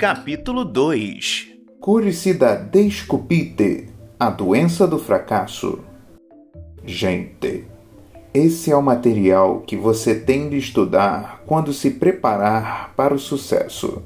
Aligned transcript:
Capítulo 0.00 0.64
2 0.64 1.48
Cure-se 1.78 2.32
da 2.32 2.54
desculpite, 2.54 3.88
a 4.18 4.30
doença 4.30 4.86
do 4.86 4.98
fracasso. 4.98 5.80
Gente, 6.82 7.66
esse 8.32 8.70
é 8.70 8.76
o 8.76 8.80
material 8.80 9.60
que 9.60 9.76
você 9.76 10.14
tem 10.14 10.48
de 10.48 10.56
estudar 10.56 11.42
quando 11.44 11.70
se 11.74 11.90
preparar 11.90 12.94
para 12.96 13.12
o 13.12 13.18
sucesso. 13.18 14.02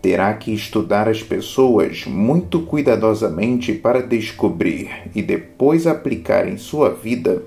Terá 0.00 0.32
que 0.32 0.50
estudar 0.50 1.10
as 1.10 1.22
pessoas 1.22 2.06
muito 2.06 2.62
cuidadosamente 2.62 3.74
para 3.74 4.00
descobrir 4.00 5.10
e 5.14 5.20
depois 5.20 5.86
aplicar 5.86 6.48
em 6.48 6.56
sua 6.56 6.88
vida 6.88 7.42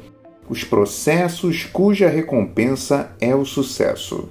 os 0.47 0.63
processos 0.63 1.63
cuja 1.63 2.07
recompensa 2.07 3.11
é 3.19 3.33
o 3.33 3.43
sucesso. 3.43 4.29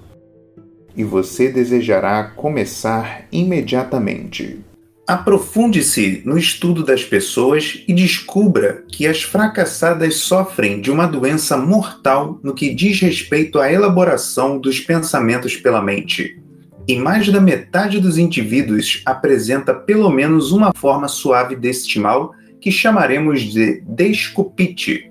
E 0.97 1.05
você 1.05 1.49
desejará 1.51 2.25
começar 2.25 3.27
imediatamente. 3.33 4.61
Aprofunde-se 5.07 6.23
no 6.25 6.39
estudo 6.39 6.85
das 6.85 7.05
pessoas 7.05 7.83
e 7.89 7.93
descubra 7.93 8.85
que 8.89 9.07
as 9.07 9.23
fracassadas 9.23 10.17
sofrem 10.17 10.81
de 10.81 10.91
uma 10.91 11.07
doença 11.07 11.57
mortal 11.57 12.39
no 12.43 12.55
que 12.55 12.73
diz 12.73 13.01
respeito 13.01 13.59
à 13.59 13.71
elaboração 13.71 14.59
dos 14.59 14.79
pensamentos 14.79 15.57
pela 15.57 15.83
mente. 15.83 16.41
E 16.87 16.97
mais 16.97 17.29
da 17.29 17.41
metade 17.41 18.01
dos 18.01 18.17
indivíduos 18.17 19.03
apresenta 19.05 19.75
pelo 19.75 20.09
menos 20.09 20.53
uma 20.53 20.73
forma 20.73 21.09
suave 21.09 21.57
deste 21.57 21.99
mal 21.99 22.33
que 22.61 22.71
chamaremos 22.71 23.43
de 23.43 23.81
desculpite. 23.81 25.11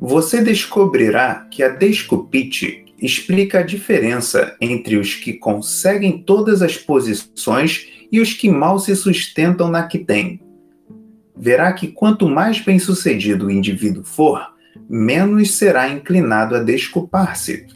Você 0.00 0.42
descobrirá 0.42 1.46
que 1.50 1.62
a 1.62 1.68
desculpite 1.68 2.84
explica 3.00 3.60
a 3.60 3.62
diferença 3.62 4.56
entre 4.60 4.96
os 4.96 5.14
que 5.14 5.32
conseguem 5.32 6.22
todas 6.22 6.62
as 6.62 6.76
posições 6.76 7.88
e 8.10 8.20
os 8.20 8.32
que 8.32 8.50
mal 8.50 8.78
se 8.78 8.94
sustentam 8.94 9.70
na 9.70 9.86
que 9.86 9.98
têm. 9.98 10.40
Verá 11.36 11.72
que 11.72 11.88
quanto 11.88 12.28
mais 12.28 12.60
bem-sucedido 12.60 13.46
o 13.46 13.50
indivíduo 13.50 14.04
for, 14.04 14.46
menos 14.88 15.52
será 15.52 15.88
inclinado 15.88 16.54
a 16.54 16.62
desculpar-se. 16.62 17.66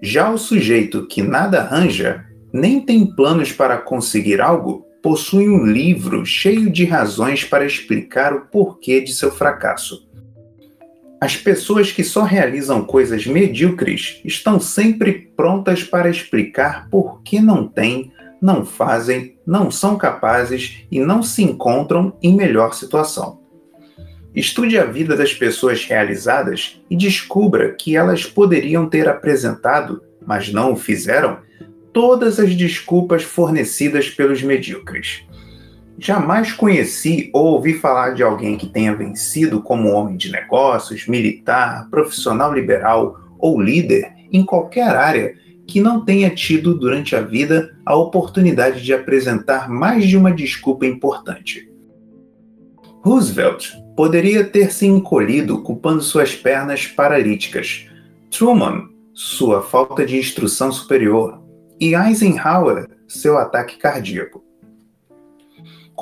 Já 0.00 0.30
o 0.30 0.38
sujeito 0.38 1.06
que 1.06 1.22
nada 1.22 1.60
arranja, 1.60 2.24
nem 2.52 2.80
tem 2.80 3.06
planos 3.06 3.52
para 3.52 3.78
conseguir 3.78 4.40
algo, 4.40 4.86
possui 5.02 5.48
um 5.48 5.66
livro 5.66 6.24
cheio 6.24 6.70
de 6.70 6.84
razões 6.84 7.44
para 7.44 7.66
explicar 7.66 8.32
o 8.32 8.46
porquê 8.46 9.00
de 9.00 9.12
seu 9.12 9.30
fracasso. 9.30 10.03
As 11.24 11.38
pessoas 11.38 11.90
que 11.90 12.04
só 12.04 12.22
realizam 12.22 12.84
coisas 12.84 13.26
medíocres 13.26 14.20
estão 14.26 14.60
sempre 14.60 15.32
prontas 15.34 15.82
para 15.82 16.10
explicar 16.10 16.86
por 16.90 17.22
que 17.22 17.40
não 17.40 17.66
têm 17.66 18.12
não 18.42 18.62
fazem, 18.62 19.38
não 19.46 19.70
são 19.70 19.96
capazes 19.96 20.84
e 20.90 21.00
não 21.00 21.22
se 21.22 21.42
encontram 21.42 22.14
em 22.22 22.36
melhor 22.36 22.74
situação. 22.74 23.40
Estude 24.34 24.76
a 24.76 24.84
vida 24.84 25.16
das 25.16 25.32
pessoas 25.32 25.82
realizadas 25.86 26.78
e 26.90 26.94
descubra 26.94 27.72
que 27.72 27.96
elas 27.96 28.26
poderiam 28.26 28.86
ter 28.86 29.08
apresentado, 29.08 30.02
mas 30.26 30.52
não 30.52 30.74
o 30.74 30.76
fizeram, 30.76 31.38
todas 31.90 32.38
as 32.38 32.54
desculpas 32.54 33.22
fornecidas 33.22 34.10
pelos 34.10 34.42
medíocres. 34.42 35.24
Jamais 35.98 36.52
conheci 36.52 37.30
ou 37.32 37.46
ouvi 37.46 37.74
falar 37.74 38.14
de 38.14 38.22
alguém 38.22 38.56
que 38.56 38.66
tenha 38.66 38.94
vencido 38.94 39.62
como 39.62 39.90
homem 39.90 40.16
de 40.16 40.30
negócios, 40.30 41.06
militar, 41.06 41.88
profissional 41.90 42.52
liberal 42.52 43.20
ou 43.38 43.60
líder 43.60 44.12
em 44.32 44.44
qualquer 44.44 44.96
área 44.96 45.34
que 45.66 45.80
não 45.80 46.04
tenha 46.04 46.30
tido 46.30 46.74
durante 46.74 47.14
a 47.16 47.20
vida 47.20 47.76
a 47.86 47.94
oportunidade 47.94 48.82
de 48.82 48.92
apresentar 48.92 49.68
mais 49.68 50.06
de 50.06 50.16
uma 50.16 50.32
desculpa 50.32 50.84
importante. 50.84 51.70
Roosevelt 53.02 53.72
poderia 53.96 54.44
ter 54.44 54.72
se 54.72 54.86
encolhido 54.86 55.62
culpando 55.62 56.02
suas 56.02 56.34
pernas 56.34 56.86
paralíticas, 56.86 57.86
Truman, 58.30 58.88
sua 59.12 59.62
falta 59.62 60.04
de 60.04 60.16
instrução 60.16 60.72
superior, 60.72 61.40
e 61.80 61.94
Eisenhower, 61.94 62.88
seu 63.06 63.38
ataque 63.38 63.76
cardíaco. 63.78 64.42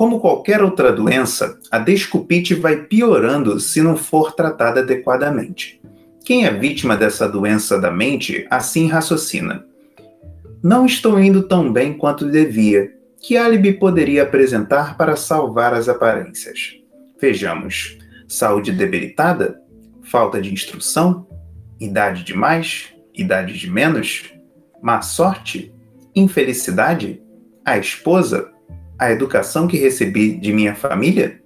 Como 0.03 0.19
qualquer 0.19 0.61
outra 0.61 0.91
doença, 0.91 1.57
a 1.71 1.79
desculpite 1.79 2.53
vai 2.53 2.75
piorando 2.75 3.57
se 3.57 3.81
não 3.81 3.95
for 3.95 4.33
tratada 4.35 4.81
adequadamente. 4.81 5.81
Quem 6.25 6.45
é 6.45 6.51
vítima 6.51 6.97
dessa 6.97 7.25
doença 7.25 7.79
da 7.79 7.89
mente 7.89 8.45
assim 8.49 8.89
raciocina. 8.89 9.65
Não 10.61 10.85
estou 10.85 11.17
indo 11.17 11.43
tão 11.43 11.71
bem 11.71 11.93
quanto 11.93 12.29
devia. 12.29 12.91
Que 13.17 13.37
álibi 13.37 13.71
poderia 13.71 14.23
apresentar 14.23 14.97
para 14.97 15.15
salvar 15.15 15.73
as 15.73 15.87
aparências? 15.87 16.75
Vejamos: 17.17 17.97
saúde 18.27 18.73
debilitada? 18.73 19.61
Falta 20.01 20.41
de 20.41 20.53
instrução? 20.53 21.25
Idade 21.79 22.25
de 22.25 22.33
mais? 22.33 22.89
Idade 23.15 23.57
de 23.57 23.71
menos? 23.71 24.33
Má 24.81 25.01
sorte? 25.01 25.73
Infelicidade? 26.13 27.21
A 27.63 27.77
esposa? 27.77 28.52
A 28.97 29.11
educação 29.11 29.67
que 29.67 29.77
recebi 29.77 30.33
de 30.33 30.53
minha 30.53 30.75
família? 30.75 31.41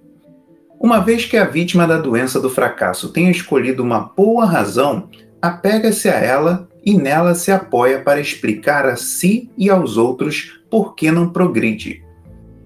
Uma 0.78 1.00
vez 1.00 1.24
que 1.24 1.36
a 1.36 1.44
vítima 1.44 1.86
da 1.86 1.98
doença 1.98 2.38
do 2.40 2.50
fracasso 2.50 3.08
tenha 3.08 3.30
escolhido 3.30 3.82
uma 3.82 4.00
boa 4.00 4.44
razão, 4.44 5.08
apega-se 5.40 6.08
a 6.08 6.14
ela 6.14 6.68
e 6.84 6.94
nela 6.94 7.34
se 7.34 7.50
apoia 7.50 8.00
para 8.00 8.20
explicar 8.20 8.86
a 8.86 8.96
si 8.96 9.50
e 9.58 9.68
aos 9.68 9.96
outros 9.96 10.60
por 10.70 10.94
que 10.94 11.10
não 11.10 11.30
progride. 11.30 12.04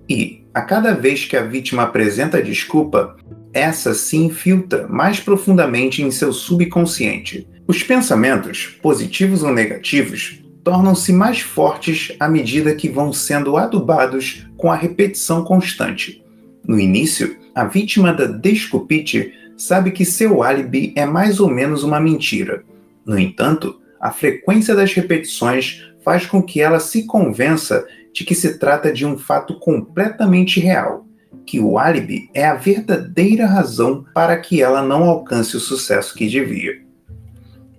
E, 0.08 0.44
a 0.52 0.60
cada 0.60 0.92
vez 0.94 1.24
que 1.24 1.36
a 1.36 1.42
vítima 1.42 1.84
apresenta 1.84 2.42
desculpa, 2.42 3.16
essa 3.52 3.94
se 3.94 4.16
infiltra 4.16 4.86
mais 4.88 5.20
profundamente 5.20 6.02
em 6.02 6.10
seu 6.10 6.32
subconsciente. 6.32 7.48
Os 7.66 7.82
pensamentos, 7.82 8.78
positivos 8.82 9.42
ou 9.42 9.52
negativos, 9.52 10.41
tornam-se 10.64 11.12
mais 11.12 11.40
fortes 11.40 12.14
à 12.20 12.28
medida 12.28 12.74
que 12.74 12.88
vão 12.88 13.12
sendo 13.12 13.56
adubados 13.56 14.46
com 14.56 14.70
a 14.70 14.76
repetição 14.76 15.44
constante. 15.44 16.22
No 16.66 16.78
início, 16.78 17.36
a 17.54 17.64
vítima 17.64 18.12
da 18.12 18.26
desculpite 18.26 19.32
sabe 19.56 19.90
que 19.90 20.04
seu 20.04 20.42
álibi 20.42 20.92
é 20.96 21.04
mais 21.04 21.40
ou 21.40 21.48
menos 21.48 21.82
uma 21.82 22.00
mentira. 22.00 22.64
No 23.04 23.18
entanto, 23.18 23.80
a 24.00 24.10
frequência 24.10 24.74
das 24.74 24.92
repetições 24.92 25.82
faz 26.04 26.26
com 26.26 26.42
que 26.42 26.60
ela 26.60 26.80
se 26.80 27.04
convença 27.04 27.86
de 28.12 28.24
que 28.24 28.34
se 28.34 28.58
trata 28.58 28.92
de 28.92 29.06
um 29.06 29.16
fato 29.16 29.58
completamente 29.58 30.60
real, 30.60 31.06
que 31.46 31.58
o 31.58 31.78
álibi 31.78 32.28
é 32.34 32.44
a 32.44 32.54
verdadeira 32.54 33.46
razão 33.46 34.04
para 34.14 34.36
que 34.36 34.62
ela 34.62 34.82
não 34.82 35.04
alcance 35.04 35.56
o 35.56 35.60
sucesso 35.60 36.14
que 36.14 36.28
devia. 36.28 36.81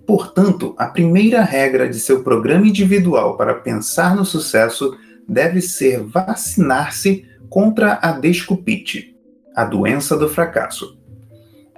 Portanto, 0.06 0.74
a 0.78 0.86
primeira 0.86 1.42
regra 1.42 1.88
de 1.88 1.98
seu 1.98 2.22
programa 2.22 2.66
individual 2.66 3.36
para 3.36 3.54
pensar 3.54 4.14
no 4.14 4.24
sucesso 4.24 4.96
deve 5.26 5.60
ser 5.60 6.02
vacinar-se 6.02 7.26
contra 7.48 7.98
a 8.02 8.12
desculpite 8.12 9.14
a 9.54 9.64
doença 9.64 10.16
do 10.16 10.28
fracasso. 10.28 10.98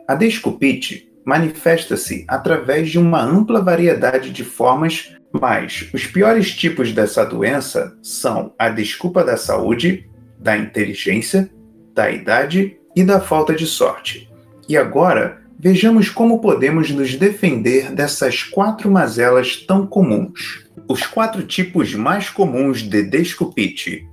A 0.09 0.15
desculpite 0.15 1.13
manifesta-se 1.25 2.25
através 2.27 2.91
de 2.91 2.99
uma 2.99 3.23
ampla 3.23 3.61
variedade 3.61 4.31
de 4.31 4.45
formas, 4.45 5.15
mas 5.33 5.91
os 5.93 6.07
piores 6.07 6.55
tipos 6.55 6.93
dessa 6.93 7.25
doença 7.25 7.97
são 8.03 8.55
a 8.59 8.69
desculpa 8.69 9.23
da 9.23 9.37
saúde, 9.37 10.09
da 10.39 10.57
inteligência, 10.57 11.51
da 11.95 12.11
idade 12.11 12.79
e 12.95 13.05
da 13.05 13.21
falta 13.21 13.55
de 13.55 13.67
sorte. 13.67 14.31
E 14.69 14.77
agora, 14.77 15.43
vejamos 15.59 16.09
como 16.09 16.41
podemos 16.41 16.91
nos 16.91 17.15
defender 17.15 17.93
dessas 17.93 18.43
quatro 18.43 18.91
mazelas 18.91 19.57
tão 19.57 19.87
comuns. 19.87 20.67
Os 20.89 21.07
quatro 21.07 21.43
tipos 21.43 21.95
mais 21.95 22.29
comuns 22.29 22.83
de 22.83 23.03
desculpite. 23.03 24.09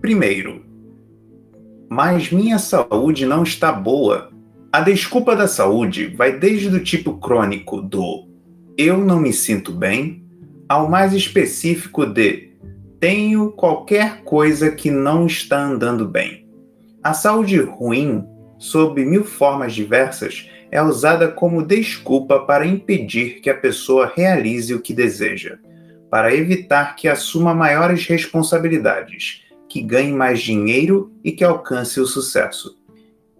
Primeiro, 0.00 0.64
mas 1.88 2.30
minha 2.30 2.58
saúde 2.58 3.26
não 3.26 3.42
está 3.42 3.72
boa. 3.72 4.30
A 4.72 4.80
desculpa 4.80 5.34
da 5.34 5.48
saúde 5.48 6.14
vai 6.16 6.38
desde 6.38 6.68
o 6.68 6.82
tipo 6.82 7.18
crônico 7.18 7.82
do 7.82 8.30
eu 8.78 8.96
não 8.96 9.20
me 9.20 9.32
sinto 9.32 9.72
bem 9.72 10.24
ao 10.68 10.88
mais 10.88 11.12
específico 11.12 12.06
de 12.06 12.50
tenho 12.98 13.50
qualquer 13.50 14.22
coisa 14.22 14.70
que 14.70 14.90
não 14.90 15.26
está 15.26 15.62
andando 15.62 16.06
bem. 16.06 16.46
A 17.02 17.12
saúde 17.12 17.60
ruim, 17.60 18.24
sob 18.58 19.04
mil 19.04 19.24
formas 19.24 19.74
diversas, 19.74 20.48
é 20.70 20.82
usada 20.82 21.28
como 21.28 21.66
desculpa 21.66 22.40
para 22.40 22.66
impedir 22.66 23.40
que 23.40 23.50
a 23.50 23.54
pessoa 23.54 24.12
realize 24.14 24.72
o 24.74 24.80
que 24.80 24.94
deseja, 24.94 25.58
para 26.10 26.34
evitar 26.34 26.96
que 26.96 27.08
assuma 27.08 27.54
maiores 27.54 28.06
responsabilidades 28.06 29.42
que 29.68 29.80
ganhe 29.80 30.12
mais 30.12 30.40
dinheiro 30.40 31.12
e 31.22 31.30
que 31.30 31.44
alcance 31.44 32.00
o 32.00 32.06
sucesso. 32.06 32.76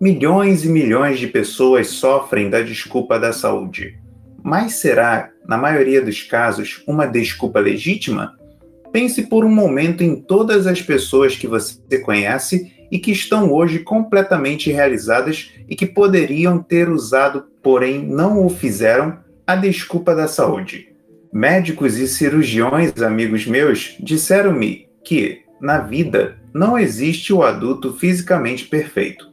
Milhões 0.01 0.65
e 0.65 0.69
milhões 0.69 1.19
de 1.19 1.27
pessoas 1.27 1.89
sofrem 1.89 2.49
da 2.49 2.63
desculpa 2.63 3.19
da 3.19 3.33
saúde. 3.33 3.99
Mas 4.43 4.75
será, 4.75 5.31
na 5.47 5.59
maioria 5.59 6.01
dos 6.01 6.23
casos, 6.23 6.83
uma 6.87 7.07
desculpa 7.07 7.59
legítima? 7.59 8.39
Pense 8.93 9.25
por 9.25 9.45
um 9.45 9.55
momento 9.55 10.03
em 10.03 10.17
todas 10.17 10.67
as 10.67 10.81
pessoas 10.81 11.37
que 11.37 11.47
você 11.47 11.99
conhece 11.99 12.73
e 12.91 12.99
que 12.99 13.13
estão 13.13 13.53
hoje 13.53 13.79
completamente 13.79 14.71
realizadas 14.71 15.53
e 15.69 15.77
que 15.77 15.87
poderiam 15.87 16.59
ter 16.59 16.89
usado, 16.89 17.45
porém 17.63 18.05
não 18.05 18.45
o 18.45 18.49
fizeram, 18.49 19.19
a 19.47 19.57
desculpa 19.57 20.15
da 20.15 20.29
saúde. 20.29 20.89
Médicos 21.33 21.97
e 21.97 22.09
cirurgiões, 22.09 23.01
amigos 23.01 23.47
meus, 23.47 23.97
disseram-me 24.01 24.89
que, 25.05 25.43
na 25.61 25.79
vida, 25.79 26.39
não 26.53 26.79
existe 26.79 27.33
o 27.33 27.43
adulto 27.43 27.93
fisicamente 27.93 28.65
perfeito. 28.65 29.31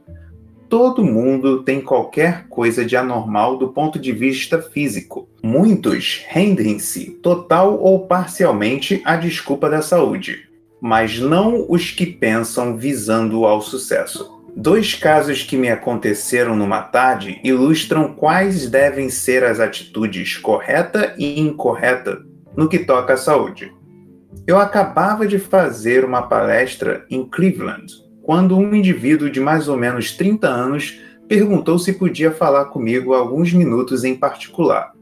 Todo 0.69 1.03
mundo 1.03 1.63
tem 1.63 1.79
qualquer 1.79 2.47
coisa 2.49 2.83
de 2.83 2.97
anormal 2.97 3.57
do 3.57 3.69
ponto 3.69 3.97
de 3.97 4.11
vista 4.11 4.61
físico. 4.61 5.29
Muitos 5.41 6.25
rendem-se 6.27 7.11
total 7.21 7.79
ou 7.79 8.05
parcialmente 8.05 9.01
à 9.05 9.15
desculpa 9.15 9.69
da 9.69 9.81
saúde, 9.81 10.46
mas 10.87 11.19
não 11.19 11.65
os 11.67 11.91
que 11.91 12.05
pensam 12.05 12.77
visando 12.77 13.45
ao 13.45 13.61
sucesso. 13.61 14.41
Dois 14.55 14.93
casos 14.93 15.43
que 15.43 15.57
me 15.57 15.69
aconteceram 15.69 16.55
numa 16.55 16.81
tarde 16.81 17.41
ilustram 17.43 18.13
quais 18.13 18.69
devem 18.69 19.09
ser 19.09 19.43
as 19.43 19.59
atitudes 19.59 20.37
correta 20.37 21.13
e 21.17 21.41
incorreta 21.41 22.23
no 22.55 22.69
que 22.69 22.79
toca 22.79 23.15
à 23.15 23.17
saúde. 23.17 23.69
Eu 24.47 24.57
acabava 24.57 25.27
de 25.27 25.37
fazer 25.37 26.05
uma 26.05 26.21
palestra 26.21 27.05
em 27.09 27.25
Cleveland 27.25 27.93
quando 28.23 28.57
um 28.57 28.73
indivíduo 28.73 29.29
de 29.29 29.41
mais 29.41 29.67
ou 29.67 29.75
menos 29.75 30.13
30 30.13 30.47
anos 30.47 31.01
perguntou 31.27 31.77
se 31.77 31.91
podia 31.91 32.31
falar 32.31 32.67
comigo 32.67 33.13
alguns 33.13 33.51
minutos 33.51 34.05
em 34.05 34.15
particular. 34.15 34.93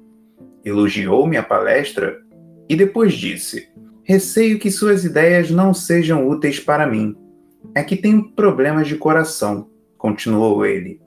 Elogiou 0.65 1.27
minha 1.27 1.43
palestra 1.43 2.17
e 2.67 2.75
depois 2.75 3.13
disse: 3.13 3.74
Receio 4.07 4.59
que 4.59 4.69
suas 4.69 5.03
ideias 5.03 5.49
não 5.49 5.73
sejam 5.73 6.29
úteis 6.29 6.59
para 6.59 6.85
mim 6.85 7.17
é 7.73 7.83
que 7.83 7.95
tenho 7.95 8.31
problemas 8.33 8.87
de 8.87 8.97
coração, 8.97 9.67
continuou 9.97 10.63
ele, 10.63 11.01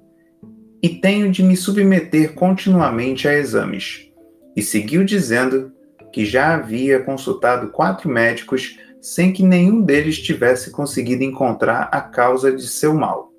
e 0.82 0.88
tenho 0.88 1.30
de 1.30 1.40
me 1.40 1.56
submeter 1.56 2.34
continuamente 2.34 3.28
a 3.28 3.34
exames. 3.34 4.10
E 4.56 4.62
seguiu 4.62 5.04
dizendo 5.04 5.72
que 6.12 6.24
já 6.24 6.56
havia 6.56 6.98
consultado 6.98 7.68
quatro 7.68 8.10
médicos 8.10 8.76
sem 9.00 9.32
que 9.32 9.44
nenhum 9.44 9.80
deles 9.80 10.18
tivesse 10.18 10.72
conseguido 10.72 11.22
encontrar 11.22 11.88
a 11.92 12.00
causa 12.00 12.50
de 12.50 12.66
seu 12.66 12.92
mal. 12.92 13.32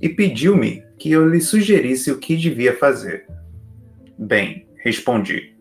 E 0.00 0.08
pediu-me 0.08 0.84
que 0.96 1.10
eu 1.10 1.28
lhe 1.28 1.40
sugerisse 1.40 2.12
o 2.12 2.18
que 2.18 2.36
devia 2.36 2.76
fazer. 2.76 3.26
Bem, 4.16 4.68
respondi. 4.76 5.56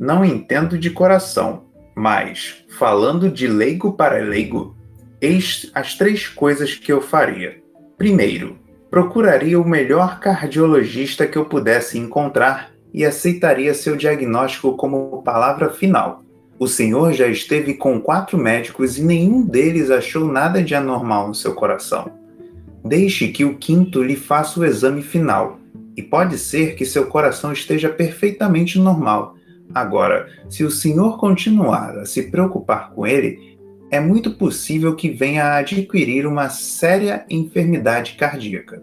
Não 0.00 0.24
entendo 0.24 0.78
de 0.78 0.88
coração, 0.88 1.65
mas, 1.96 2.64
falando 2.68 3.30
de 3.30 3.48
leigo 3.48 3.94
para 3.94 4.22
leigo, 4.22 4.76
Eis 5.20 5.70
as 5.74 5.94
três 5.94 6.28
coisas 6.28 6.74
que 6.74 6.92
eu 6.92 7.00
faria. 7.00 7.56
Primeiro, 7.96 8.58
procuraria 8.90 9.58
o 9.58 9.66
melhor 9.66 10.20
cardiologista 10.20 11.26
que 11.26 11.38
eu 11.38 11.46
pudesse 11.46 11.98
encontrar 11.98 12.70
e 12.92 13.02
aceitaria 13.02 13.72
seu 13.72 13.96
diagnóstico 13.96 14.76
como 14.76 15.22
palavra 15.22 15.70
final. 15.70 16.22
O 16.58 16.66
senhor 16.66 17.14
já 17.14 17.26
esteve 17.26 17.74
com 17.74 17.98
quatro 17.98 18.36
médicos 18.36 18.98
e 18.98 19.02
nenhum 19.02 19.42
deles 19.42 19.90
achou 19.90 20.30
nada 20.30 20.62
de 20.62 20.74
anormal 20.74 21.28
no 21.28 21.34
seu 21.34 21.54
coração. 21.54 22.10
Deixe 22.84 23.28
que 23.28 23.44
o 23.44 23.56
quinto 23.56 24.02
lhe 24.02 24.16
faça 24.16 24.60
o 24.60 24.64
exame 24.64 25.02
final, 25.02 25.58
e 25.96 26.02
pode 26.02 26.38
ser 26.38 26.76
que 26.76 26.84
seu 26.84 27.06
coração 27.06 27.52
esteja 27.52 27.88
perfeitamente 27.88 28.78
normal. 28.78 29.35
Agora, 29.74 30.28
se 30.48 30.64
o 30.64 30.70
senhor 30.70 31.18
continuar 31.18 31.98
a 31.98 32.06
se 32.06 32.30
preocupar 32.30 32.90
com 32.92 33.06
ele, 33.06 33.58
é 33.90 34.00
muito 34.00 34.32
possível 34.32 34.94
que 34.96 35.10
venha 35.10 35.44
a 35.44 35.58
adquirir 35.58 36.26
uma 36.26 36.48
séria 36.48 37.24
enfermidade 37.30 38.14
cardíaca. 38.14 38.82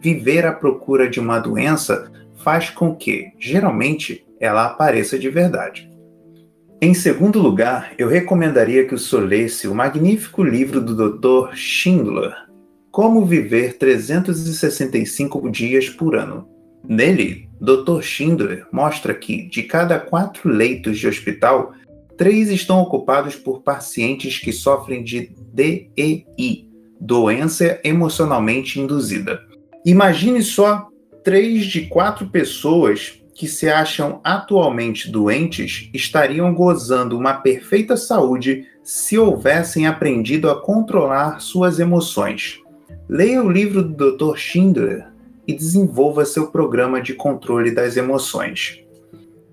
Viver 0.00 0.44
à 0.44 0.52
procura 0.52 1.08
de 1.08 1.20
uma 1.20 1.38
doença 1.38 2.10
faz 2.36 2.68
com 2.68 2.94
que, 2.94 3.32
geralmente, 3.38 4.26
ela 4.40 4.66
apareça 4.66 5.18
de 5.18 5.30
verdade. 5.30 5.90
Em 6.80 6.92
segundo 6.92 7.40
lugar, 7.40 7.94
eu 7.96 8.08
recomendaria 8.08 8.84
que 8.84 8.94
o 8.94 8.98
senhor 8.98 9.26
lesse 9.26 9.66
o 9.66 9.74
magnífico 9.74 10.42
livro 10.42 10.80
do 10.80 10.94
Dr. 10.94 11.54
Schindler, 11.54 12.34
Como 12.90 13.24
Viver 13.24 13.78
365 13.78 15.50
Dias 15.50 15.88
por 15.88 16.14
Ano. 16.14 16.46
Nele, 16.86 17.48
Dr. 17.64 18.02
Schindler 18.02 18.66
mostra 18.70 19.14
que, 19.14 19.48
de 19.48 19.62
cada 19.62 19.98
quatro 19.98 20.48
leitos 20.48 20.98
de 20.98 21.08
hospital, 21.08 21.74
Três 22.16 22.48
estão 22.48 22.78
ocupados 22.80 23.34
por 23.34 23.62
pacientes 23.62 24.38
que 24.38 24.52
sofrem 24.52 25.02
de 25.02 25.32
DEI, 25.52 26.68
doença 27.00 27.80
emocionalmente 27.82 28.78
induzida. 28.78 29.42
Imagine 29.84 30.40
só 30.40 30.88
três 31.24 31.66
de 31.66 31.86
quatro 31.86 32.28
pessoas 32.28 33.20
que 33.34 33.48
se 33.48 33.68
acham 33.68 34.20
atualmente 34.22 35.10
doentes 35.10 35.90
estariam 35.92 36.54
gozando 36.54 37.18
uma 37.18 37.34
perfeita 37.34 37.96
saúde 37.96 38.64
se 38.84 39.18
houvessem 39.18 39.88
aprendido 39.88 40.48
a 40.48 40.60
controlar 40.60 41.40
suas 41.40 41.80
emoções. 41.80 42.60
Leia 43.08 43.42
o 43.42 43.50
livro 43.50 43.82
do 43.82 44.16
Dr. 44.16 44.36
Schindler 44.36 45.08
e 45.46 45.54
desenvolva 45.54 46.24
seu 46.24 46.48
programa 46.48 47.00
de 47.00 47.14
controle 47.14 47.70
das 47.70 47.96
emoções. 47.96 48.84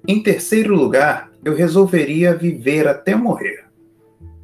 Em 0.07 0.21
terceiro 0.21 0.75
lugar, 0.75 1.31
eu 1.43 1.53
resolveria 1.53 2.35
viver 2.35 2.87
até 2.87 3.15
morrer. 3.15 3.65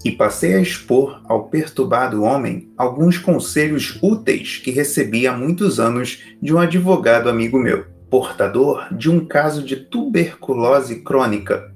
E 0.05 0.11
passei 0.11 0.53
a 0.53 0.61
expor 0.61 1.21
ao 1.25 1.49
perturbado 1.49 2.23
homem 2.23 2.69
alguns 2.77 3.17
conselhos 3.17 3.97
úteis 4.01 4.57
que 4.57 4.71
recebi 4.71 5.25
há 5.25 5.33
muitos 5.33 5.79
anos 5.79 6.23
de 6.41 6.53
um 6.53 6.59
advogado 6.59 7.27
amigo 7.27 7.57
meu, 7.57 7.85
portador 8.09 8.93
de 8.93 9.09
um 9.09 9.25
caso 9.25 9.63
de 9.63 9.75
tuberculose 9.75 10.97
crônica. 10.97 11.73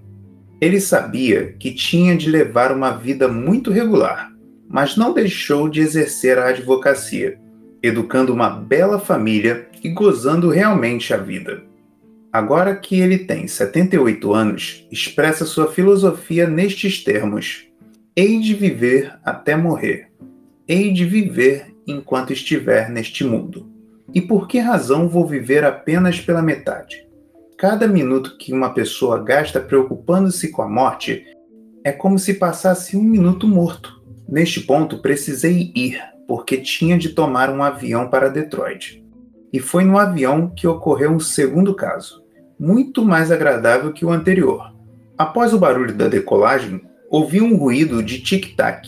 Ele 0.62 0.80
sabia 0.80 1.54
que 1.54 1.74
tinha 1.74 2.16
de 2.16 2.30
levar 2.30 2.72
uma 2.72 2.92
vida 2.92 3.28
muito 3.28 3.72
regular, 3.72 4.32
mas 4.70 4.96
não 4.96 5.12
deixou 5.12 5.68
de 5.68 5.82
exercer 5.82 6.38
a 6.38 6.50
advocacia, 6.50 7.41
educando 7.82 8.34
uma 8.34 8.50
bela 8.50 9.00
família 9.00 9.68
e 9.84 9.90
gozando 9.90 10.50
realmente 10.50 11.14
a 11.14 11.18
vida. 11.18 11.64
Agora 12.32 12.76
que 12.76 13.00
ele 13.00 13.20
tem 13.20 13.48
78 13.48 14.34
anos, 14.34 14.88
expressa 14.92 15.46
sua 15.46 15.72
filosofia 15.72 16.48
nestes 16.48 17.04
termos: 17.04 17.68
Hei 18.16 18.40
de 18.40 18.54
viver 18.54 19.14
até 19.24 19.56
morrer. 19.56 20.10
Hei 20.68 20.94
de 20.94 21.06
viver 21.06 21.76
enquanto 21.86 22.32
estiver 22.32 22.90
neste 22.90 23.24
mundo. 23.24 23.70
E 24.14 24.22
por 24.22 24.48
que 24.48 24.60
razão 24.60 25.10
vou 25.10 25.26
viver 25.26 25.64
apenas 25.64 26.20
pela 26.20 26.42
metade? 26.42 27.08
Cada 27.58 27.88
minuto 27.88 28.38
que 28.38 28.54
uma 28.54 28.74
pessoa 28.74 29.24
gasta 29.24 29.60
preocupando-se 29.60 30.50
com 30.50 30.62
a 30.62 30.70
morte 30.70 31.26
é 31.84 31.92
como 31.92 32.18
se 32.18 32.36
passasse 32.36 32.96
um 32.96 33.04
minuto 33.04 33.48
morto. 33.48 34.02
Neste 34.28 34.62
ponto, 34.62 35.00
precisei 35.00 35.72
ir, 35.76 36.02
porque 36.32 36.56
tinha 36.56 36.98
de 36.98 37.10
tomar 37.10 37.50
um 37.50 37.62
avião 37.62 38.08
para 38.08 38.30
Detroit. 38.30 39.04
E 39.52 39.60
foi 39.60 39.84
no 39.84 39.98
avião 39.98 40.48
que 40.48 40.66
ocorreu 40.66 41.12
um 41.12 41.20
segundo 41.20 41.76
caso 41.76 42.24
muito 42.58 43.04
mais 43.04 43.34
agradável 43.34 43.92
que 43.92 44.06
o 44.06 44.12
anterior. 44.12 44.74
Após 45.18 45.54
o 45.54 45.60
barulho 45.60 45.94
da 45.94 46.08
decolagem, 46.08 46.80
ouvi 47.10 47.42
um 47.42 47.58
ruído 47.58 48.02
de 48.02 48.22
tic-tac. 48.22 48.88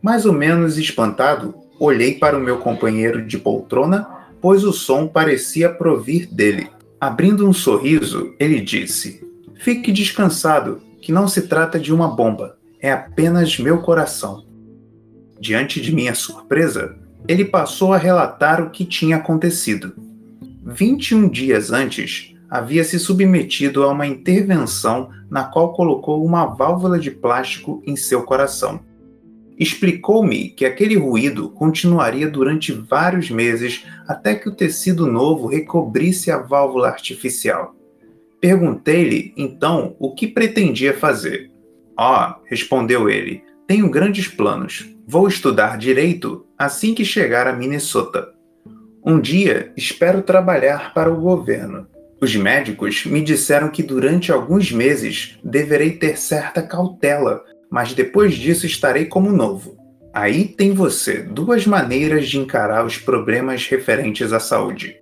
Mais 0.00 0.24
ou 0.24 0.32
menos 0.32 0.78
espantado, 0.78 1.52
olhei 1.80 2.14
para 2.14 2.38
o 2.38 2.40
meu 2.40 2.58
companheiro 2.58 3.26
de 3.26 3.38
poltrona, 3.38 4.06
pois 4.40 4.62
o 4.62 4.72
som 4.72 5.08
parecia 5.08 5.68
provir 5.68 6.32
dele. 6.32 6.70
Abrindo 7.00 7.44
um 7.44 7.52
sorriso, 7.52 8.32
ele 8.38 8.60
disse: 8.60 9.20
Fique 9.56 9.90
descansado, 9.90 10.80
que 11.02 11.10
não 11.10 11.26
se 11.26 11.48
trata 11.48 11.76
de 11.76 11.92
uma 11.92 12.06
bomba, 12.06 12.56
é 12.80 12.92
apenas 12.92 13.58
meu 13.58 13.78
coração. 13.78 14.43
Diante 15.40 15.80
de 15.80 15.94
minha 15.94 16.14
surpresa, 16.14 16.96
ele 17.26 17.44
passou 17.44 17.92
a 17.92 17.98
relatar 17.98 18.62
o 18.62 18.70
que 18.70 18.84
tinha 18.84 19.16
acontecido. 19.16 19.94
21 20.64 21.28
dias 21.28 21.70
antes, 21.72 22.34
havia 22.48 22.84
se 22.84 22.98
submetido 22.98 23.82
a 23.82 23.88
uma 23.88 24.06
intervenção 24.06 25.10
na 25.30 25.44
qual 25.44 25.72
colocou 25.72 26.24
uma 26.24 26.46
válvula 26.46 26.98
de 26.98 27.10
plástico 27.10 27.82
em 27.86 27.96
seu 27.96 28.22
coração. 28.22 28.80
Explicou-me 29.58 30.50
que 30.50 30.64
aquele 30.64 30.96
ruído 30.96 31.48
continuaria 31.48 32.28
durante 32.28 32.72
vários 32.72 33.30
meses 33.30 33.84
até 34.06 34.34
que 34.34 34.48
o 34.48 34.54
tecido 34.54 35.06
novo 35.06 35.46
recobrisse 35.46 36.30
a 36.30 36.38
válvula 36.38 36.88
artificial. 36.88 37.74
Perguntei-lhe, 38.40 39.32
então, 39.36 39.96
o 39.98 40.14
que 40.14 40.26
pretendia 40.26 40.92
fazer. 40.92 41.50
Ah, 41.96 42.36
oh, 42.38 42.44
respondeu 42.48 43.08
ele, 43.08 43.42
tenho 43.66 43.88
grandes 43.88 44.28
planos. 44.28 44.93
Vou 45.06 45.28
estudar 45.28 45.76
direito 45.76 46.46
assim 46.58 46.94
que 46.94 47.04
chegar 47.04 47.46
a 47.46 47.52
Minnesota. 47.52 48.32
Um 49.04 49.20
dia 49.20 49.70
espero 49.76 50.22
trabalhar 50.22 50.94
para 50.94 51.12
o 51.12 51.20
governo. 51.20 51.86
Os 52.22 52.34
médicos 52.34 53.04
me 53.04 53.20
disseram 53.20 53.68
que 53.68 53.82
durante 53.82 54.32
alguns 54.32 54.72
meses 54.72 55.38
deverei 55.44 55.90
ter 55.90 56.16
certa 56.16 56.62
cautela, 56.62 57.44
mas 57.70 57.92
depois 57.92 58.32
disso 58.34 58.64
estarei 58.64 59.04
como 59.04 59.30
novo. 59.30 59.76
Aí 60.10 60.46
tem 60.46 60.72
você 60.72 61.18
duas 61.18 61.66
maneiras 61.66 62.26
de 62.26 62.38
encarar 62.38 62.86
os 62.86 62.96
problemas 62.96 63.66
referentes 63.66 64.32
à 64.32 64.40
saúde. 64.40 64.96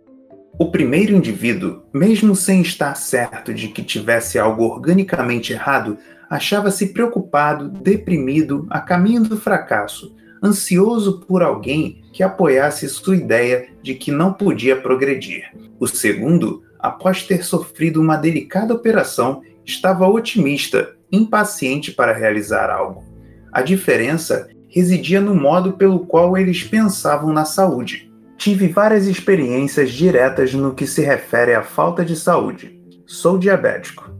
O 0.58 0.70
primeiro 0.70 1.14
indivíduo, 1.14 1.82
mesmo 1.94 2.34
sem 2.34 2.60
estar 2.60 2.94
certo 2.96 3.54
de 3.54 3.68
que 3.68 3.82
tivesse 3.84 4.38
algo 4.38 4.64
organicamente 4.64 5.52
errado, 5.52 5.96
achava-se 6.32 6.86
preocupado, 6.94 7.68
deprimido, 7.68 8.66
a 8.70 8.80
caminho 8.80 9.22
do 9.22 9.36
fracasso, 9.36 10.16
ansioso 10.42 11.20
por 11.28 11.42
alguém 11.42 12.00
que 12.10 12.22
apoiasse 12.22 12.88
sua 12.88 13.16
ideia 13.16 13.68
de 13.82 13.94
que 13.94 14.10
não 14.10 14.32
podia 14.32 14.74
progredir. 14.74 15.44
O 15.78 15.86
segundo, 15.86 16.62
após 16.78 17.22
ter 17.22 17.44
sofrido 17.44 18.00
uma 18.00 18.16
delicada 18.16 18.72
operação, 18.72 19.42
estava 19.62 20.08
otimista, 20.08 20.96
impaciente 21.12 21.92
para 21.92 22.14
realizar 22.14 22.70
algo. 22.70 23.04
A 23.52 23.60
diferença 23.60 24.48
residia 24.68 25.20
no 25.20 25.34
modo 25.34 25.74
pelo 25.74 26.06
qual 26.06 26.38
eles 26.38 26.64
pensavam 26.64 27.30
na 27.30 27.44
saúde. 27.44 28.10
Tive 28.38 28.68
várias 28.68 29.06
experiências 29.06 29.90
diretas 29.90 30.54
no 30.54 30.72
que 30.72 30.86
se 30.86 31.02
refere 31.02 31.52
à 31.52 31.62
falta 31.62 32.02
de 32.02 32.16
saúde. 32.16 32.80
Sou 33.04 33.36
diabético. 33.36 34.11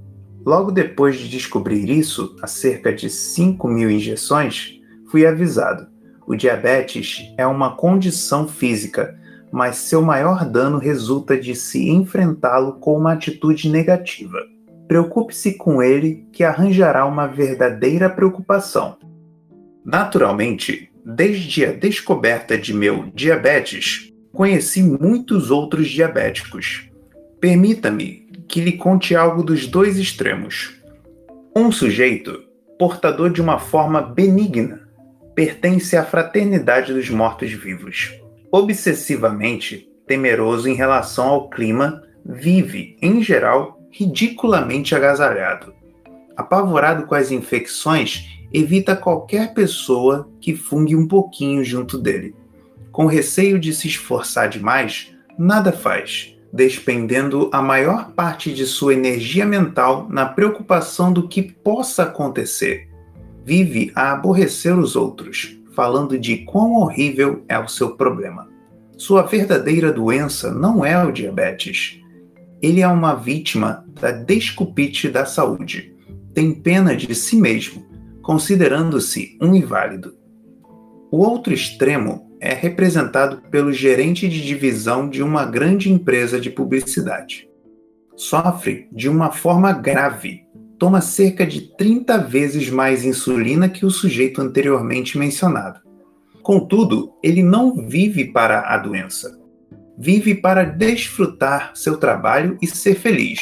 Logo 0.45 0.73
depois 0.73 1.17
de 1.17 1.29
descobrir 1.29 1.89
isso, 1.89 2.37
há 2.43 2.47
cerca 2.47 2.93
de 2.93 3.09
5 3.09 3.69
mil 3.69 3.91
injeções, 3.91 4.81
fui 5.11 5.25
avisado. 5.25 5.87
O 6.27 6.35
diabetes 6.35 7.33
é 7.39 7.47
uma 7.47 7.77
condição 7.77 8.49
física, 8.49 9.19
mas 9.53 9.77
seu 9.77 10.03
maior 10.03 10.45
dano 10.45 10.79
resulta 10.79 11.39
de 11.39 11.55
se 11.55 11.91
enfrentá-lo 11.91 12.75
com 12.81 12.97
uma 12.97 13.13
atitude 13.13 13.69
negativa. 13.69 14.39
Preocupe-se 14.89 15.55
com 15.55 15.83
ele, 15.83 16.27
que 16.33 16.43
arranjará 16.43 17.07
uma 17.07 17.27
verdadeira 17.27 18.11
preocupação. 18.11 18.97
Naturalmente, 19.85 20.91
desde 21.05 21.67
a 21.67 21.73
descoberta 21.73 22.57
de 22.57 22.73
meu 22.73 23.11
diabetes, 23.15 24.13
conheci 24.33 24.83
muitos 24.83 25.51
outros 25.51 25.89
diabéticos. 25.89 26.89
Permita-me 27.41 28.22
que 28.53 28.61
lhe 28.61 28.73
conte 28.73 29.17
algo 29.17 29.43
dos 29.43 29.67
dois 29.67 29.97
extremos. 29.97 30.79
Um 31.57 31.73
sujeito, 31.73 32.45
portador 32.79 33.31
de 33.31 33.41
uma 33.41 33.59
forma 33.59 34.03
benigna, 34.03 34.87
pertence 35.35 35.97
à 35.97 36.05
fraternidade 36.05 36.93
dos 36.93 37.09
mortos-vivos. 37.09 38.13
Obsessivamente 38.53 39.89
temeroso 40.07 40.69
em 40.69 40.75
relação 40.75 41.29
ao 41.29 41.49
clima, 41.49 42.03
vive, 42.27 42.99
em 43.01 43.23
geral, 43.23 43.81
ridiculamente 43.91 44.95
agasalhado. 44.95 45.73
Apavorado 46.37 47.07
com 47.07 47.15
as 47.15 47.31
infecções, 47.31 48.39
evita 48.53 48.95
qualquer 48.95 49.55
pessoa 49.55 50.31
que 50.43 50.55
fungue 50.55 50.95
um 50.95 51.09
pouquinho 51.09 51.65
junto 51.65 51.97
dele. 51.97 52.35
Com 52.91 53.07
receio 53.07 53.59
de 53.59 53.73
se 53.73 53.89
esforçar 53.89 54.51
demais, 54.51 55.11
nada 55.39 55.73
faz, 55.73 56.32
despendendo 56.53 57.49
a 57.53 57.63
maior 57.63 58.13
parte 58.13 58.53
de 58.53 58.67
sua 58.67 58.93
energia 58.93 59.47
mental 59.47 60.07
na 60.11 60.27
preocupação 60.27 61.13
do 61.13 61.27
que 61.27 61.43
possa 61.43 62.03
acontecer. 62.03 62.89
Vive 63.45 63.91
a 63.95 64.13
aborrecer 64.13 64.79
os 64.79 64.95
outros, 64.95 65.59
falando 65.75 66.19
de 66.19 66.39
quão 66.39 66.75
horrível 66.75 67.43
é 67.49 67.59
o 67.59 67.69
seu 67.69 67.97
problema. 67.97 68.49
Sua 68.97 69.23
verdadeira 69.23 69.93
doença 69.93 70.53
não 70.53 70.85
é 70.85 71.03
o 71.03 71.11
diabetes. 71.11 71.99
Ele 72.61 72.81
é 72.81 72.89
uma 72.89 73.15
vítima 73.15 73.85
da 74.01 74.13
desculpite 74.13 75.09
da 75.09 75.25
saúde. 75.25 75.95
Tem 76.35 76.53
pena 76.55 76.95
de 76.95 77.15
si 77.15 77.37
mesmo 77.37 77.93
considerando-se 78.23 79.37
um 79.41 79.55
inválido. 79.55 80.15
O 81.11 81.19
outro 81.19 81.53
extremo 81.53 82.32
é 82.43 82.53
representado 82.53 83.41
pelo 83.51 83.73
gerente 83.73 84.29
de 84.29 84.45
divisão 84.45 85.09
de 85.09 85.23
uma 85.23 85.45
grande 85.45 85.93
empresa 85.93 86.41
de 86.41 86.51
publicidade. 86.51 87.49
Sofre 88.17 88.89
de 88.91 89.09
uma 89.09 89.31
forma 89.31 89.73
grave, 89.73 90.43
toma 90.79 91.01
cerca 91.01 91.47
de 91.47 91.75
30 91.77 92.19
vezes 92.19 92.69
mais 92.69 93.05
insulina 93.05 93.69
que 93.69 93.87
o 93.87 93.91
sujeito 93.91 94.43
anteriormente 94.43 95.17
mencionado. 95.17 95.81
Contudo, 96.43 97.13
ele 97.23 97.43
não 97.43 97.87
vive 97.87 98.25
para 98.25 98.75
a 98.75 98.77
doença. 98.77 99.41
Vive 99.97 100.35
para 100.35 100.65
desfrutar 100.65 101.71
seu 101.75 101.97
trabalho 101.97 102.59
e 102.61 102.67
ser 102.67 102.97
feliz. 102.97 103.41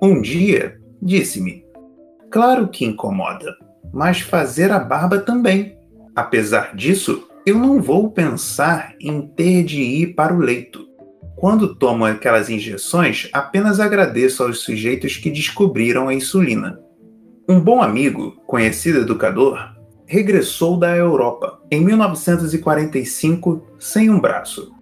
Um 0.00 0.22
dia, 0.22 0.80
disse-me: 1.02 1.64
Claro 2.30 2.68
que 2.68 2.84
incomoda 2.84 3.66
mas 3.96 4.20
fazer 4.20 4.70
a 4.70 4.78
barba 4.78 5.18
também. 5.18 5.78
Apesar 6.14 6.76
disso, 6.76 7.25
eu 7.46 7.56
não 7.56 7.80
vou 7.80 8.10
pensar 8.10 8.96
em 9.00 9.22
ter 9.22 9.62
de 9.62 9.80
ir 9.80 10.14
para 10.14 10.34
o 10.34 10.38
leito. 10.38 10.84
Quando 11.36 11.76
tomo 11.76 12.04
aquelas 12.04 12.50
injeções, 12.50 13.28
apenas 13.32 13.78
agradeço 13.78 14.42
aos 14.42 14.58
sujeitos 14.58 15.16
que 15.16 15.30
descobriram 15.30 16.08
a 16.08 16.14
insulina. 16.14 16.80
Um 17.48 17.60
bom 17.60 17.80
amigo, 17.80 18.32
conhecido 18.48 18.98
educador, 18.98 19.60
regressou 20.06 20.76
da 20.76 20.96
Europa 20.96 21.60
em 21.70 21.84
1945 21.84 23.64
sem 23.78 24.10
um 24.10 24.18
braço. 24.18 24.72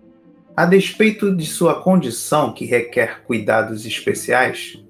A 0.57 0.65
despeito 0.65 1.37
de 1.37 1.45
sua 1.45 1.83
condição 1.83 2.55
que 2.55 2.65
requer 2.65 3.25
cuidados 3.27 3.85
especiais, 3.85 4.83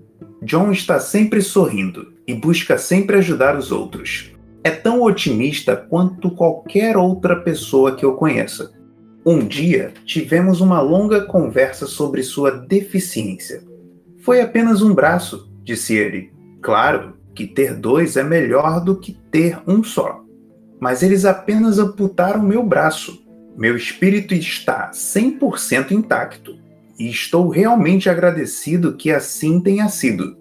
John 0.43 0.71
está 0.71 1.01
sempre 1.01 1.43
sorrindo 1.43 2.13
e 2.25 2.35
busca 2.35 2.79
sempre 2.79 3.17
ajudar 3.17 3.57
os 3.57 3.73
outros. 3.73 4.34
É 4.65 4.71
tão 4.71 5.03
otimista 5.03 5.77
quanto 5.77 6.31
qualquer 6.31 6.97
outra 6.97 7.37
pessoa 7.37 7.95
que 7.95 8.03
eu 8.03 8.15
conheça. 8.15 8.73
Um 9.27 9.47
dia 9.47 9.93
tivemos 10.07 10.63
uma 10.63 10.81
longa 10.81 11.27
conversa 11.27 11.87
sobre 11.87 12.23
sua 12.23 12.51
deficiência. 12.51 13.63
Foi 14.21 14.41
apenas 14.41 14.81
um 14.81 14.95
braço, 14.95 15.53
disse 15.63 15.95
ele. 15.95 16.33
Claro 16.63 17.13
que 17.35 17.47
ter 17.47 17.75
dois 17.75 18.17
é 18.17 18.23
melhor 18.23 18.83
do 18.83 18.99
que 18.99 19.13
ter 19.31 19.59
um 19.67 19.85
só. 19.85 20.25
Mas 20.81 21.03
eles 21.03 21.27
apenas 21.27 21.79
amputaram 21.79 22.43
meu 22.43 22.63
braço. 22.63 23.23
Meu 23.55 23.77
espírito 23.77 24.33
está 24.33 24.91
100% 24.93 25.91
intacto 25.91 26.59
e 26.99 27.11
estou 27.11 27.49
realmente 27.49 28.09
agradecido 28.09 28.97
que 28.97 29.11
assim 29.11 29.61
tenha 29.61 29.91
sido. 29.91 30.39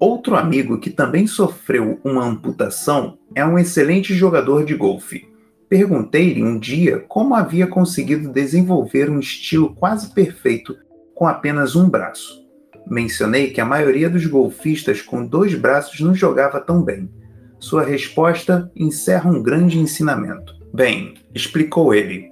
Outro 0.00 0.36
amigo 0.36 0.78
que 0.78 0.90
também 0.90 1.26
sofreu 1.26 1.98
uma 2.04 2.24
amputação 2.24 3.18
é 3.34 3.44
um 3.44 3.58
excelente 3.58 4.14
jogador 4.14 4.64
de 4.64 4.74
golfe. 4.74 5.28
Perguntei-lhe 5.68 6.42
um 6.42 6.56
dia 6.56 7.04
como 7.08 7.34
havia 7.34 7.66
conseguido 7.66 8.32
desenvolver 8.32 9.10
um 9.10 9.18
estilo 9.18 9.74
quase 9.74 10.14
perfeito 10.14 10.76
com 11.14 11.26
apenas 11.26 11.74
um 11.74 11.90
braço. 11.90 12.46
Mencionei 12.86 13.50
que 13.50 13.60
a 13.60 13.64
maioria 13.64 14.08
dos 14.08 14.24
golfistas 14.24 15.02
com 15.02 15.26
dois 15.26 15.54
braços 15.54 15.98
não 16.00 16.14
jogava 16.14 16.60
tão 16.60 16.82
bem. 16.82 17.10
Sua 17.58 17.82
resposta 17.82 18.70
encerra 18.76 19.28
um 19.28 19.42
grande 19.42 19.78
ensinamento. 19.78 20.54
Bem, 20.72 21.14
explicou 21.34 21.92
ele, 21.92 22.30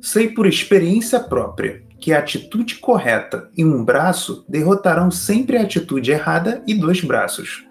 sei 0.00 0.28
por 0.28 0.46
experiência 0.46 1.18
própria 1.18 1.82
que 2.00 2.12
a 2.12 2.18
atitude 2.18 2.76
correta 2.76 3.50
e 3.56 3.64
um 3.64 3.84
braço 3.84 4.44
derrotarão 4.48 5.10
sempre 5.10 5.56
a 5.56 5.62
atitude 5.62 6.10
errada 6.10 6.62
e 6.66 6.74
dois 6.74 7.00
braços. 7.00 7.64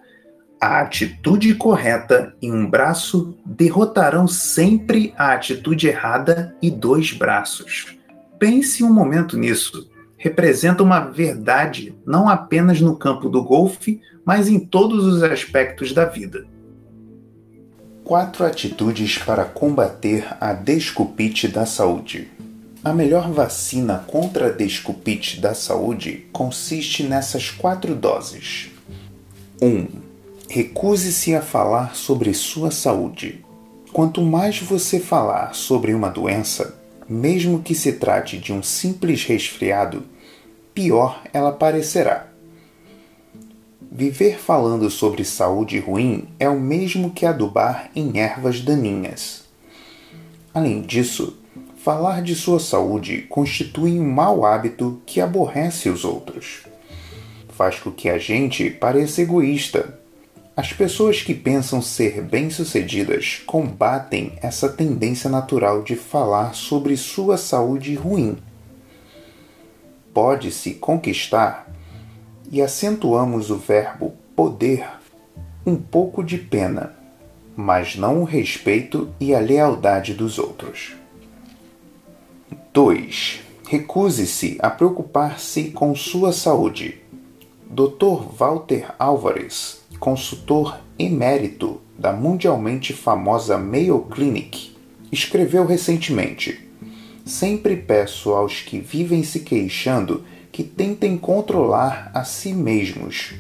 A 0.60 0.82
atitude 0.82 1.54
correta 1.54 2.36
e 2.42 2.52
um 2.52 2.68
braço 2.68 3.38
derrotarão 3.46 4.28
sempre 4.28 5.14
a 5.16 5.34
atitude 5.34 5.88
errada 5.88 6.56
e 6.62 6.72
dois 6.72 7.14
braços. 7.14 7.96
Pense 8.40 8.84
um 8.84 8.92
momento 8.92 9.38
nisso. 9.38 9.90
Representa 10.18 10.82
uma 10.82 11.00
verdade 11.00 11.96
não 12.06 12.28
apenas 12.28 12.82
no 12.82 12.96
campo 12.96 13.30
do 13.30 13.44
golfe, 13.44 14.02
mas 14.26 14.48
em 14.50 14.60
todos 14.60 15.06
os 15.06 15.22
aspectos 15.22 15.94
da 15.94 16.06
vida. 16.06 16.46
Quatro 18.04 18.44
atitudes 18.44 19.18
para 19.20 19.46
combater 19.46 20.26
a 20.42 20.54
desculpite 20.54 21.48
da 21.48 21.66
saúde. 21.68 22.32
A 22.88 22.94
melhor 22.94 23.30
vacina 23.34 24.06
contra 24.08 24.48
a 24.48 24.50
desculpite 24.50 25.42
da 25.42 25.54
saúde 25.54 26.26
consiste 26.32 27.04
nessas 27.04 27.52
quatro 27.52 27.94
doses. 27.94 28.70
1. 29.62 29.68
Um, 29.68 29.88
Recuse-se 30.50 31.36
a 31.36 31.42
falar 31.42 31.98
sobre 31.98 32.34
sua 32.34 32.72
saúde. 32.72 33.44
Quanto 33.92 34.22
mais 34.22 34.62
você 34.62 35.02
falar 35.02 35.54
sobre 35.54 35.94
uma 35.94 36.08
doença, 36.08 36.80
mesmo 37.10 37.62
que 37.62 37.76
se 37.76 37.92
trate 37.92 38.38
de 38.38 38.54
um 38.54 38.64
simples 38.64 39.26
resfriado, 39.26 40.06
pior 40.74 41.22
ela 41.34 41.52
parecerá. 41.52 42.28
Viver 43.92 44.40
falando 44.40 44.90
sobre 44.90 45.26
saúde 45.26 45.78
ruim 45.78 46.30
é 46.40 46.48
o 46.48 46.58
mesmo 46.58 47.12
que 47.12 47.26
adubar 47.26 47.92
em 47.94 48.18
ervas 48.18 48.62
daninhas. 48.62 49.44
Além 50.54 50.82
disso, 50.82 51.38
falar 51.88 52.22
de 52.22 52.36
sua 52.36 52.60
saúde 52.60 53.20
constitui 53.30 53.98
um 53.98 54.12
mau 54.12 54.46
hábito 54.46 55.02
que 55.06 55.22
aborrece 55.22 55.88
os 55.88 56.04
outros. 56.04 56.64
Faz 57.48 57.80
com 57.80 57.90
que 57.90 58.10
a 58.10 58.18
gente 58.18 58.70
pareça 58.70 59.22
egoísta. 59.22 59.98
As 60.54 60.74
pessoas 60.74 61.22
que 61.22 61.34
pensam 61.34 61.82
ser 61.82 62.22
bem-sucedidas 62.22 63.42
combatem 63.46 64.34
essa 64.42 64.68
tendência 64.68 65.30
natural 65.30 65.82
de 65.82 65.96
falar 65.96 66.56
sobre 66.56 66.98
sua 66.98 67.38
saúde 67.38 67.96
ruim. 67.96 68.38
Pode-se 70.14 70.74
conquistar, 70.74 71.72
e 72.52 72.62
acentuamos 72.62 73.50
o 73.50 73.56
verbo 73.56 74.14
poder, 74.36 74.86
um 75.66 75.78
pouco 75.78 76.22
de 76.22 76.38
pena, 76.38 76.94
mas 77.56 77.96
não 77.96 78.24
o 78.24 78.26
respeito 78.26 79.10
e 79.22 79.34
a 79.34 79.40
lealdade 79.40 80.14
dos 80.14 80.38
outros. 80.38 80.97
2. 82.78 83.40
Recuse-se 83.68 84.56
a 84.60 84.70
preocupar-se 84.70 85.72
com 85.72 85.96
sua 85.96 86.32
saúde. 86.32 87.02
Dr. 87.68 88.38
Walter 88.38 88.94
Álvares 89.00 89.82
consultor 90.00 90.80
emérito 91.00 91.82
da 91.98 92.14
mundialmente 92.14 92.94
famosa 92.94 93.58
Mayo 93.58 94.02
Clinic, 94.02 94.76
escreveu 95.12 95.66
recentemente: 95.66 96.70
Sempre 97.26 97.76
peço 97.76 98.30
aos 98.34 98.62
que 98.62 98.80
vivem 98.80 99.24
se 99.24 99.40
queixando 99.40 100.24
que 100.52 100.64
tentem 100.64 101.18
controlar 101.18 102.12
a 102.14 102.24
si 102.24 102.54
mesmos. 102.54 103.34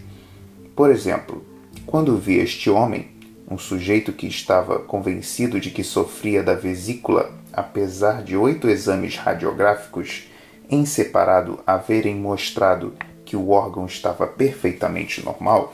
Por 0.75 0.89
exemplo, 0.89 1.45
quando 1.85 2.17
vi 2.17 2.39
este 2.39 2.71
homem, 2.71 3.09
um 3.49 3.57
sujeito 3.57 4.11
que 4.11 4.27
estava 4.27 4.79
convencido 4.79 5.59
de 5.59 5.71
que 5.71 5.83
sofria 5.83 6.43
da 6.43 6.53
vesícula, 6.53 7.31
apesar 7.53 8.21
de 8.21 8.35
oito 8.35 8.69
exames 8.69 9.15
radiográficos 9.15 10.27
em 10.69 10.85
separado 10.85 11.59
haverem 11.65 12.15
mostrado 12.15 12.93
que 13.23 13.37
o 13.37 13.49
órgão 13.49 13.85
estava 13.85 14.27
perfeitamente 14.27 15.23
normal, 15.23 15.73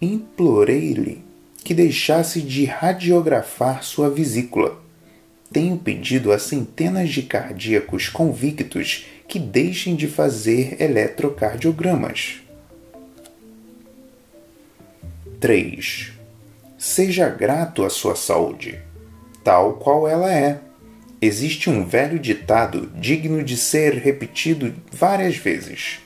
implorei-lhe 0.00 1.22
que 1.62 1.74
deixasse 1.74 2.40
de 2.40 2.64
radiografar 2.64 3.84
sua 3.84 4.08
vesícula. 4.08 4.80
Tenho 5.52 5.76
pedido 5.76 6.32
a 6.32 6.38
centenas 6.38 7.10
de 7.10 7.22
cardíacos 7.22 8.08
convictos 8.08 9.06
que 9.26 9.38
deixem 9.38 9.94
de 9.94 10.06
fazer 10.06 10.80
eletrocardiogramas. 10.80 12.40
3. 15.40 16.17
Seja 16.78 17.28
grato 17.28 17.84
à 17.84 17.90
sua 17.90 18.16
saúde, 18.16 18.80
tal 19.44 19.74
qual 19.74 20.08
ela 20.08 20.32
é. 20.32 20.60
Existe 21.20 21.68
um 21.68 21.84
velho 21.84 22.18
ditado 22.18 22.90
digno 22.94 23.42
de 23.42 23.56
ser 23.56 23.94
repetido 23.94 24.72
várias 24.92 25.36
vezes 25.36 26.00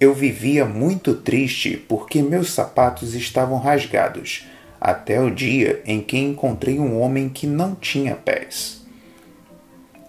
eu 0.00 0.14
vivia 0.14 0.64
muito 0.64 1.14
triste 1.14 1.76
porque 1.88 2.22
meus 2.22 2.52
sapatos 2.52 3.14
estavam 3.14 3.58
rasgados, 3.58 4.46
até 4.80 5.20
o 5.20 5.28
dia 5.28 5.82
em 5.84 6.00
que 6.00 6.16
encontrei 6.16 6.78
um 6.78 7.00
homem 7.00 7.28
que 7.28 7.48
não 7.48 7.74
tinha 7.74 8.14
pés. 8.14 8.86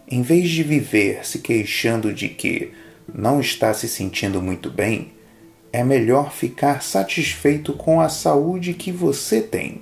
Em 0.07 0.21
vez 0.21 0.49
de 0.49 0.61
viver 0.61 1.25
se 1.25 1.39
queixando 1.39 2.13
de 2.13 2.29
que 2.29 2.71
não 3.11 3.39
está 3.39 3.73
se 3.73 3.87
sentindo 3.87 4.41
muito 4.41 4.69
bem, 4.69 5.11
é 5.71 5.83
melhor 5.83 6.31
ficar 6.31 6.81
satisfeito 6.81 7.73
com 7.73 8.01
a 8.01 8.09
saúde 8.09 8.73
que 8.73 8.91
você 8.91 9.41
tem. 9.41 9.81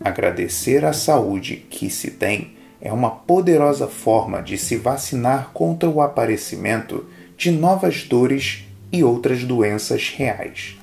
Agradecer 0.00 0.84
a 0.84 0.92
saúde 0.92 1.64
que 1.70 1.88
se 1.88 2.10
tem 2.10 2.56
é 2.80 2.92
uma 2.92 3.10
poderosa 3.10 3.86
forma 3.86 4.42
de 4.42 4.58
se 4.58 4.76
vacinar 4.76 5.50
contra 5.54 5.88
o 5.88 6.02
aparecimento 6.02 7.06
de 7.36 7.52
novas 7.52 8.02
dores 8.02 8.64
e 8.90 9.04
outras 9.04 9.44
doenças 9.44 10.08
reais. 10.08 10.76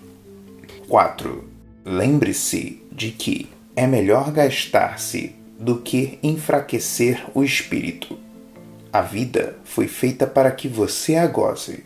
4. 0.88 1.44
Lembre-se 1.86 2.82
de 2.92 3.12
que 3.12 3.50
é 3.76 3.86
melhor 3.86 4.32
gastar-se 4.32 5.36
do 5.60 5.78
que 5.78 6.18
enfraquecer 6.24 7.26
o 7.34 7.44
espírito. 7.44 8.18
A 8.92 9.02
vida 9.02 9.58
foi 9.66 9.88
feita 9.88 10.26
para 10.26 10.52
que 10.52 10.68
você 10.68 11.16
a 11.16 11.28
goze. 11.28 11.84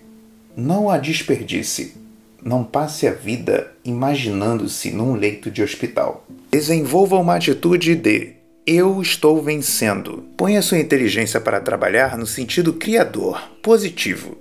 Não 0.55 0.89
a 0.89 0.99
desperdice. 0.99 2.02
Não 2.43 2.63
passe 2.63 3.07
a 3.07 3.13
vida 3.13 3.71
imaginando-se 3.85 4.91
num 4.91 5.15
leito 5.15 5.49
de 5.49 5.63
hospital. 5.63 6.25
Desenvolva 6.51 7.17
uma 7.17 7.35
atitude 7.35 7.95
de 7.95 8.33
eu 8.65 9.01
estou 9.01 9.41
vencendo. 9.41 10.23
Ponha 10.37 10.61
sua 10.61 10.79
inteligência 10.79 11.39
para 11.39 11.59
trabalhar 11.59 12.17
no 12.17 12.25
sentido 12.25 12.73
criador, 12.73 13.51
positivo. 13.61 14.37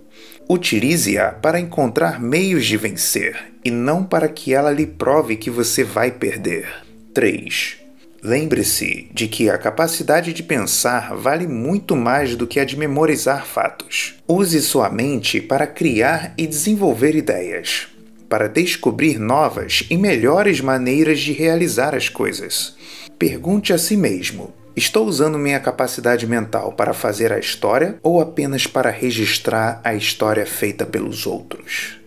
Utilize-a 0.48 1.32
para 1.32 1.60
encontrar 1.60 2.20
meios 2.20 2.66
de 2.66 2.76
vencer 2.76 3.52
e 3.64 3.70
não 3.70 4.04
para 4.04 4.28
que 4.28 4.52
ela 4.52 4.70
lhe 4.70 4.86
prove 4.86 5.36
que 5.36 5.50
você 5.50 5.82
vai 5.82 6.10
perder. 6.10 6.68
3. 7.14 7.78
Lembre-se 8.22 9.08
de 9.12 9.26
que 9.26 9.50
a 9.50 9.58
capacidade 9.58 10.32
de 10.32 10.44
pensar 10.44 11.12
vale 11.16 11.48
muito 11.48 11.96
mais 11.96 12.36
do 12.36 12.46
que 12.46 12.60
a 12.60 12.64
de 12.64 12.76
memorizar 12.76 13.44
fatos. 13.44 14.14
Use 14.28 14.62
sua 14.62 14.88
mente 14.88 15.40
para 15.40 15.66
criar 15.66 16.32
e 16.38 16.46
desenvolver 16.46 17.16
ideias, 17.16 17.88
para 18.32 18.48
descobrir 18.48 19.18
novas 19.18 19.84
e 19.90 19.96
melhores 19.98 20.58
maneiras 20.58 21.20
de 21.20 21.34
realizar 21.34 21.94
as 21.94 22.08
coisas. 22.08 22.74
Pergunte 23.18 23.74
a 23.74 23.78
si 23.78 23.94
mesmo: 23.94 24.54
Estou 24.74 25.06
usando 25.06 25.38
minha 25.38 25.60
capacidade 25.60 26.26
mental 26.26 26.72
para 26.72 26.94
fazer 26.94 27.30
a 27.30 27.38
história 27.38 27.98
ou 28.02 28.22
apenas 28.22 28.66
para 28.66 28.88
registrar 28.88 29.82
a 29.84 29.94
história 29.94 30.46
feita 30.46 30.86
pelos 30.86 31.26
outros? 31.26 32.00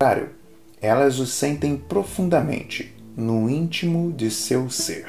Claro, 0.00 0.30
elas 0.82 1.20
o 1.20 1.26
sentem 1.26 1.76
profundamente, 1.76 2.92
no 3.16 3.48
íntimo 3.48 4.12
de 4.12 4.32
seu 4.32 4.68
ser. 4.68 5.06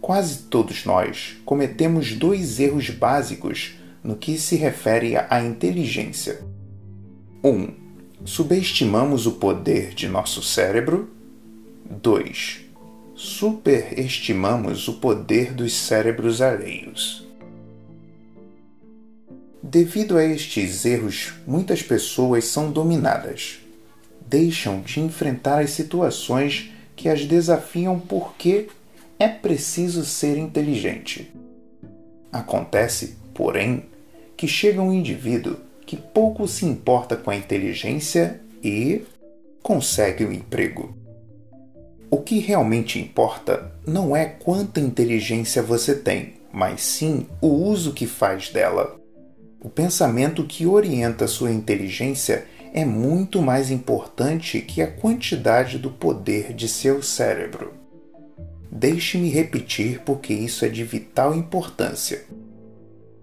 Quase 0.00 0.44
todos 0.44 0.84
nós 0.84 1.38
cometemos 1.44 2.12
dois 2.12 2.60
erros 2.60 2.88
básicos 2.88 3.74
no 4.00 4.14
que 4.14 4.38
se 4.38 4.54
refere 4.54 5.16
à 5.16 5.42
inteligência. 5.42 6.38
1. 7.42 7.50
Um, 7.50 7.81
subestimamos 8.24 9.26
o 9.26 9.32
poder 9.32 9.94
de 9.94 10.08
nosso 10.08 10.42
cérebro. 10.42 11.10
2 11.90 12.62
superestimamos 13.22 14.88
o 14.88 14.94
poder 14.94 15.52
dos 15.52 15.72
cérebros 15.72 16.40
alheios. 16.40 17.24
Devido 19.62 20.18
a 20.18 20.24
estes 20.24 20.84
erros, 20.84 21.32
muitas 21.46 21.82
pessoas 21.82 22.46
são 22.46 22.72
dominadas. 22.72 23.60
Deixam 24.28 24.80
de 24.80 24.98
enfrentar 24.98 25.60
as 25.60 25.70
situações 25.70 26.72
que 26.96 27.08
as 27.08 27.24
desafiam 27.24 27.96
porque 27.96 28.66
é 29.20 29.28
preciso 29.28 30.04
ser 30.04 30.36
inteligente. 30.36 31.30
Acontece, 32.32 33.14
porém, 33.32 33.84
que 34.36 34.48
chega 34.48 34.82
um 34.82 34.92
indivíduo 34.92 35.58
que 35.92 35.96
pouco 35.98 36.48
se 36.48 36.64
importa 36.64 37.18
com 37.18 37.30
a 37.30 37.36
inteligência 37.36 38.40
e 38.64 39.02
consegue 39.62 40.24
um 40.24 40.32
emprego. 40.32 40.96
O 42.10 42.16
que 42.16 42.38
realmente 42.38 42.98
importa 42.98 43.70
não 43.86 44.16
é 44.16 44.24
quanta 44.24 44.80
inteligência 44.80 45.62
você 45.62 45.94
tem, 45.94 46.32
mas 46.50 46.80
sim 46.80 47.26
o 47.42 47.48
uso 47.48 47.92
que 47.92 48.06
faz 48.06 48.48
dela. 48.48 48.98
O 49.60 49.68
pensamento 49.68 50.44
que 50.44 50.66
orienta 50.66 51.26
sua 51.26 51.52
inteligência 51.52 52.46
é 52.72 52.86
muito 52.86 53.42
mais 53.42 53.70
importante 53.70 54.62
que 54.62 54.80
a 54.80 54.90
quantidade 54.90 55.76
do 55.76 55.90
poder 55.90 56.54
de 56.54 56.68
seu 56.68 57.02
cérebro. 57.02 57.74
Deixe-me 58.70 59.28
repetir 59.28 60.00
porque 60.06 60.32
isso 60.32 60.64
é 60.64 60.70
de 60.70 60.84
vital 60.84 61.34
importância. 61.34 62.24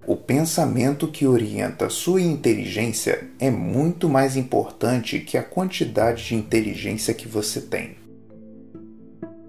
O 0.07 0.15
pensamento 0.15 1.07
que 1.07 1.27
orienta 1.27 1.89
sua 1.89 2.21
inteligência 2.21 3.27
é 3.39 3.51
muito 3.51 4.09
mais 4.09 4.35
importante 4.35 5.19
que 5.19 5.38
a 5.38 5.43
quantidade 5.43 6.25
de 6.25 6.35
inteligência 6.35 7.13
que 7.13 7.27
você 7.27 7.62
tem. 7.62 7.95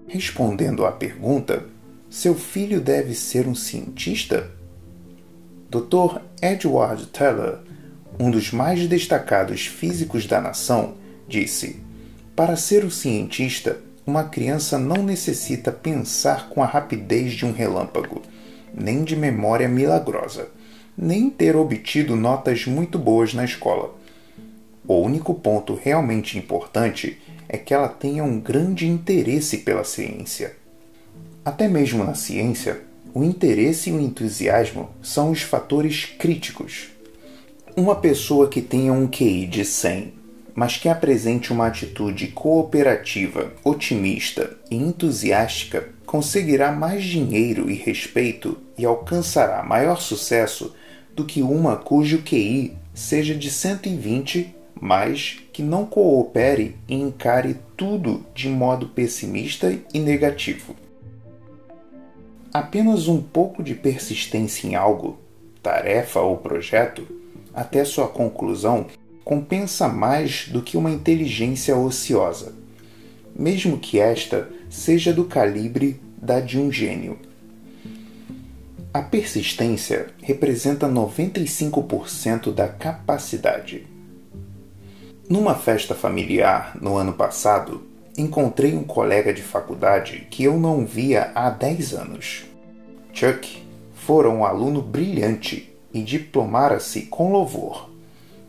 Respondendo 0.07 0.85
à 0.85 0.91
pergunta, 0.91 1.65
seu 2.09 2.35
filho 2.35 2.81
deve 2.81 3.15
ser 3.15 3.47
um 3.47 3.55
cientista? 3.55 4.51
Dr. 5.69 6.19
Edward 6.41 7.07
Teller, 7.07 7.59
um 8.19 8.29
dos 8.29 8.51
mais 8.51 8.85
destacados 8.87 9.65
físicos 9.65 10.27
da 10.27 10.41
nação, 10.41 10.95
disse: 11.27 11.79
Para 12.35 12.57
ser 12.57 12.83
um 12.83 12.89
cientista, 12.89 13.79
uma 14.05 14.25
criança 14.25 14.77
não 14.77 15.01
necessita 15.01 15.71
pensar 15.71 16.49
com 16.49 16.61
a 16.61 16.65
rapidez 16.65 17.31
de 17.31 17.45
um 17.45 17.53
relâmpago, 17.53 18.21
nem 18.73 19.03
de 19.03 19.15
memória 19.15 19.67
milagrosa, 19.67 20.49
nem 20.97 21.29
ter 21.29 21.55
obtido 21.55 22.15
notas 22.15 22.65
muito 22.65 22.99
boas 22.99 23.33
na 23.33 23.45
escola. 23.45 23.95
O 24.87 24.95
único 24.95 25.33
ponto 25.33 25.73
realmente 25.75 26.37
importante 26.37 27.19
é 27.47 27.57
que 27.57 27.73
ela 27.73 27.87
tenha 27.87 28.23
um 28.23 28.39
grande 28.39 28.87
interesse 28.87 29.59
pela 29.59 29.83
ciência. 29.83 30.55
Até 31.43 31.67
mesmo 31.67 32.03
na 32.03 32.13
ciência, 32.13 32.81
o 33.13 33.23
interesse 33.23 33.89
e 33.89 33.93
o 33.93 33.99
entusiasmo 33.99 34.89
são 35.01 35.31
os 35.31 35.41
fatores 35.41 36.05
críticos. 36.17 36.89
Uma 37.75 37.95
pessoa 37.95 38.47
que 38.47 38.61
tenha 38.61 38.93
um 38.93 39.07
QI 39.07 39.47
de 39.47 39.65
100 39.65 40.21
mas 40.55 40.77
que 40.77 40.89
apresente 40.89 41.51
uma 41.51 41.67
atitude 41.67 42.27
cooperativa, 42.27 43.53
otimista 43.63 44.57
e 44.69 44.75
entusiástica 44.75 45.89
conseguirá 46.11 46.73
mais 46.73 47.05
dinheiro 47.05 47.71
e 47.71 47.73
respeito 47.73 48.57
e 48.77 48.83
alcançará 48.83 49.63
maior 49.63 50.01
sucesso 50.01 50.75
do 51.15 51.23
que 51.23 51.41
uma 51.41 51.77
cujo 51.77 52.21
QI 52.21 52.75
seja 52.93 53.33
de 53.33 53.49
120, 53.49 54.53
mas 54.75 55.39
que 55.53 55.63
não 55.63 55.85
coopere 55.85 56.75
e 56.85 56.95
encare 56.95 57.55
tudo 57.77 58.25
de 58.35 58.49
modo 58.49 58.87
pessimista 58.87 59.73
e 59.93 59.99
negativo. 59.99 60.75
Apenas 62.53 63.07
um 63.07 63.21
pouco 63.21 63.63
de 63.63 63.73
persistência 63.73 64.67
em 64.67 64.75
algo, 64.75 65.17
tarefa 65.63 66.19
ou 66.19 66.35
projeto, 66.35 67.07
até 67.53 67.85
sua 67.85 68.09
conclusão, 68.09 68.87
compensa 69.23 69.87
mais 69.87 70.49
do 70.49 70.61
que 70.61 70.75
uma 70.75 70.91
inteligência 70.91 71.73
ociosa, 71.77 72.53
mesmo 73.33 73.77
que 73.77 73.97
esta 73.97 74.49
seja 74.69 75.13
do 75.13 75.23
calibre 75.25 76.00
da 76.21 76.39
de 76.39 76.59
um 76.59 76.71
gênio. 76.71 77.17
A 78.93 79.01
persistência 79.01 80.07
representa 80.21 80.87
95% 80.87 82.53
da 82.53 82.67
capacidade. 82.67 83.87
Numa 85.29 85.55
festa 85.55 85.95
familiar 85.95 86.77
no 86.81 86.97
ano 86.97 87.13
passado, 87.13 87.81
encontrei 88.17 88.75
um 88.75 88.83
colega 88.83 89.33
de 89.33 89.41
faculdade 89.41 90.27
que 90.29 90.43
eu 90.43 90.59
não 90.59 90.85
via 90.85 91.31
há 91.33 91.49
10 91.49 91.93
anos. 91.93 92.45
Chuck 93.13 93.63
fora 93.93 94.29
um 94.29 94.43
aluno 94.43 94.81
brilhante 94.81 95.73
e 95.93 96.01
diplomara-se 96.01 97.03
com 97.03 97.31
louvor. 97.31 97.89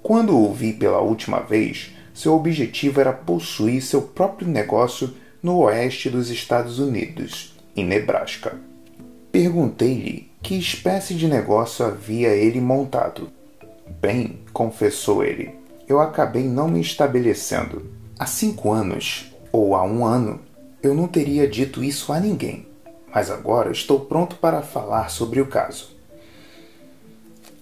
Quando 0.02 0.36
o 0.36 0.52
vi 0.52 0.72
pela 0.72 1.00
última 1.00 1.40
vez, 1.40 1.92
seu 2.12 2.34
objetivo 2.34 3.00
era 3.00 3.12
possuir 3.12 3.80
seu 3.80 4.02
próprio 4.02 4.48
negócio 4.48 5.14
no 5.42 5.58
oeste 5.58 6.10
dos 6.10 6.30
Estados 6.30 6.78
Unidos, 6.78 7.54
em 7.76 7.84
Nebraska. 7.84 8.58
Perguntei-lhe 9.30 10.30
que 10.42 10.58
espécie 10.58 11.14
de 11.14 11.26
negócio 11.26 11.84
havia 11.84 12.28
ele 12.28 12.60
montado. 12.60 13.30
Bem, 14.00 14.40
confessou 14.52 15.24
ele, 15.24 15.54
eu 15.88 16.00
acabei 16.00 16.44
não 16.44 16.68
me 16.68 16.80
estabelecendo. 16.80 17.90
Há 18.18 18.26
cinco 18.26 18.70
anos, 18.70 19.32
ou 19.50 19.74
há 19.74 19.84
um 19.84 20.04
ano, 20.04 20.40
eu 20.82 20.94
não 20.94 21.06
teria 21.06 21.46
dito 21.46 21.82
isso 21.82 22.12
a 22.12 22.18
ninguém, 22.18 22.66
mas 23.14 23.30
agora 23.30 23.70
estou 23.70 24.00
pronto 24.00 24.36
para 24.36 24.62
falar 24.62 25.10
sobre 25.10 25.40
o 25.40 25.46
caso. 25.46 25.96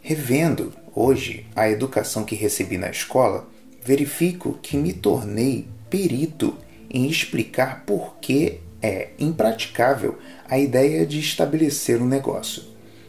Revendo 0.01 0.73
hoje 0.94 1.46
a 1.55 1.68
educação 1.68 2.25
que 2.25 2.35
recebi 2.35 2.79
na 2.79 2.90
escola, 2.90 3.46
verifico 3.83 4.59
que 4.62 4.77
me 4.77 4.92
tornei 4.92 5.68
perito 5.88 6.57
em 6.88 7.07
explicar 7.07 7.85
por 7.85 8.16
que 8.20 8.61
é 8.83 9.11
impraticável 9.19 10.19
a 10.49 10.59
ideia 10.59 11.07
de 11.07 11.19
estabelecer 11.19 12.01
um 12.01 12.07
negócio. 12.07 12.62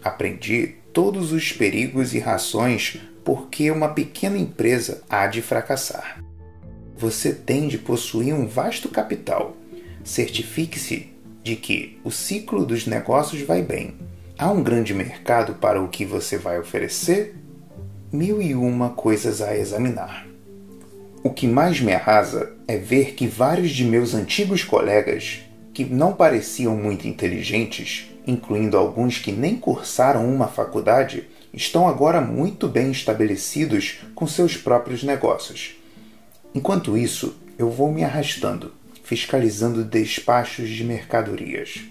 Aprendi 0.03 0.75
todos 0.91 1.31
os 1.31 1.51
perigos 1.51 2.13
e 2.13 2.19
rações 2.19 2.99
por 3.23 3.49
que 3.49 3.69
uma 3.69 3.89
pequena 3.89 4.37
empresa 4.37 5.01
há 5.09 5.27
de 5.27 5.41
fracassar. 5.41 6.23
Você 6.97 7.33
tem 7.33 7.67
de 7.67 7.77
possuir 7.77 8.33
um 8.33 8.47
vasto 8.47 8.89
capital. 8.89 9.55
Certifique-se 10.03 11.11
de 11.43 11.55
que 11.55 11.99
o 12.03 12.11
ciclo 12.11 12.65
dos 12.65 12.85
negócios 12.85 13.41
vai 13.41 13.61
bem. 13.61 13.95
Há 14.37 14.51
um 14.51 14.63
grande 14.63 14.93
mercado 14.93 15.55
para 15.55 15.81
o 15.81 15.87
que 15.87 16.05
você 16.05 16.37
vai 16.37 16.59
oferecer? 16.59 17.35
Mil 18.11 18.41
e 18.41 18.53
uma 18.53 18.89
coisas 18.89 19.41
a 19.41 19.55
examinar. 19.55 20.27
O 21.23 21.29
que 21.29 21.47
mais 21.47 21.79
me 21.79 21.93
arrasa 21.93 22.51
é 22.67 22.77
ver 22.77 23.13
que 23.13 23.27
vários 23.27 23.71
de 23.71 23.85
meus 23.85 24.15
antigos 24.15 24.63
colegas, 24.63 25.41
que 25.73 25.85
não 25.85 26.13
pareciam 26.13 26.75
muito 26.75 27.07
inteligentes, 27.07 28.09
incluindo 28.27 28.77
alguns 28.77 29.17
que 29.17 29.31
nem 29.31 29.55
cursaram 29.55 30.27
uma 30.27 30.47
faculdade, 30.47 31.27
estão 31.53 31.87
agora 31.87 32.21
muito 32.21 32.67
bem 32.67 32.91
estabelecidos 32.91 33.99
com 34.13 34.27
seus 34.27 34.57
próprios 34.57 35.03
negócios. 35.03 35.75
Enquanto 36.53 36.97
isso, 36.97 37.35
eu 37.57 37.69
vou 37.69 37.91
me 37.91 38.03
arrastando, 38.03 38.73
fiscalizando 39.03 39.83
despachos 39.83 40.69
de 40.69 40.83
mercadorias. 40.83 41.81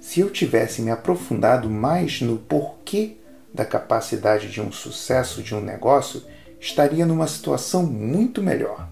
Se 0.00 0.20
eu 0.20 0.30
tivesse 0.30 0.82
me 0.82 0.90
aprofundado 0.90 1.70
mais 1.70 2.20
no 2.20 2.36
porquê 2.36 3.16
da 3.54 3.64
capacidade 3.64 4.48
de 4.48 4.60
um 4.60 4.72
sucesso 4.72 5.42
de 5.42 5.54
um 5.54 5.60
negócio, 5.60 6.22
estaria 6.60 7.04
numa 7.04 7.26
situação 7.26 7.84
muito 7.84 8.42
melhor. 8.42 8.88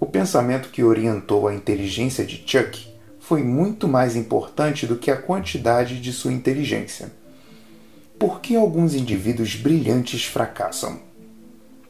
O 0.00 0.06
pensamento 0.06 0.68
que 0.70 0.82
orientou 0.82 1.48
a 1.48 1.54
inteligência 1.54 2.24
de 2.24 2.42
Chuck 2.46 2.94
foi 3.20 3.42
muito 3.42 3.88
mais 3.88 4.16
importante 4.16 4.86
do 4.86 4.96
que 4.96 5.10
a 5.10 5.16
quantidade 5.16 6.00
de 6.00 6.12
sua 6.12 6.32
inteligência. 6.32 7.10
Por 8.18 8.40
que 8.40 8.54
alguns 8.54 8.94
indivíduos 8.94 9.56
brilhantes 9.56 10.24
fracassam? 10.24 11.00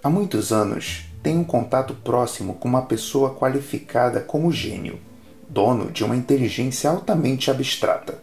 Há 0.03 0.09
muitos 0.09 0.53
anos, 0.53 1.07
tenho 1.23 1.40
um 1.40 1.45
contato 1.45 1.95
próximo 1.95 2.55
com 2.55 2.69
uma 2.69 2.83
pessoa 2.83 3.35
qualificada 3.35 4.21
como 4.21 4.53
gênio, 4.53 5.01
dono 5.49 5.90
de 5.90 6.05
uma 6.05 6.17
inteligência 6.17 6.90
altamente 6.90 7.51
abstrata. 7.51 8.23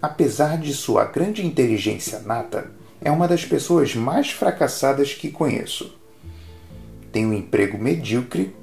Apesar 0.00 0.58
de 0.58 0.72
sua 0.72 1.04
grande 1.04 1.44
inteligência 1.44 2.20
nata, 2.20 2.70
é 3.00 3.10
uma 3.10 3.26
das 3.26 3.44
pessoas 3.44 3.94
mais 3.94 4.30
fracassadas 4.30 5.12
que 5.12 5.30
conheço. 5.30 5.94
Tem 7.12 7.26
um 7.26 7.32
emprego 7.32 7.76
medíocre, 7.76 8.54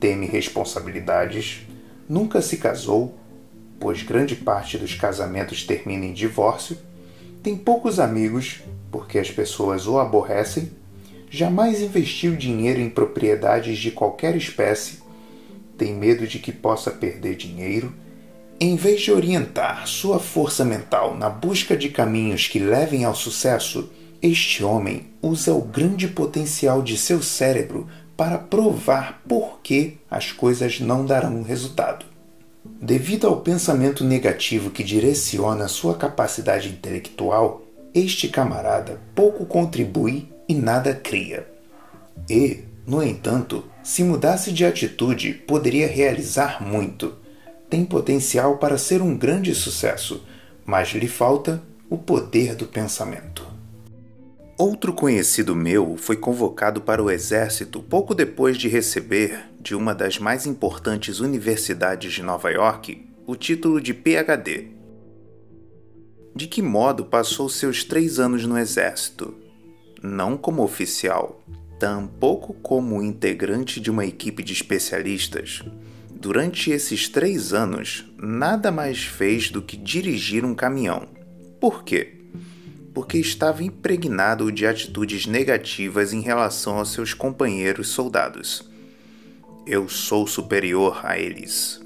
teme 0.00 0.26
responsabilidades, 0.26 1.66
nunca 2.08 2.40
se 2.40 2.56
casou, 2.56 3.18
pois 3.78 4.02
grande 4.02 4.34
parte 4.36 4.78
dos 4.78 4.94
casamentos 4.94 5.64
termina 5.64 6.04
em 6.04 6.12
divórcio, 6.12 6.76
tem 7.42 7.56
poucos 7.56 8.00
amigos, 8.00 8.60
porque 8.90 9.18
as 9.18 9.30
pessoas 9.30 9.86
o 9.86 9.98
aborrecem, 9.98 10.70
jamais 11.30 11.80
investiu 11.80 12.36
dinheiro 12.36 12.80
em 12.80 12.90
propriedades 12.90 13.78
de 13.78 13.90
qualquer 13.90 14.36
espécie, 14.36 14.98
tem 15.76 15.94
medo 15.94 16.26
de 16.26 16.38
que 16.38 16.50
possa 16.50 16.90
perder 16.90 17.36
dinheiro 17.36 17.92
em 18.60 18.74
vez 18.74 19.02
de 19.02 19.12
orientar 19.12 19.86
sua 19.86 20.18
força 20.18 20.64
mental 20.64 21.16
na 21.16 21.30
busca 21.30 21.76
de 21.76 21.90
caminhos 21.90 22.48
que 22.48 22.58
levem 22.58 23.04
ao 23.04 23.14
sucesso, 23.14 23.88
este 24.20 24.64
homem 24.64 25.06
usa 25.22 25.54
o 25.54 25.62
grande 25.62 26.08
potencial 26.08 26.82
de 26.82 26.98
seu 26.98 27.22
cérebro 27.22 27.86
para 28.18 28.36
provar 28.36 29.22
por 29.26 29.60
que 29.62 29.96
as 30.10 30.32
coisas 30.32 30.80
não 30.80 31.06
darão 31.06 31.42
resultado. 31.42 32.04
Devido 32.64 33.26
ao 33.26 33.40
pensamento 33.40 34.04
negativo 34.04 34.70
que 34.70 34.84
direciona 34.84 35.68
sua 35.68 35.94
capacidade 35.94 36.68
intelectual, 36.68 37.62
este 37.94 38.28
camarada 38.28 39.00
pouco 39.14 39.46
contribui 39.46 40.28
e 40.46 40.54
nada 40.54 40.94
cria. 40.94 41.46
E, 42.28 42.64
no 42.86 43.02
entanto, 43.02 43.64
se 43.82 44.02
mudasse 44.04 44.52
de 44.52 44.66
atitude, 44.66 45.32
poderia 45.32 45.86
realizar 45.86 46.62
muito 46.62 47.16
tem 47.68 47.84
potencial 47.84 48.56
para 48.56 48.78
ser 48.78 49.02
um 49.02 49.16
grande 49.16 49.54
sucesso, 49.54 50.24
mas 50.64 50.88
lhe 50.88 51.08
falta 51.08 51.62
o 51.90 51.98
poder 51.98 52.54
do 52.54 52.66
pensamento. 52.66 53.47
Outro 54.58 54.92
conhecido 54.92 55.54
meu 55.54 55.96
foi 55.96 56.16
convocado 56.16 56.80
para 56.80 57.02
o 57.02 57.10
exército 57.10 57.80
pouco 57.80 58.14
depois 58.14 58.56
de 58.56 58.68
receber, 58.68 59.48
de 59.60 59.74
uma 59.74 59.94
das 59.94 60.18
mais 60.18 60.46
importantes 60.46 61.20
universidades 61.20 62.12
de 62.12 62.22
Nova 62.22 62.50
York, 62.50 63.08
o 63.24 63.36
título 63.36 63.80
de 63.80 63.94
PhD. 63.94 64.72
De 66.34 66.48
que 66.48 66.60
modo 66.60 67.04
passou 67.04 67.48
seus 67.48 67.84
três 67.84 68.18
anos 68.18 68.44
no 68.44 68.58
exército? 68.58 69.34
Não 70.02 70.36
como 70.36 70.62
oficial, 70.62 71.40
tampouco 71.78 72.52
como 72.54 73.00
integrante 73.00 73.80
de 73.80 73.90
uma 73.90 74.04
equipe 74.04 74.42
de 74.42 74.52
especialistas, 74.52 75.62
Durante 76.20 76.72
esses 76.72 77.08
três 77.08 77.52
anos, 77.52 78.04
nada 78.20 78.72
mais 78.72 79.04
fez 79.04 79.50
do 79.50 79.62
que 79.62 79.76
dirigir 79.76 80.44
um 80.44 80.52
caminhão. 80.52 81.06
Por 81.60 81.84
quê? 81.84 82.17
Porque 82.98 83.16
estava 83.16 83.62
impregnado 83.62 84.50
de 84.50 84.66
atitudes 84.66 85.24
negativas 85.24 86.12
em 86.12 86.20
relação 86.20 86.78
aos 86.78 86.90
seus 86.90 87.14
companheiros 87.14 87.90
soldados. 87.90 88.68
Eu 89.64 89.88
sou 89.88 90.26
superior 90.26 91.06
a 91.06 91.16
eles. 91.16 91.80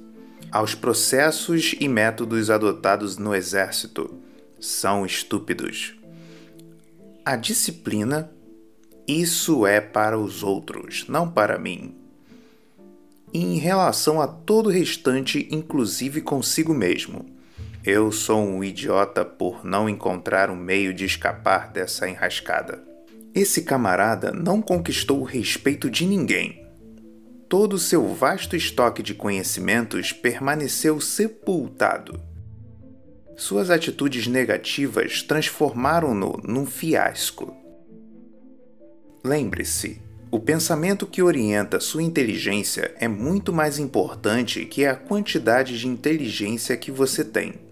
Aos 0.51 0.75
processos 0.75 1.75
e 1.79 1.87
métodos 1.87 2.49
adotados 2.49 3.19
no 3.19 3.35
exército 3.35 4.11
são 4.59 5.05
estúpidos. 5.05 5.95
A 7.23 7.37
disciplina, 7.37 8.33
isso 9.07 9.67
é 9.67 9.83
para 9.83 10.19
os 10.19 10.43
outros, 10.43 11.05
não 11.09 11.31
para 11.31 11.59
mim 11.59 11.95
e 13.35 13.39
em 13.39 13.59
relação 13.59 14.19
a 14.19 14.27
todo 14.27 14.69
o 14.69 14.73
restante, 14.73 15.47
inclusive 15.51 16.23
consigo 16.23 16.73
mesmo. 16.73 17.27
Eu 17.85 18.13
sou 18.13 18.41
um 18.47 18.63
idiota 18.63 19.25
por 19.25 19.65
não 19.65 19.89
encontrar 19.89 20.51
um 20.51 20.55
meio 20.55 20.95
de 20.95 21.05
escapar 21.05 21.73
dessa 21.73 22.09
enrascada. 22.09 22.81
Esse 23.35 23.63
camarada 23.63 24.31
não 24.31 24.63
conquistou 24.63 25.21
o 25.21 25.25
respeito 25.25 25.91
de 25.91 26.07
ninguém. 26.07 26.65
Todo 27.49 27.81
seu 27.81 28.07
vasto 28.15 28.55
estoque 28.55 29.03
de 29.03 29.15
conhecimentos 29.15 30.13
permaneceu 30.13 31.01
sepultado. 31.01 32.23
Suas 33.37 33.69
atitudes 33.69 34.29
negativas 34.29 35.21
transformaram-no 35.21 36.41
num 36.45 36.65
fiasco. 36.65 37.53
Lembre-se, 39.25 40.01
o 40.31 40.39
pensamento 40.39 41.05
que 41.05 41.21
orienta 41.21 41.81
sua 41.81 42.05
inteligência 42.05 42.95
é 43.01 43.09
muito 43.09 43.53
mais 43.53 43.81
importante 43.81 44.65
que 44.67 44.87
a 44.87 44.95
quantidade 44.95 45.81
de 45.81 45.89
inteligência 45.89 46.77
que 46.77 46.93
você 46.93 47.25
tem. 47.25 47.72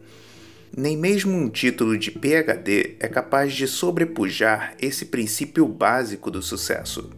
Nem 0.76 0.96
mesmo 0.96 1.37
um 1.37 1.48
título 1.48 1.98
de 1.98 2.12
PhD 2.12 2.96
é 3.00 3.09
capaz 3.09 3.52
de 3.54 3.66
sobrepujar 3.66 4.74
esse 4.80 5.06
princípio 5.06 5.66
básico 5.66 6.30
do 6.30 6.40
sucesso. 6.40 7.11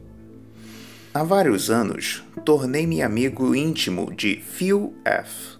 Há 1.12 1.22
vários 1.22 1.70
anos, 1.70 2.24
tornei-me 2.46 3.02
amigo 3.02 3.54
íntimo 3.54 4.10
de 4.14 4.36
Phil 4.36 4.94
F., 5.04 5.58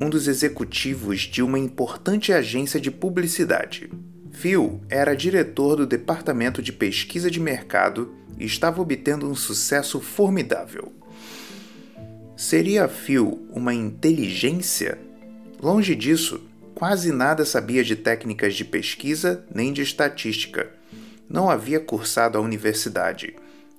um 0.00 0.08
dos 0.08 0.26
executivos 0.26 1.20
de 1.20 1.42
uma 1.42 1.58
importante 1.58 2.32
agência 2.32 2.80
de 2.80 2.90
publicidade. 2.90 3.90
Phil 4.32 4.80
era 4.88 5.14
diretor 5.14 5.76
do 5.76 5.86
departamento 5.86 6.62
de 6.62 6.72
pesquisa 6.72 7.30
de 7.30 7.38
mercado 7.38 8.14
e 8.38 8.46
estava 8.46 8.80
obtendo 8.80 9.28
um 9.30 9.34
sucesso 9.34 10.00
formidável. 10.00 10.90
Seria 12.34 12.88
Phil 12.88 13.46
uma 13.50 13.74
inteligência? 13.74 14.98
Longe 15.62 15.94
disso, 15.94 16.40
quase 16.74 17.12
nada 17.12 17.44
sabia 17.44 17.84
de 17.84 17.94
técnicas 17.94 18.54
de 18.54 18.64
pesquisa 18.64 19.44
nem 19.54 19.72
de 19.72 19.82
estatística. 19.82 20.70
Não 21.28 21.48
havia 21.48 21.80
cursado 21.80 22.36
a 22.36 22.40
universidade, 22.40 23.34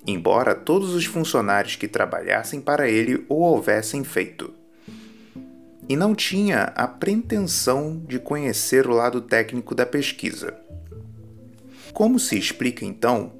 embora 0.06 0.54
todos 0.54 0.94
os 0.94 1.04
funcionários 1.04 1.76
que 1.76 1.86
trabalhassem 1.86 2.60
para 2.60 2.88
ele 2.88 3.24
o 3.28 3.36
houvessem 3.36 4.02
feito. 4.02 4.52
E 5.88 5.94
não 5.94 6.14
tinha 6.14 6.72
a 6.74 6.88
pretensão 6.88 8.02
de 8.08 8.18
conhecer 8.18 8.86
o 8.88 8.94
lado 8.94 9.20
técnico 9.20 9.74
da 9.74 9.86
pesquisa. 9.86 10.54
Como 11.92 12.18
se 12.18 12.36
explica 12.36 12.84
então 12.84 13.32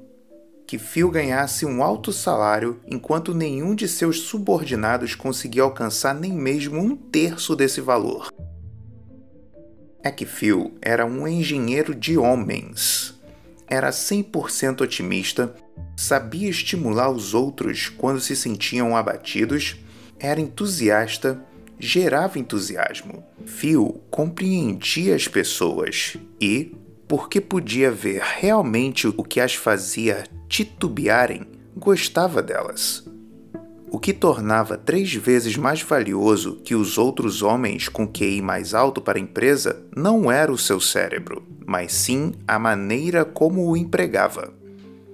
que 0.65 0.77
Phil 0.77 1.09
ganhasse 1.09 1.65
um 1.65 1.81
alto 1.81 2.11
salário 2.11 2.79
enquanto 2.85 3.33
nenhum 3.33 3.73
de 3.73 3.87
seus 3.87 4.21
subordinados 4.21 5.15
conseguia 5.15 5.63
alcançar 5.63 6.13
nem 6.13 6.33
mesmo 6.33 6.79
um 6.79 6.95
terço 6.95 7.55
desse 7.55 7.79
valor. 7.79 8.29
É 10.03 10.11
que 10.11 10.25
Phil 10.25 10.75
era 10.81 11.05
um 11.05 11.27
engenheiro 11.27 11.93
de 11.93 12.17
homens. 12.17 13.13
Era 13.67 13.89
100% 13.89 14.81
otimista, 14.81 15.53
sabia 15.95 16.49
estimular 16.49 17.09
os 17.09 17.33
outros 17.33 17.89
quando 17.89 18.21
se 18.21 18.35
sentiam 18.35 18.95
abatidos, 18.95 19.75
era 20.19 20.39
entusiasta, 20.39 21.41
gerava 21.79 22.39
entusiasmo. 22.39 23.23
Phil 23.45 24.01
compreendia 24.09 25.15
as 25.15 25.27
pessoas 25.27 26.17
e, 26.39 26.75
porque 27.07 27.39
podia 27.39 27.91
ver 27.91 28.21
realmente 28.21 29.07
o 29.07 29.23
que 29.23 29.39
as 29.39 29.53
fazia 29.53 30.23
titubearem, 30.47 31.45
gostava 31.75 32.41
delas. 32.41 33.06
O 33.89 33.99
que 33.99 34.11
tornava 34.11 34.77
três 34.77 35.13
vezes 35.13 35.55
mais 35.55 35.81
valioso 35.81 36.59
que 36.63 36.75
os 36.75 36.97
outros 36.97 37.41
homens 37.41 37.87
com 37.87 38.05
QI 38.05 38.41
mais 38.41 38.73
alto 38.73 39.01
para 39.01 39.17
a 39.17 39.21
empresa 39.21 39.81
não 39.95 40.29
era 40.29 40.51
o 40.51 40.57
seu 40.57 40.81
cérebro, 40.81 41.41
mas 41.65 41.93
sim 41.93 42.33
a 42.45 42.59
maneira 42.59 43.23
como 43.23 43.65
o 43.65 43.77
empregava. 43.77 44.53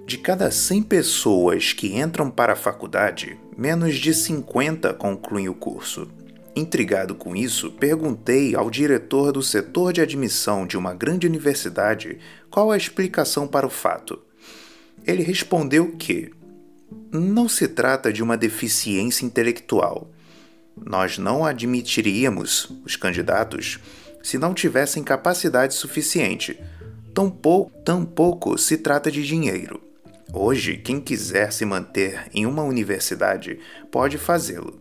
De 0.07 0.17
cada 0.17 0.49
100 0.49 0.83
pessoas 0.83 1.71
que 1.71 1.95
entram 1.95 2.31
para 2.31 2.53
a 2.53 2.57
faculdade, 2.57 3.37
menos 3.55 3.95
de 3.95 4.11
50 4.11 4.93
concluem 4.95 5.47
o 5.47 5.53
curso. 5.53 6.07
Intrigado 6.55 7.15
com 7.15 7.35
isso, 7.35 7.71
perguntei 7.71 8.55
ao 8.55 8.69
diretor 8.69 9.31
do 9.31 9.41
setor 9.41 9.93
de 9.93 10.01
admissão 10.01 10.65
de 10.65 10.77
uma 10.77 10.93
grande 10.93 11.27
universidade 11.27 12.17
qual 12.49 12.71
a 12.71 12.77
explicação 12.77 13.47
para 13.47 13.67
o 13.67 13.71
fato. 13.71 14.19
Ele 15.05 15.23
respondeu 15.23 15.95
que 15.97 16.31
não 17.11 17.47
se 17.47 17.67
trata 17.67 18.11
de 18.11 18.23
uma 18.23 18.37
deficiência 18.37 19.25
intelectual. 19.25 20.09
Nós 20.75 21.17
não 21.17 21.45
admitiríamos 21.45 22.71
os 22.85 22.95
candidatos 22.95 23.79
se 24.23 24.37
não 24.37 24.53
tivessem 24.53 25.03
capacidade 25.03 25.73
suficiente. 25.73 26.59
Tampouco, 27.13 27.71
tampouco 27.83 28.57
se 28.57 28.77
trata 28.77 29.11
de 29.11 29.23
dinheiro. 29.23 29.81
Hoje, 30.33 30.77
quem 30.77 30.99
quiser 30.99 31.51
se 31.51 31.63
manter 31.63 32.27
em 32.33 32.45
uma 32.45 32.63
universidade 32.63 33.59
pode 33.91 34.17
fazê-lo. 34.17 34.79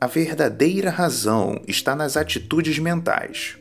A 0.00 0.08
verdadeira 0.08 0.90
razão 0.90 1.62
está 1.68 1.94
nas 1.94 2.16
atitudes 2.16 2.78
mentais. 2.80 3.56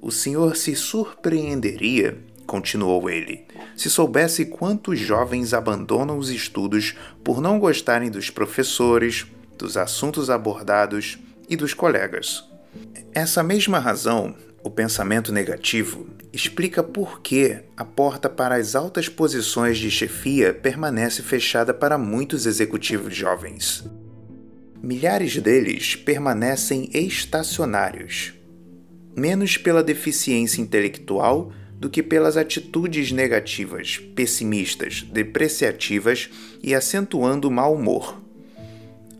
O 0.00 0.10
senhor 0.10 0.56
se 0.56 0.74
surpreenderia 0.74 2.16
continuou 2.50 3.08
ele, 3.08 3.44
se 3.76 3.88
soubesse 3.88 4.46
quantos 4.46 4.98
jovens 4.98 5.54
abandonam 5.54 6.18
os 6.18 6.30
estudos 6.30 6.96
por 7.22 7.40
não 7.40 7.60
gostarem 7.60 8.10
dos 8.10 8.28
professores, 8.28 9.24
dos 9.56 9.76
assuntos 9.76 10.28
abordados 10.28 11.16
e 11.48 11.54
dos 11.54 11.74
colegas. 11.74 12.44
Essa 13.14 13.40
mesma 13.44 13.78
razão, 13.78 14.34
o 14.64 14.68
pensamento 14.68 15.30
negativo, 15.32 16.08
explica 16.32 16.82
por 16.82 17.20
que 17.20 17.56
a 17.76 17.84
porta 17.84 18.28
para 18.28 18.56
as 18.56 18.74
altas 18.74 19.08
posições 19.08 19.78
de 19.78 19.88
chefia 19.88 20.52
permanece 20.52 21.22
fechada 21.22 21.72
para 21.72 21.96
muitos 21.96 22.46
executivos 22.46 23.14
jovens. 23.14 23.84
Milhares 24.82 25.36
deles 25.36 25.94
permanecem 25.94 26.90
estacionários, 26.92 28.34
menos 29.16 29.56
pela 29.56 29.84
deficiência 29.84 30.60
intelectual 30.60 31.52
do 31.80 31.88
que 31.88 32.02
pelas 32.02 32.36
atitudes 32.36 33.10
negativas, 33.10 33.96
pessimistas, 34.14 35.00
depreciativas 35.00 36.28
e 36.62 36.74
acentuando 36.74 37.48
o 37.48 37.50
mau 37.50 37.74
humor. 37.74 38.20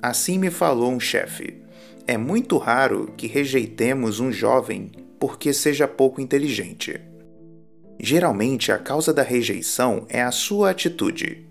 Assim 0.02 0.38
me 0.38 0.50
falou 0.50 0.92
um 0.92 1.00
chefe. 1.00 1.62
É 2.06 2.18
muito 2.18 2.58
raro 2.58 3.14
que 3.16 3.26
rejeitemos 3.26 4.20
um 4.20 4.30
jovem 4.30 4.90
porque 5.18 5.54
seja 5.54 5.88
pouco 5.88 6.20
inteligente. 6.20 7.00
Geralmente 7.98 8.70
a 8.70 8.78
causa 8.78 9.12
da 9.12 9.22
rejeição 9.22 10.04
é 10.10 10.20
a 10.20 10.30
sua 10.30 10.70
atitude, 10.70 11.46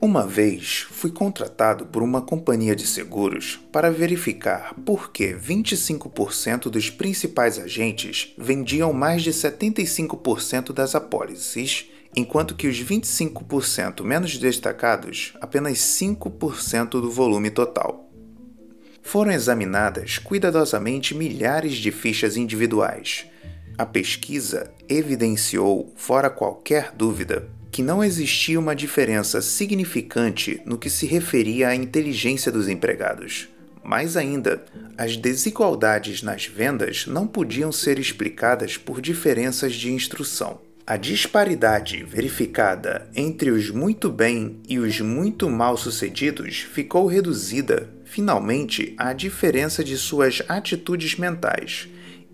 uma 0.00 0.24
vez 0.24 0.86
fui 0.92 1.10
contratado 1.10 1.86
por 1.86 2.04
uma 2.04 2.22
companhia 2.22 2.76
de 2.76 2.86
seguros 2.86 3.58
para 3.72 3.90
verificar 3.90 4.72
por 4.86 5.10
que 5.10 5.34
25% 5.34 6.70
dos 6.70 6.88
principais 6.88 7.58
agentes 7.58 8.32
vendiam 8.38 8.92
mais 8.92 9.22
de 9.22 9.32
75% 9.32 10.72
das 10.72 10.94
apólices, 10.94 11.90
enquanto 12.14 12.54
que 12.54 12.68
os 12.68 12.80
25% 12.80 14.04
menos 14.04 14.38
destacados 14.38 15.34
apenas 15.40 15.78
5% 15.78 16.90
do 16.90 17.10
volume 17.10 17.50
total. 17.50 18.08
Foram 19.02 19.32
examinadas 19.32 20.18
cuidadosamente 20.18 21.12
milhares 21.12 21.74
de 21.74 21.90
fichas 21.90 22.36
individuais. 22.36 23.26
A 23.76 23.84
pesquisa 23.84 24.72
evidenciou, 24.88 25.92
fora 25.96 26.30
qualquer 26.30 26.92
dúvida, 26.92 27.57
que 27.70 27.82
não 27.82 28.02
existia 28.02 28.58
uma 28.58 28.74
diferença 28.74 29.42
significante 29.42 30.60
no 30.64 30.78
que 30.78 30.90
se 30.90 31.06
referia 31.06 31.68
à 31.68 31.74
inteligência 31.74 32.50
dos 32.50 32.68
empregados. 32.68 33.48
Mais 33.84 34.16
ainda, 34.16 34.64
as 34.96 35.16
desigualdades 35.16 36.22
nas 36.22 36.46
vendas 36.46 37.06
não 37.06 37.26
podiam 37.26 37.72
ser 37.72 37.98
explicadas 37.98 38.76
por 38.76 39.00
diferenças 39.00 39.74
de 39.74 39.92
instrução. 39.92 40.60
A 40.86 40.96
disparidade 40.96 42.02
verificada 42.02 43.08
entre 43.14 43.50
os 43.50 43.70
muito 43.70 44.10
bem 44.10 44.60
e 44.68 44.78
os 44.78 45.00
muito 45.00 45.48
mal 45.50 45.76
sucedidos 45.76 46.60
ficou 46.60 47.06
reduzida, 47.06 47.88
finalmente, 48.04 48.94
à 48.96 49.12
diferença 49.12 49.84
de 49.84 49.96
suas 49.98 50.42
atitudes 50.48 51.16
mentais, 51.16 51.88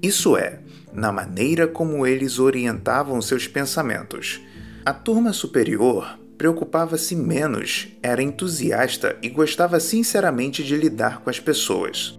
isso 0.04 0.36
é, 0.36 0.58
na 0.92 1.10
maneira 1.10 1.66
como 1.66 2.06
eles 2.06 2.38
orientavam 2.38 3.22
seus 3.22 3.48
pensamentos 3.48 4.40
a 4.84 4.92
turma 4.92 5.32
superior 5.32 6.18
preocupava-se 6.36 7.16
menos, 7.16 7.88
era 8.02 8.22
entusiasta 8.22 9.16
e 9.22 9.30
gostava 9.30 9.80
sinceramente 9.80 10.62
de 10.62 10.76
lidar 10.76 11.22
com 11.22 11.30
as 11.30 11.40
pessoas. 11.40 12.18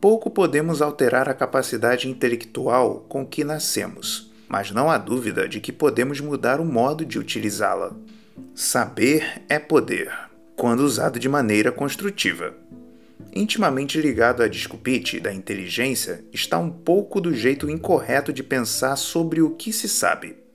Pouco 0.00 0.30
podemos 0.30 0.80
alterar 0.80 1.28
a 1.28 1.34
capacidade 1.34 2.08
intelectual 2.08 3.04
com 3.06 3.26
que 3.26 3.44
nascemos, 3.44 4.32
mas 4.48 4.70
não 4.70 4.90
há 4.90 4.96
dúvida 4.96 5.46
de 5.46 5.60
que 5.60 5.70
podemos 5.70 6.20
mudar 6.20 6.58
o 6.58 6.64
modo 6.64 7.04
de 7.04 7.18
utilizá-la. 7.18 7.92
Saber 8.54 9.42
é 9.46 9.58
poder, 9.58 10.10
quando 10.56 10.80
usado 10.80 11.18
de 11.18 11.28
maneira 11.28 11.70
construtiva. 11.70 12.54
Intimamente 13.34 14.00
ligado 14.00 14.42
à 14.42 14.48
desculpite 14.48 15.20
da 15.20 15.34
inteligência 15.34 16.24
está 16.32 16.56
um 16.56 16.70
pouco 16.70 17.20
do 17.20 17.34
jeito 17.34 17.68
incorreto 17.68 18.32
de 18.32 18.42
pensar 18.42 18.96
sobre 18.96 19.42
o 19.42 19.50
que 19.50 19.70
se 19.70 19.86
sabe. 19.86 20.47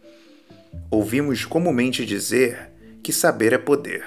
Ouvimos 0.90 1.46
comumente 1.46 2.06
dizer 2.06 2.72
que 3.02 3.12
saber 3.12 3.54
é 3.54 3.58
poder. 3.58 4.04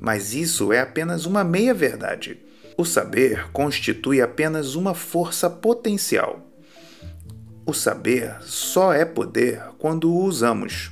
Mas 0.00 0.34
isso 0.34 0.72
é 0.72 0.80
apenas 0.80 1.26
uma 1.26 1.42
meia-verdade. 1.42 2.38
O 2.76 2.84
saber 2.84 3.50
constitui 3.52 4.20
apenas 4.20 4.74
uma 4.74 4.94
força 4.94 5.48
potencial. 5.48 6.40
O 7.66 7.72
saber 7.72 8.36
só 8.42 8.92
é 8.92 9.04
poder 9.04 9.62
quando 9.78 10.12
o 10.12 10.22
usamos 10.22 10.90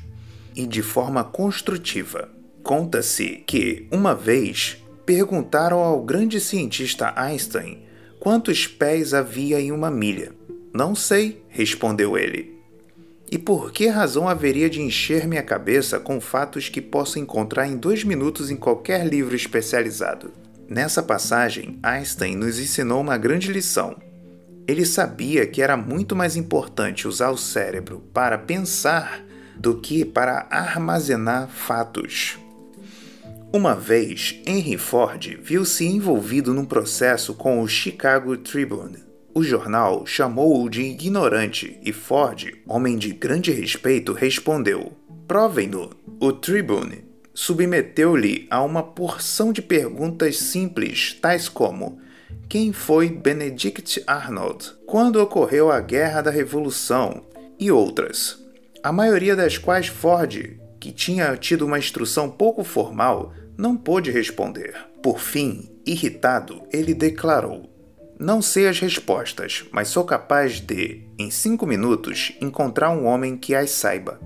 e 0.54 0.66
de 0.66 0.82
forma 0.82 1.22
construtiva. 1.24 2.28
Conta-se 2.62 3.42
que, 3.46 3.88
uma 3.90 4.14
vez, 4.14 4.82
perguntaram 5.04 5.78
ao 5.78 6.02
grande 6.02 6.40
cientista 6.40 7.12
Einstein 7.16 7.82
quantos 8.20 8.66
pés 8.66 9.12
havia 9.12 9.60
em 9.60 9.72
uma 9.72 9.90
milha. 9.90 10.32
Não 10.72 10.94
sei, 10.94 11.44
respondeu 11.48 12.16
ele. 12.16 12.61
E 13.32 13.38
por 13.38 13.72
que 13.72 13.86
razão 13.86 14.28
haveria 14.28 14.68
de 14.68 14.82
encher 14.82 15.26
minha 15.26 15.42
cabeça 15.42 15.98
com 15.98 16.20
fatos 16.20 16.68
que 16.68 16.82
posso 16.82 17.18
encontrar 17.18 17.66
em 17.66 17.78
dois 17.78 18.04
minutos 18.04 18.50
em 18.50 18.56
qualquer 18.56 19.06
livro 19.06 19.34
especializado? 19.34 20.30
Nessa 20.68 21.02
passagem, 21.02 21.78
Einstein 21.82 22.36
nos 22.36 22.58
ensinou 22.58 23.00
uma 23.00 23.16
grande 23.16 23.50
lição. 23.50 23.96
Ele 24.68 24.84
sabia 24.84 25.46
que 25.46 25.62
era 25.62 25.78
muito 25.78 26.14
mais 26.14 26.36
importante 26.36 27.08
usar 27.08 27.30
o 27.30 27.38
cérebro 27.38 28.04
para 28.12 28.36
pensar 28.36 29.24
do 29.56 29.80
que 29.80 30.04
para 30.04 30.46
armazenar 30.50 31.48
fatos. 31.48 32.38
Uma 33.50 33.74
vez, 33.74 34.42
Henry 34.46 34.76
Ford 34.76 35.38
viu-se 35.42 35.86
envolvido 35.86 36.52
num 36.52 36.66
processo 36.66 37.32
com 37.32 37.62
o 37.62 37.66
Chicago 37.66 38.36
Tribune. 38.36 39.11
O 39.34 39.42
jornal 39.42 40.04
chamou-o 40.04 40.68
de 40.68 40.82
ignorante 40.82 41.78
e 41.82 41.90
Ford, 41.90 42.52
homem 42.66 42.98
de 42.98 43.14
grande 43.14 43.50
respeito, 43.50 44.12
respondeu: 44.12 44.92
Provem-no. 45.26 45.90
O 46.20 46.32
Tribune 46.32 47.02
submeteu-lhe 47.32 48.46
a 48.50 48.62
uma 48.62 48.82
porção 48.82 49.50
de 49.50 49.62
perguntas 49.62 50.36
simples, 50.36 51.16
tais 51.18 51.48
como: 51.48 51.98
Quem 52.46 52.74
foi 52.74 53.08
Benedict 53.08 54.02
Arnold? 54.06 54.74
Quando 54.86 55.16
ocorreu 55.16 55.72
a 55.72 55.80
Guerra 55.80 56.20
da 56.20 56.30
Revolução? 56.30 57.24
E 57.58 57.70
outras. 57.70 58.38
A 58.82 58.92
maioria 58.92 59.34
das 59.34 59.56
quais 59.56 59.86
Ford, 59.86 60.58
que 60.78 60.92
tinha 60.92 61.34
tido 61.38 61.64
uma 61.64 61.78
instrução 61.78 62.28
pouco 62.28 62.62
formal, 62.62 63.32
não 63.56 63.76
pôde 63.76 64.10
responder. 64.10 64.74
Por 65.02 65.18
fim, 65.18 65.70
irritado, 65.86 66.62
ele 66.70 66.92
declarou: 66.92 67.71
Não 68.22 68.40
sei 68.40 68.68
as 68.68 68.78
respostas, 68.78 69.64
mas 69.72 69.88
sou 69.88 70.04
capaz 70.04 70.60
de, 70.60 71.02
em 71.18 71.28
cinco 71.28 71.66
minutos, 71.66 72.30
encontrar 72.40 72.90
um 72.90 73.04
homem 73.04 73.36
que 73.36 73.52
as 73.52 73.70
saiba. 73.70 74.20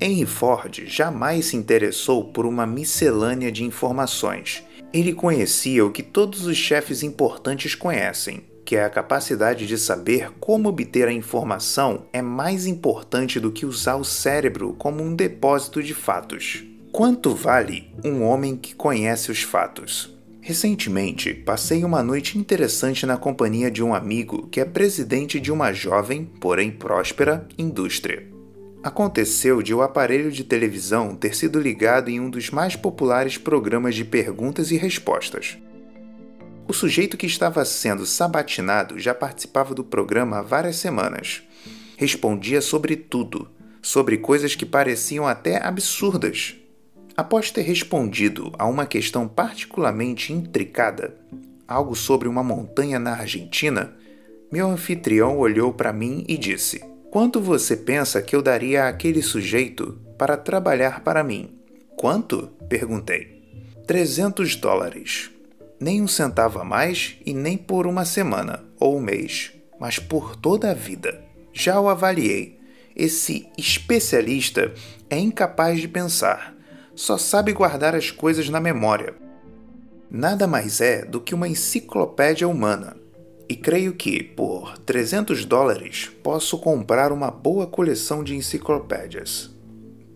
Henry 0.00 0.24
Ford 0.24 0.84
jamais 0.86 1.46
se 1.46 1.56
interessou 1.56 2.26
por 2.26 2.46
uma 2.46 2.64
miscelânea 2.64 3.50
de 3.50 3.64
informações. 3.64 4.62
Ele 4.92 5.12
conhecia 5.12 5.84
o 5.84 5.90
que 5.90 6.04
todos 6.04 6.46
os 6.46 6.56
chefes 6.56 7.02
importantes 7.02 7.74
conhecem, 7.74 8.44
que 8.64 8.76
é 8.76 8.84
a 8.84 8.90
capacidade 8.90 9.66
de 9.66 9.76
saber 9.76 10.30
como 10.38 10.68
obter 10.68 11.08
a 11.08 11.12
informação 11.12 12.06
é 12.12 12.22
mais 12.22 12.64
importante 12.64 13.40
do 13.40 13.50
que 13.50 13.66
usar 13.66 13.96
o 13.96 14.04
cérebro 14.04 14.72
como 14.78 15.02
um 15.02 15.16
depósito 15.16 15.82
de 15.82 15.94
fatos. 15.94 16.62
Quanto 16.92 17.34
vale 17.34 17.92
um 18.04 18.22
homem 18.22 18.54
que 18.54 18.72
conhece 18.72 19.32
os 19.32 19.42
fatos? 19.42 20.15
Recentemente, 20.46 21.34
passei 21.34 21.82
uma 21.82 22.04
noite 22.04 22.38
interessante 22.38 23.04
na 23.04 23.16
companhia 23.16 23.68
de 23.68 23.82
um 23.82 23.92
amigo 23.92 24.46
que 24.46 24.60
é 24.60 24.64
presidente 24.64 25.40
de 25.40 25.50
uma 25.50 25.72
jovem, 25.72 26.24
porém 26.24 26.70
próspera, 26.70 27.48
indústria. 27.58 28.24
Aconteceu 28.80 29.60
de 29.60 29.74
o 29.74 29.82
aparelho 29.82 30.30
de 30.30 30.44
televisão 30.44 31.16
ter 31.16 31.34
sido 31.34 31.58
ligado 31.58 32.10
em 32.10 32.20
um 32.20 32.30
dos 32.30 32.48
mais 32.48 32.76
populares 32.76 33.36
programas 33.36 33.96
de 33.96 34.04
perguntas 34.04 34.70
e 34.70 34.76
respostas. 34.76 35.58
O 36.68 36.72
sujeito 36.72 37.16
que 37.16 37.26
estava 37.26 37.64
sendo 37.64 38.06
sabatinado 38.06 39.00
já 39.00 39.12
participava 39.12 39.74
do 39.74 39.82
programa 39.82 40.38
há 40.38 40.42
várias 40.42 40.76
semanas. 40.76 41.42
Respondia 41.96 42.60
sobre 42.60 42.94
tudo, 42.94 43.50
sobre 43.82 44.16
coisas 44.16 44.54
que 44.54 44.64
pareciam 44.64 45.26
até 45.26 45.60
absurdas, 45.60 46.54
Após 47.16 47.50
ter 47.50 47.62
respondido 47.62 48.52
a 48.58 48.66
uma 48.66 48.84
questão 48.84 49.26
particularmente 49.26 50.34
intricada, 50.34 51.16
algo 51.66 51.96
sobre 51.96 52.28
uma 52.28 52.42
montanha 52.42 52.98
na 52.98 53.12
Argentina, 53.12 53.96
meu 54.52 54.68
anfitrião 54.68 55.38
olhou 55.38 55.72
para 55.72 55.94
mim 55.94 56.26
e 56.28 56.36
disse: 56.36 56.84
Quanto 57.10 57.40
você 57.40 57.74
pensa 57.74 58.20
que 58.20 58.36
eu 58.36 58.42
daria 58.42 58.86
àquele 58.86 59.22
sujeito 59.22 59.98
para 60.18 60.36
trabalhar 60.36 61.00
para 61.00 61.24
mim? 61.24 61.54
Quanto? 61.96 62.50
perguntei. 62.68 63.42
300 63.86 64.54
dólares. 64.56 65.30
Nem 65.80 66.02
um 66.02 66.08
centavo 66.08 66.58
a 66.58 66.64
mais 66.64 67.16
e 67.24 67.32
nem 67.32 67.56
por 67.56 67.86
uma 67.86 68.04
semana 68.04 68.62
ou 68.78 68.98
um 68.98 69.00
mês, 69.00 69.52
mas 69.80 69.98
por 69.98 70.36
toda 70.36 70.70
a 70.70 70.74
vida. 70.74 71.22
Já 71.50 71.80
o 71.80 71.88
avaliei. 71.88 72.60
Esse 72.94 73.46
especialista 73.56 74.74
é 75.08 75.18
incapaz 75.18 75.80
de 75.80 75.88
pensar 75.88 76.55
só 76.96 77.18
sabe 77.18 77.52
guardar 77.52 77.94
as 77.94 78.10
coisas 78.10 78.48
na 78.48 78.58
memória. 78.58 79.14
Nada 80.10 80.46
mais 80.46 80.80
é 80.80 81.04
do 81.04 81.20
que 81.20 81.34
uma 81.34 81.46
enciclopédia 81.46 82.48
humana. 82.48 82.96
E 83.48 83.54
creio 83.54 83.92
que, 83.92 84.22
por 84.24 84.76
300 84.78 85.44
dólares, 85.44 86.10
posso 86.22 86.58
comprar 86.58 87.12
uma 87.12 87.30
boa 87.30 87.66
coleção 87.66 88.24
de 88.24 88.34
enciclopédias. 88.34 89.54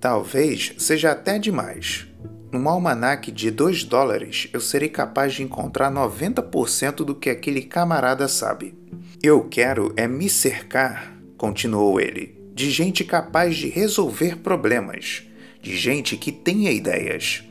Talvez 0.01 0.75
seja 0.79 1.13
até 1.13 1.39
demais. 1.39 2.09
Num 2.51 2.69
almanaque 2.69 3.31
de 3.31 3.51
2 3.51 3.85
dólares, 3.85 4.49
eu 4.53 4.61
serei 4.61 4.89
capaz 4.89 5.35
de 5.35 5.43
encontrar 5.43 5.93
90% 5.93 7.05
do 7.05 7.15
que 7.15 7.31
aquele 7.31 7.63
camarada 7.63 8.27
sabe. 8.27 8.75
Eu 9.23 9.45
quero 9.45 9.93
é 9.97 10.09
me 10.09 10.29
cercar, 10.31 11.15
continuou 11.37 12.01
ele, 12.01 12.41
de 12.55 12.71
gente 12.71 13.05
capaz 13.05 13.55
de 13.57 13.69
resolver 13.69 14.39
problemas 14.39 15.30
de 15.61 15.77
gente 15.77 16.17
que 16.17 16.33
tenha 16.33 16.71
ideias. 16.71 17.43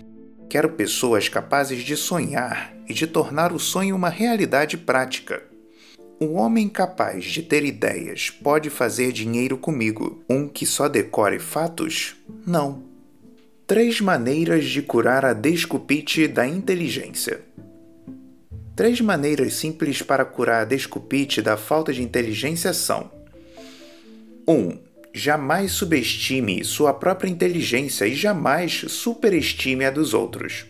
Quero 0.50 0.70
pessoas 0.70 1.30
capazes 1.30 1.84
de 1.84 1.96
sonhar 1.96 2.74
e 2.88 2.94
de 2.94 3.06
tornar 3.06 3.54
o 3.54 3.60
sonho 3.60 3.96
uma 3.96 4.10
realidade 4.10 4.78
prática. 4.78 5.44
Um 6.20 6.34
homem 6.36 6.68
capaz 6.68 7.24
de 7.24 7.42
ter 7.42 7.64
ideias 7.64 8.30
pode 8.30 8.70
fazer 8.70 9.12
dinheiro 9.12 9.58
comigo. 9.58 10.22
Um 10.30 10.48
que 10.48 10.66
só 10.66 10.90
decore 10.90 11.40
fatos? 11.40 12.16
Não. 12.46 12.84
Três 13.66 14.02
maneiras 14.02 14.66
de 14.66 14.82
curar 14.82 15.24
a 15.24 15.32
desculpite 15.32 16.28
da 16.28 16.48
inteligência. 16.48 17.42
Três 18.76 19.00
maneiras 19.00 19.54
simples 19.54 20.02
para 20.02 20.26
curar 20.26 20.64
a 20.64 20.66
desculpite 20.66 21.42
da 21.42 21.56
falta 21.56 21.94
de 21.94 22.02
inteligência 22.02 22.74
são: 22.74 23.12
1. 24.48 24.54
Um, 24.54 24.80
Jamais 25.14 25.72
subestime 25.72 26.64
sua 26.64 26.94
própria 26.94 27.30
inteligência 27.30 28.06
e 28.06 28.14
jamais 28.14 28.86
superestime 28.88 29.86
a 29.86 29.92
dos 29.92 30.14
outros. 30.14 30.66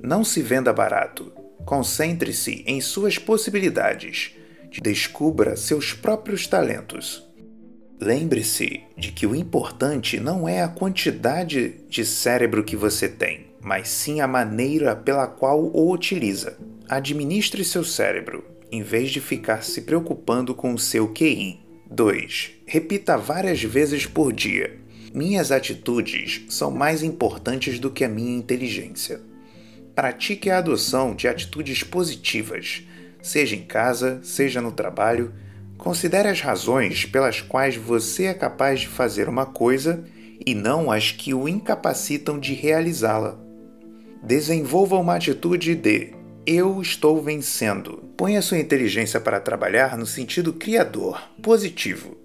Não 0.00 0.22
se 0.22 0.42
venda 0.42 0.72
barato. 0.72 1.32
Concentre-se 1.64 2.62
em 2.66 2.80
suas 2.80 3.18
possibilidades. 3.18 4.32
Descubra 4.82 5.56
seus 5.56 5.94
próprios 5.94 6.46
talentos. 6.46 7.26
Lembre-se 8.00 8.82
de 8.98 9.12
que 9.12 9.26
o 9.26 9.34
importante 9.34 10.20
não 10.20 10.46
é 10.48 10.62
a 10.62 10.68
quantidade 10.68 11.76
de 11.88 12.04
cérebro 12.04 12.62
que 12.62 12.76
você 12.76 13.08
tem, 13.08 13.46
mas 13.62 13.88
sim 13.88 14.20
a 14.20 14.26
maneira 14.26 14.94
pela 14.94 15.26
qual 15.26 15.58
o 15.60 15.90
utiliza. 15.90 16.58
Administre 16.86 17.64
seu 17.64 17.82
cérebro, 17.82 18.44
em 18.70 18.82
vez 18.82 19.10
de 19.10 19.20
ficar 19.20 19.64
se 19.64 19.82
preocupando 19.82 20.54
com 20.54 20.74
o 20.74 20.78
seu 20.78 21.14
QI. 21.14 21.63
2. 21.94 22.50
Repita 22.66 23.16
várias 23.16 23.62
vezes 23.62 24.04
por 24.04 24.32
dia. 24.32 24.76
Minhas 25.14 25.52
atitudes 25.52 26.44
são 26.48 26.72
mais 26.72 27.04
importantes 27.04 27.78
do 27.78 27.88
que 27.88 28.02
a 28.02 28.08
minha 28.08 28.36
inteligência. 28.36 29.20
Pratique 29.94 30.50
a 30.50 30.58
adoção 30.58 31.14
de 31.14 31.28
atitudes 31.28 31.84
positivas, 31.84 32.82
seja 33.22 33.54
em 33.54 33.62
casa, 33.62 34.18
seja 34.24 34.60
no 34.60 34.72
trabalho. 34.72 35.32
Considere 35.78 36.26
as 36.26 36.40
razões 36.40 37.06
pelas 37.06 37.40
quais 37.40 37.76
você 37.76 38.24
é 38.24 38.34
capaz 38.34 38.80
de 38.80 38.88
fazer 38.88 39.28
uma 39.28 39.46
coisa 39.46 40.04
e 40.44 40.52
não 40.52 40.90
as 40.90 41.12
que 41.12 41.32
o 41.32 41.48
incapacitam 41.48 42.40
de 42.40 42.54
realizá-la. 42.54 43.38
Desenvolva 44.20 44.96
uma 44.96 45.14
atitude 45.14 45.76
de 45.76 46.12
eu 46.46 46.80
estou 46.80 47.22
vencendo. 47.22 48.02
Ponha 48.16 48.42
sua 48.42 48.58
inteligência 48.58 49.20
para 49.20 49.40
trabalhar 49.40 49.96
no 49.96 50.06
sentido 50.06 50.52
criador, 50.52 51.22
positivo. 51.42 52.16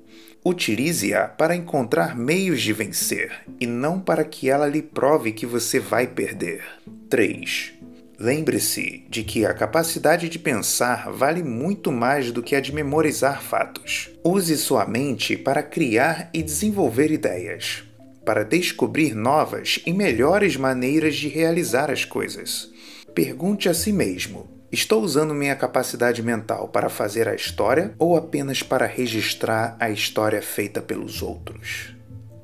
Utilize-a 0.44 1.28
para 1.28 1.56
encontrar 1.56 2.16
meios 2.16 2.62
de 2.62 2.72
vencer 2.74 3.32
e 3.60 3.68
não 3.68 4.00
para 4.00 4.24
que 4.24 4.50
ela 4.50 4.68
lhe 4.68 4.82
prove 4.82 5.32
que 5.32 5.46
você 5.46 5.80
vai 5.80 6.08
perder. 6.08 6.64
3. 7.10 7.74
Lembre-se 8.18 9.06
de 9.10 9.24
que 9.24 9.46
a 9.46 9.54
capacidade 9.54 10.28
de 10.28 10.38
pensar 10.40 11.10
vale 11.12 11.42
muito 11.44 11.92
mais 11.92 12.32
do 12.32 12.44
que 12.44 12.56
a 12.56 12.60
de 12.60 12.74
memorizar 12.74 13.42
fatos. 13.42 14.10
Use 14.24 14.58
sua 14.58 14.86
mente 14.86 15.38
para 15.38 15.64
criar 15.64 16.30
e 16.34 16.44
desenvolver 16.44 17.12
ideias. 17.12 17.84
para 18.30 18.44
descobrir 18.44 19.16
novas 19.16 19.82
e 19.88 19.92
melhores 19.92 20.56
maneiras 20.56 21.16
de 21.16 21.28
realizar 21.28 21.90
as 21.90 22.06
coisas. 22.06 22.69
Pergunte 23.22 23.68
a 23.68 23.74
si 23.74 23.92
mesmo: 23.92 24.50
estou 24.72 25.04
usando 25.04 25.34
minha 25.34 25.54
capacidade 25.54 26.24
mental 26.24 26.70
para 26.70 26.88
fazer 26.88 27.28
a 27.28 27.36
história 27.36 27.94
ou 28.00 28.16
apenas 28.16 28.64
para 28.64 28.86
registrar 28.86 29.76
a 29.78 29.90
história 29.90 30.42
feita 30.42 30.82
pelos 30.82 31.22
outros? 31.22 31.98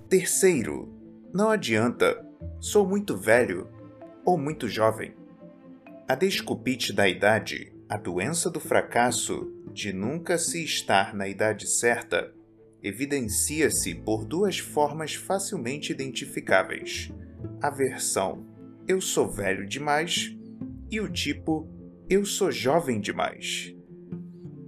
Terceiro, 0.10 0.94
não 1.34 1.50
adianta. 1.50 2.22
Sou 2.60 2.86
muito 2.86 3.16
velho 3.16 3.70
ou 4.26 4.38
muito 4.38 4.68
jovem. 4.68 5.14
A 6.10 6.14
desculpite 6.14 6.92
da 6.92 7.08
idade, 7.08 7.72
a 7.88 7.96
doença 7.96 8.50
do 8.50 8.60
fracasso 8.60 9.50
de 9.72 9.94
nunca 9.94 10.38
se 10.38 10.62
estar 10.62 11.16
na 11.16 11.26
idade 11.26 11.70
certa, 11.70 12.34
evidencia-se 12.84 13.96
por 13.96 14.26
duas 14.26 14.60
formas 14.60 15.16
facilmente 15.16 15.94
identificáveis: 15.94 17.14
a 17.62 17.70
versão 17.70 18.46
eu 18.86 19.00
sou 19.00 19.32
velho 19.32 19.66
demais 19.66 20.36
e 20.90 21.00
o 21.00 21.12
tipo 21.12 21.70
eu 22.10 22.24
sou 22.26 22.52
jovem 22.52 23.00
demais. 23.00 23.76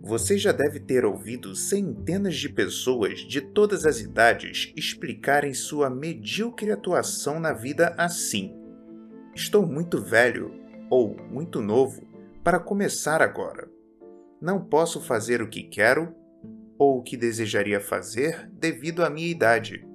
Você 0.01 0.37
já 0.37 0.51
deve 0.51 0.79
ter 0.79 1.05
ouvido 1.05 1.53
centenas 1.53 2.35
de 2.35 2.49
pessoas 2.49 3.19
de 3.19 3.41
todas 3.41 3.85
as 3.85 3.99
idades 3.99 4.73
explicarem 4.75 5.53
sua 5.53 5.89
medíocre 5.89 6.71
atuação 6.71 7.39
na 7.39 7.53
vida 7.53 7.93
assim: 7.97 8.55
Estou 9.35 9.67
muito 9.67 10.01
velho 10.01 10.51
ou 10.89 11.15
muito 11.29 11.61
novo 11.61 12.07
para 12.43 12.59
começar 12.59 13.21
agora. 13.21 13.69
Não 14.41 14.63
posso 14.63 15.01
fazer 15.01 15.41
o 15.41 15.49
que 15.49 15.63
quero 15.63 16.15
ou 16.77 16.99
o 16.99 17.03
que 17.03 17.17
desejaria 17.17 17.79
fazer 17.79 18.49
devido 18.51 19.03
à 19.03 19.09
minha 19.09 19.27
idade. 19.27 19.86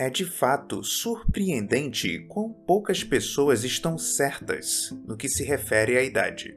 É 0.00 0.08
de 0.08 0.24
fato 0.24 0.84
surpreendente 0.84 2.20
quão 2.28 2.52
poucas 2.52 3.02
pessoas 3.02 3.64
estão 3.64 3.98
certas 3.98 4.96
no 5.04 5.16
que 5.16 5.28
se 5.28 5.42
refere 5.42 5.98
à 5.98 6.02
idade. 6.04 6.56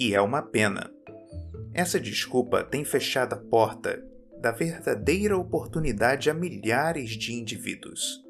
E 0.00 0.16
é 0.16 0.20
uma 0.20 0.42
pena. 0.42 0.90
Essa 1.72 2.00
desculpa 2.00 2.64
tem 2.64 2.84
fechado 2.84 3.34
a 3.34 3.36
porta 3.36 4.04
da 4.40 4.50
verdadeira 4.50 5.38
oportunidade 5.38 6.28
a 6.28 6.34
milhares 6.34 7.10
de 7.10 7.34
indivíduos. 7.34 8.20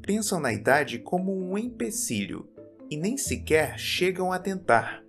Pensam 0.00 0.40
na 0.40 0.52
idade 0.54 0.98
como 0.98 1.36
um 1.36 1.58
empecilho 1.58 2.48
e 2.90 2.96
nem 2.96 3.18
sequer 3.18 3.78
chegam 3.78 4.32
a 4.32 4.38
tentar. 4.38 5.04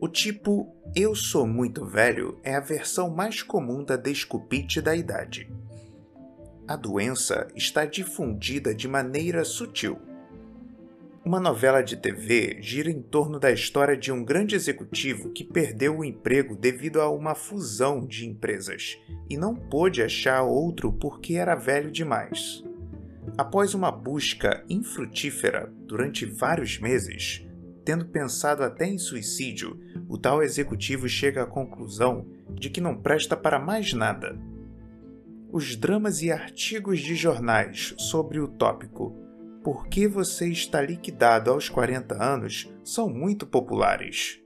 O 0.00 0.08
tipo 0.08 0.76
eu 0.94 1.14
sou 1.14 1.44
muito 1.44 1.84
velho 1.84 2.38
é 2.44 2.54
a 2.54 2.60
versão 2.60 3.10
mais 3.10 3.42
comum 3.42 3.82
da 3.82 3.96
desculpite 3.96 4.80
da 4.80 4.94
idade. 4.94 5.50
A 6.68 6.74
doença 6.74 7.46
está 7.54 7.84
difundida 7.84 8.74
de 8.74 8.88
maneira 8.88 9.44
sutil. 9.44 10.00
Uma 11.24 11.38
novela 11.38 11.80
de 11.80 11.96
TV 11.96 12.58
gira 12.60 12.90
em 12.90 13.00
torno 13.00 13.38
da 13.38 13.52
história 13.52 13.96
de 13.96 14.10
um 14.10 14.24
grande 14.24 14.56
executivo 14.56 15.30
que 15.30 15.44
perdeu 15.44 15.98
o 15.98 16.04
emprego 16.04 16.56
devido 16.56 17.00
a 17.00 17.08
uma 17.08 17.36
fusão 17.36 18.04
de 18.04 18.26
empresas 18.26 18.98
e 19.30 19.36
não 19.36 19.54
pôde 19.54 20.02
achar 20.02 20.42
outro 20.42 20.92
porque 20.92 21.34
era 21.34 21.54
velho 21.54 21.88
demais. 21.88 22.64
Após 23.38 23.72
uma 23.72 23.92
busca 23.92 24.64
infrutífera 24.68 25.72
durante 25.86 26.26
vários 26.26 26.80
meses, 26.80 27.46
tendo 27.84 28.06
pensado 28.06 28.64
até 28.64 28.86
em 28.88 28.98
suicídio, 28.98 29.78
o 30.08 30.18
tal 30.18 30.42
executivo 30.42 31.08
chega 31.08 31.44
à 31.44 31.46
conclusão 31.46 32.26
de 32.50 32.68
que 32.70 32.80
não 32.80 32.96
presta 32.96 33.36
para 33.36 33.60
mais 33.60 33.92
nada. 33.92 34.36
Os 35.52 35.76
dramas 35.76 36.22
e 36.22 36.30
artigos 36.30 36.98
de 37.00 37.14
jornais 37.14 37.94
sobre 37.98 38.40
o 38.40 38.48
tópico 38.48 39.14
Por 39.62 39.86
que 39.86 40.08
você 40.08 40.48
está 40.48 40.82
liquidado 40.82 41.50
aos 41.50 41.68
40 41.68 42.20
anos 42.22 42.68
são 42.84 43.08
muito 43.08 43.46
populares. 43.46 44.40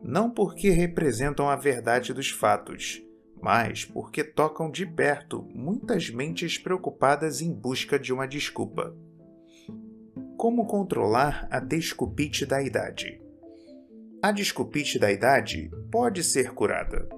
Não 0.00 0.30
porque 0.30 0.70
representam 0.70 1.48
a 1.48 1.56
verdade 1.56 2.14
dos 2.14 2.30
fatos, 2.30 3.02
mas 3.42 3.84
porque 3.84 4.22
tocam 4.22 4.70
de 4.70 4.86
perto 4.86 5.46
muitas 5.52 6.10
mentes 6.10 6.56
preocupadas 6.56 7.40
em 7.40 7.52
busca 7.52 7.98
de 7.98 8.12
uma 8.12 8.26
desculpa. 8.26 8.96
Como 10.36 10.66
controlar 10.66 11.48
a 11.50 11.58
desculpite 11.58 12.46
da 12.46 12.62
idade? 12.62 13.20
A 14.22 14.30
desculpite 14.30 14.98
da 14.98 15.10
idade 15.10 15.70
pode 15.90 16.22
ser 16.22 16.52
curada. 16.52 17.08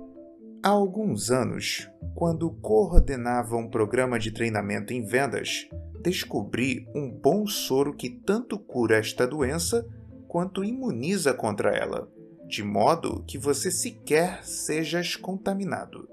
Há 0.63 0.71
alguns 0.71 1.31
anos, 1.31 1.89
quando 2.15 2.51
coordenava 2.51 3.57
um 3.57 3.69
programa 3.69 4.19
de 4.19 4.31
treinamento 4.31 4.93
em 4.93 5.05
vendas, 5.05 5.69
descobri 6.03 6.89
um 6.95 7.11
bom 7.11 7.47
soro 7.47 7.95
que 7.95 8.11
tanto 8.11 8.59
cura 8.59 8.97
esta 8.97 9.27
doença 9.27 9.87
quanto 10.27 10.65
imuniza 10.65 11.33
contra 11.33 11.71
ela 11.71 12.09
de 12.49 12.65
modo 12.65 13.23
que 13.27 13.37
você 13.37 13.71
sequer 13.71 14.43
sejas 14.43 15.15
contaminado. 15.15 16.09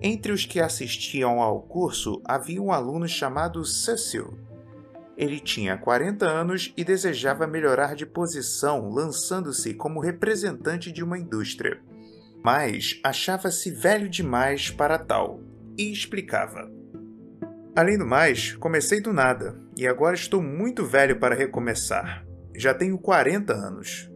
Entre 0.00 0.32
os 0.32 0.46
que 0.46 0.60
assistiam 0.60 1.42
ao 1.42 1.60
curso 1.62 2.22
havia 2.24 2.62
um 2.62 2.70
aluno 2.70 3.08
chamado 3.08 3.64
Cecil. 3.64 4.38
Ele 5.16 5.40
tinha 5.40 5.76
40 5.76 6.26
anos 6.26 6.72
e 6.76 6.84
desejava 6.84 7.46
melhorar 7.46 7.94
de 7.94 8.06
posição, 8.06 8.90
lançando-se 8.90 9.74
como 9.74 10.00
representante 10.00 10.92
de 10.92 11.02
uma 11.02 11.18
indústria. 11.18 11.80
Mas 12.44 13.00
achava-se 13.02 13.70
velho 13.70 14.06
demais 14.06 14.70
para 14.70 14.98
tal 14.98 15.40
e 15.78 15.90
explicava: 15.90 16.70
Além 17.74 17.96
do 17.96 18.04
mais, 18.04 18.52
comecei 18.56 19.00
do 19.00 19.14
nada 19.14 19.58
e 19.76 19.86
agora 19.86 20.14
estou 20.14 20.42
muito 20.42 20.84
velho 20.84 21.18
para 21.18 21.34
recomeçar. 21.34 22.24
Já 22.54 22.74
tenho 22.74 22.98
40 22.98 23.52
anos. 23.52 24.10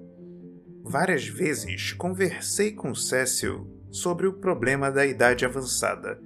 Várias 0.85 1.27
vezes 1.27 1.93
conversei 1.93 2.73
com 2.73 2.95
Cecil 2.95 3.67
sobre 3.91 4.27
o 4.27 4.35
problema 4.35 4.93
da 4.93 5.07
idade 5.07 5.45
avançada, 5.45 6.21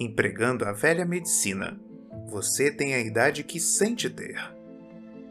empregando 0.00 0.64
a 0.64 0.72
velha 0.72 1.04
medicina. 1.04 1.80
Você 2.28 2.72
tem 2.72 2.94
a 2.94 3.00
idade 3.00 3.44
que 3.44 3.60
sente 3.60 4.10
ter. 4.10 4.36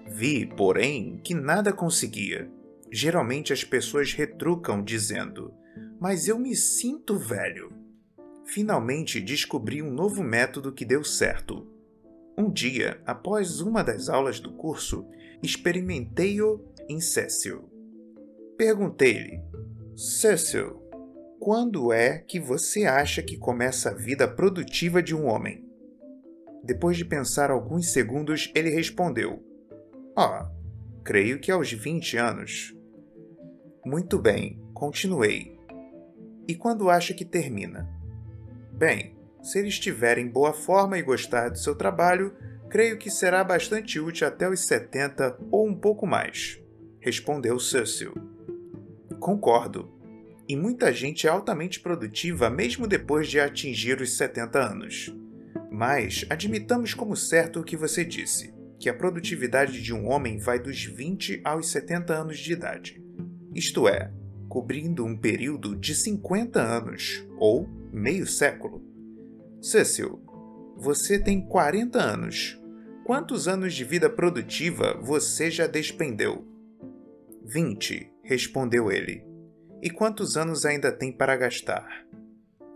Vi, 0.07 0.45
porém, 0.45 1.19
que 1.23 1.35
nada 1.35 1.73
conseguia. 1.73 2.49
Geralmente 2.91 3.51
as 3.51 3.63
pessoas 3.63 4.13
retrucam 4.13 4.81
dizendo: 4.81 5.53
Mas 5.99 6.27
eu 6.27 6.37
me 6.37 6.55
sinto 6.55 7.17
velho. 7.17 7.71
Finalmente 8.45 9.19
descobri 9.19 9.81
um 9.81 9.91
novo 9.91 10.23
método 10.23 10.71
que 10.71 10.85
deu 10.85 11.03
certo. 11.03 11.67
Um 12.37 12.51
dia, 12.51 13.01
após 13.05 13.61
uma 13.61 13.83
das 13.83 14.09
aulas 14.09 14.39
do 14.39 14.51
curso, 14.53 15.07
experimentei-o 15.41 16.61
em 16.87 16.99
Cecil. 16.99 17.69
Perguntei-lhe: 18.57 19.41
Cecil, 19.95 20.81
quando 21.39 21.93
é 21.93 22.19
que 22.19 22.39
você 22.39 22.85
acha 22.85 23.21
que 23.21 23.37
começa 23.37 23.89
a 23.89 23.93
vida 23.93 24.27
produtiva 24.27 25.01
de 25.01 25.15
um 25.15 25.25
homem? 25.27 25.65
Depois 26.63 26.97
de 26.97 27.05
pensar 27.05 27.51
alguns 27.51 27.91
segundos, 27.91 28.51
ele 28.55 28.69
respondeu: 28.69 29.41
Ah, 30.17 30.51
creio 31.03 31.39
que 31.39 31.51
aos 31.51 31.71
20 31.71 32.17
anos. 32.17 32.75
Muito 33.85 34.17
bem, 34.17 34.59
continuei. 34.73 35.54
E 36.47 36.55
quando 36.55 36.89
acha 36.89 37.13
que 37.13 37.25
termina? 37.25 37.89
Bem, 38.71 39.15
se 39.41 39.59
ele 39.59 39.69
estiver 39.69 40.17
em 40.17 40.27
boa 40.27 40.53
forma 40.53 40.97
e 40.97 41.03
gostar 41.03 41.49
do 41.49 41.57
seu 41.57 41.75
trabalho, 41.75 42.33
creio 42.69 42.97
que 42.97 43.09
será 43.09 43.43
bastante 43.43 43.99
útil 43.99 44.27
até 44.27 44.49
os 44.49 44.61
70 44.61 45.37
ou 45.51 45.67
um 45.67 45.75
pouco 45.75 46.05
mais, 46.05 46.59
respondeu 46.99 47.59
Cecil. 47.59 48.13
Concordo. 49.19 49.93
E 50.47 50.55
muita 50.55 50.91
gente 50.93 51.25
é 51.25 51.29
altamente 51.29 51.79
produtiva 51.79 52.49
mesmo 52.49 52.87
depois 52.87 53.27
de 53.27 53.39
atingir 53.39 53.99
os 54.01 54.17
70 54.17 54.59
anos. 54.59 55.15
Mas 55.71 56.25
admitamos 56.29 56.93
como 56.93 57.15
certo 57.15 57.59
o 57.59 57.63
que 57.63 57.75
você 57.75 58.05
disse, 58.05 58.53
que 58.79 58.89
a 58.89 58.93
produtividade 58.93 59.81
de 59.81 59.93
um 59.93 60.07
homem 60.07 60.37
vai 60.37 60.59
dos 60.59 60.83
20 60.83 61.41
aos 61.43 61.69
70 61.69 62.13
anos 62.13 62.37
de 62.37 62.53
idade. 62.53 63.03
Isto 63.53 63.87
é, 63.87 64.11
cobrindo 64.55 65.03
um 65.03 65.17
período 65.17 65.75
de 65.75 65.93
50 65.93 66.61
anos, 66.61 67.27
ou 67.37 67.67
meio 67.91 68.25
século. 68.25 68.81
Cecil, 69.61 70.23
você 70.77 71.19
tem 71.19 71.45
40 71.45 72.01
anos. 72.01 72.57
Quantos 73.03 73.49
anos 73.49 73.73
de 73.73 73.83
vida 73.83 74.09
produtiva 74.09 74.97
você 75.03 75.51
já 75.51 75.67
despendeu? 75.67 76.47
20, 77.43 78.09
respondeu 78.23 78.89
ele. 78.89 79.25
E 79.81 79.89
quantos 79.89 80.37
anos 80.37 80.65
ainda 80.65 80.89
tem 80.89 81.11
para 81.11 81.35
gastar? 81.35 82.05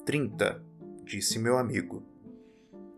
Trinta, 0.06 0.62
disse 1.06 1.40
meu 1.40 1.58
amigo. 1.58 2.06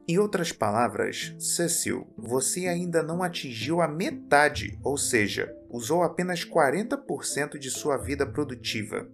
Em 0.07 0.17
outras 0.17 0.51
palavras, 0.51 1.35
Cecil, 1.37 2.07
você 2.17 2.65
ainda 2.65 3.03
não 3.03 3.21
atingiu 3.21 3.79
a 3.79 3.87
metade, 3.87 4.79
ou 4.83 4.97
seja, 4.97 5.55
usou 5.71 6.03
apenas 6.03 6.43
40% 6.43 7.57
de 7.57 7.71
sua 7.71 7.95
vida 7.95 8.25
produtiva. 8.25 9.07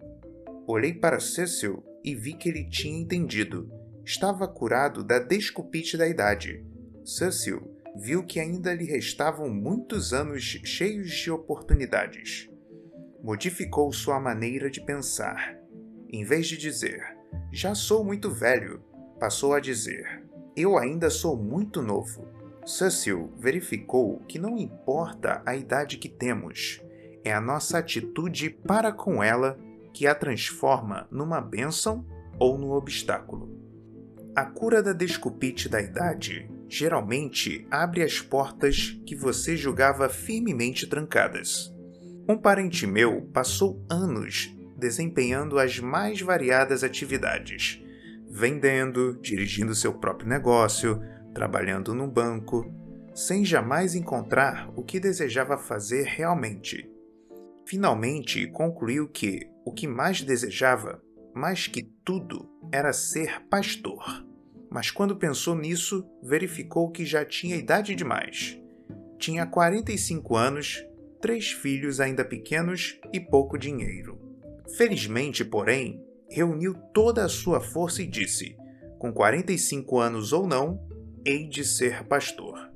Olhei 0.66 0.94
para 0.94 1.20
Cecil 1.20 1.84
e 2.04 2.16
vi 2.16 2.34
que 2.34 2.50
ele 2.50 2.68
tinha 2.68 3.00
entendido. 3.00 3.72
estava 4.04 4.48
curado 4.48 5.04
da 5.04 5.20
desculpite 5.20 5.98
da 5.98 6.08
idade. 6.08 6.66
Cecil 7.06 7.78
viu 7.96 8.24
que 8.24 8.40
ainda 8.40 8.74
lhe 8.74 8.86
restavam 8.86 9.50
muitos 9.50 10.14
anos 10.14 10.44
cheios 10.44 11.12
de 11.12 11.30
oportunidades. 11.30 12.50
Modificou 13.22 13.92
sua 13.92 14.20
maneira 14.20 14.70
de 14.70 14.82
pensar. 14.82 15.58
Em 16.10 16.24
vez 16.24 16.48
de 16.48 16.58
dizer, 16.58 17.02
já 17.52 17.76
sou 17.76 18.04
muito 18.04 18.32
velho, 18.32 18.82
passou 19.20 19.54
a 19.54 19.60
dizer, 19.60 20.24
eu 20.56 20.78
ainda 20.78 21.10
sou 21.10 21.36
muito 21.36 21.82
novo. 21.82 22.37
Cecil 22.68 23.32
verificou 23.38 24.20
que 24.28 24.38
não 24.38 24.58
importa 24.58 25.42
a 25.46 25.56
idade 25.56 25.98
que 25.98 26.10
temos, 26.10 26.82
é 27.24 27.32
a 27.34 27.40
nossa 27.40 27.78
atitude 27.78 28.50
para 28.50 28.92
com 28.92 29.24
ela 29.24 29.58
que 29.94 30.06
a 30.06 30.14
transforma 30.14 31.08
numa 31.10 31.40
bênção 31.40 32.06
ou 32.38 32.58
num 32.58 32.72
obstáculo. 32.72 33.50
A 34.36 34.46
cura 34.46 34.84
da 34.84 34.92
desculpite 34.92 35.70
da 35.70 35.82
idade 35.82 36.52
geralmente 36.68 37.66
abre 37.72 38.04
as 38.04 38.20
portas 38.20 39.00
que 39.06 39.16
você 39.16 39.56
julgava 39.56 40.10
firmemente 40.10 40.86
trancadas. 40.88 41.74
Um 42.28 42.38
parente 42.38 42.86
meu 42.86 43.22
passou 43.34 43.82
anos 43.90 44.54
desempenhando 44.78 45.58
as 45.58 45.80
mais 45.80 46.22
variadas 46.22 46.84
atividades, 46.84 47.82
vendendo, 48.30 49.18
dirigindo 49.22 49.74
seu 49.74 49.94
próprio 49.94 50.28
negócio, 50.30 51.02
trabalhando 51.38 51.94
num 51.94 52.10
banco, 52.10 52.66
sem 53.14 53.46
jamais 53.46 53.94
encontrar 53.94 54.68
o 54.76 54.84
que 54.84 55.00
desejava 55.00 55.56
fazer 55.56 56.04
realmente. 56.06 56.90
Finalmente 57.64 58.48
concluiu 58.48 59.08
que 59.08 59.48
o 59.64 59.72
que 59.72 59.88
mais 59.88 60.24
desejava, 60.24 61.00
mais 61.36 61.68
que 61.68 61.84
tudo, 62.04 62.50
era 62.72 62.92
ser 62.92 63.48
pastor 63.50 64.26
mas 64.70 64.92
quando 64.92 65.16
pensou 65.16 65.56
nisso, 65.56 66.06
verificou 66.22 66.92
que 66.92 67.06
já 67.06 67.24
tinha 67.26 67.56
idade 67.56 67.96
demais. 67.96 68.60
Tinha 69.18 69.46
45 69.46 70.36
anos, 70.36 70.86
três 71.22 71.52
filhos 71.52 72.00
ainda 72.00 72.24
pequenos 72.24 73.00
e 73.14 73.20
pouco 73.20 73.58
dinheiro. 73.58 74.20
Felizmente, 74.78 75.44
porém, 75.46 76.04
reuniu 76.30 76.76
toda 76.94 77.24
a 77.24 77.30
sua 77.30 77.62
força 77.62 78.02
e 78.02 78.08
disse: 78.08 78.56
Com 79.00 79.12
45 79.14 80.00
anos 80.00 80.34
ou 80.34 80.46
não, 80.46 80.87
hei 81.28 81.46
de 81.46 81.66
ser 81.66 82.06
pastor. 82.06 82.72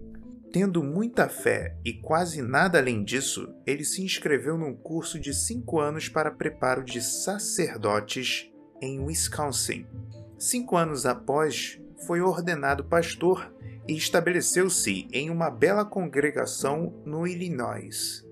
Tendo 0.52 0.84
muita 0.84 1.30
fé 1.30 1.78
e 1.86 1.94
quase 1.94 2.42
nada 2.42 2.80
além 2.80 3.02
disso, 3.02 3.48
ele 3.66 3.86
se 3.86 4.04
inscreveu 4.04 4.58
num 4.58 4.76
curso 4.76 5.18
de 5.18 5.34
cinco 5.34 5.80
anos 5.80 6.10
para 6.10 6.30
preparo 6.30 6.84
de 6.84 7.02
sacerdotes 7.02 8.52
em 8.82 9.00
Wisconsin. 9.00 9.86
Cinco 10.38 10.76
anos 10.76 11.06
após, 11.06 11.80
foi 12.06 12.20
ordenado 12.20 12.84
pastor 12.84 13.56
e 13.88 13.94
estabeleceu-se 13.94 15.08
em 15.14 15.30
uma 15.30 15.50
bela 15.50 15.86
congregação 15.86 16.94
no 17.06 17.26
Illinois. 17.26 18.28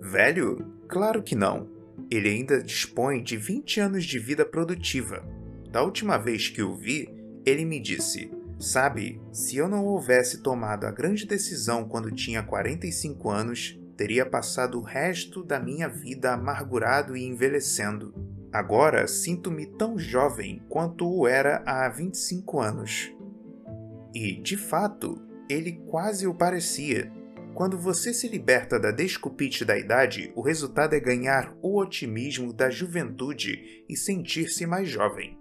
Velho? 0.00 0.72
Claro 0.86 1.20
que 1.20 1.34
não. 1.34 1.68
Ele 2.08 2.28
ainda 2.28 2.62
dispõe 2.62 3.24
de 3.24 3.36
20 3.36 3.80
anos 3.80 4.04
de 4.04 4.20
vida 4.20 4.44
produtiva. 4.44 5.24
Da 5.68 5.82
última 5.82 6.16
vez 6.16 6.48
que 6.48 6.62
o 6.62 6.76
vi, 6.76 7.12
ele 7.44 7.64
me 7.64 7.80
disse: 7.80 8.30
Sabe, 8.64 9.20
se 9.30 9.58
eu 9.58 9.68
não 9.68 9.84
houvesse 9.84 10.38
tomado 10.38 10.86
a 10.86 10.90
grande 10.90 11.26
decisão 11.26 11.86
quando 11.86 12.10
tinha 12.10 12.42
45 12.42 13.28
anos, 13.28 13.78
teria 13.94 14.24
passado 14.24 14.78
o 14.78 14.82
resto 14.82 15.44
da 15.44 15.60
minha 15.60 15.86
vida 15.86 16.32
amargurado 16.32 17.14
e 17.14 17.26
envelhecendo. 17.26 18.14
Agora 18.50 19.06
sinto-me 19.06 19.66
tão 19.66 19.98
jovem 19.98 20.62
quanto 20.66 21.06
o 21.06 21.28
era 21.28 21.62
há 21.66 21.86
25 21.90 22.58
anos. 22.58 23.12
E, 24.14 24.40
de 24.40 24.56
fato, 24.56 25.20
ele 25.46 25.72
quase 25.90 26.26
o 26.26 26.34
parecia. 26.34 27.12
Quando 27.52 27.76
você 27.76 28.14
se 28.14 28.28
liberta 28.28 28.80
da 28.80 28.90
desculpite 28.90 29.62
da 29.62 29.76
idade, 29.76 30.32
o 30.34 30.40
resultado 30.40 30.94
é 30.94 31.00
ganhar 31.00 31.54
o 31.60 31.78
otimismo 31.78 32.50
da 32.50 32.70
juventude 32.70 33.84
e 33.86 33.94
sentir-se 33.94 34.64
mais 34.64 34.88
jovem. 34.88 35.38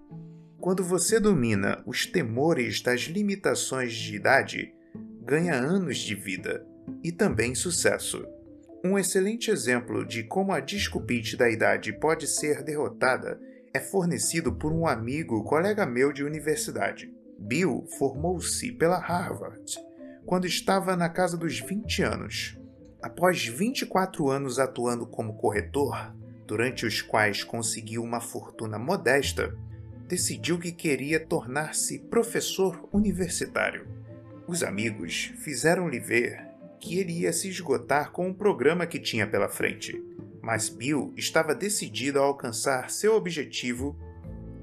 Quando 0.64 0.82
você 0.82 1.20
domina 1.20 1.84
os 1.86 2.06
temores 2.06 2.82
das 2.82 3.02
limitações 3.02 3.94
de 3.94 4.16
idade, 4.16 4.74
ganha 5.22 5.56
anos 5.56 5.98
de 5.98 6.16
vida 6.16 6.66
e 7.04 7.12
também 7.12 7.54
sucesso. 7.54 8.26
Um 8.82 8.98
excelente 8.98 9.52
exemplo 9.52 10.08
de 10.08 10.24
como 10.24 10.54
a 10.54 10.62
desculpite 10.62 11.36
da 11.36 11.50
idade 11.50 11.92
pode 11.92 12.28
ser 12.28 12.64
derrotada 12.64 13.38
é 13.74 13.80
fornecido 13.82 14.56
por 14.56 14.72
um 14.72 14.88
amigo 14.88 15.44
colega 15.44 15.86
meu 15.86 16.14
de 16.14 16.24
universidade. 16.24 17.14
Bill 17.38 17.86
formou-se 17.98 18.72
pela 18.72 19.00
Harvard 19.00 19.66
quando 20.26 20.48
estava 20.48 20.96
na 20.96 21.10
casa 21.10 21.36
dos 21.36 21.60
20 21.60 22.04
anos. 22.04 22.58
Após 23.02 23.46
24 23.46 24.30
anos 24.30 24.60
atuando 24.60 25.06
como 25.08 25.36
corretor, 25.36 26.16
durante 26.48 26.86
os 26.86 27.02
quais 27.02 27.44
conseguiu 27.44 28.02
uma 28.02 28.22
fortuna 28.22 28.80
modesta, 28.80 29.54
decidiu 30.14 30.60
que 30.60 30.72
queria 30.72 31.20
tornar-se 31.20 31.98
professor 31.98 32.88
universitário. 32.94 33.88
Os 34.48 34.62
amigos 34.62 35.34
fizeram-lhe 35.40 36.00
ver 36.00 36.40
que 36.80 37.00
ele 37.00 37.22
ia 37.22 37.34
se 37.34 37.50
esgotar 37.50 38.12
com 38.12 38.30
o 38.30 38.36
programa 38.36 38.86
que 38.86 39.00
tinha 39.00 39.26
pela 39.26 39.50
frente, 39.50 40.00
mas 40.40 40.70
Bill 40.70 41.12
estava 41.18 41.56
decidido 41.56 42.20
a 42.20 42.22
alcançar 42.22 42.92
seu 42.92 43.16
objetivo 43.16 43.98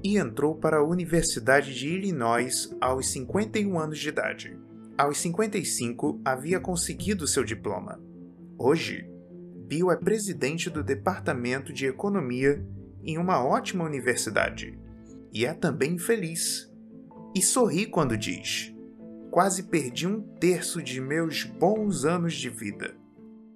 e 0.01 0.17
entrou 0.17 0.55
para 0.55 0.77
a 0.77 0.85
Universidade 0.85 1.77
de 1.77 1.89
Illinois 1.89 2.73
aos 2.79 3.11
51 3.11 3.77
anos 3.77 3.99
de 3.99 4.07
idade. 4.07 4.57
Aos 4.97 5.17
55, 5.17 6.21
havia 6.23 6.61
conseguido 6.61 7.27
seu 7.27 7.43
diploma. 7.43 7.99
Hoje, 8.57 9.05
Bill 9.67 9.91
é 9.91 9.97
presidente 9.97 10.69
do 10.69 10.81
Departamento 10.81 11.73
de 11.73 11.87
Economia 11.87 12.65
em 13.03 13.17
uma 13.17 13.43
ótima 13.43 13.83
universidade 13.83 14.79
e 15.31 15.45
é 15.45 15.53
também 15.53 15.97
feliz. 15.97 16.69
E 17.33 17.41
sorri 17.41 17.85
quando 17.85 18.17
diz: 18.17 18.73
quase 19.31 19.63
perdi 19.63 20.05
um 20.05 20.21
terço 20.21 20.81
de 20.81 20.99
meus 20.99 21.43
bons 21.43 22.03
anos 22.03 22.33
de 22.33 22.49
vida. 22.49 22.93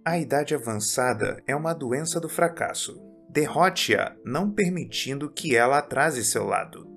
A 0.06 0.18
idade 0.18 0.56
avançada 0.56 1.44
é 1.46 1.56
uma 1.56 1.74
doença 1.74 2.20
do 2.20 2.30
fracasso. 2.30 3.02
Derrote-a, 3.30 4.16
não 4.24 4.50
permitindo 4.50 5.30
que 5.30 5.56
ela 5.56 5.80
atrase 5.80 6.24
seu 6.24 6.46
lado. 6.46 6.88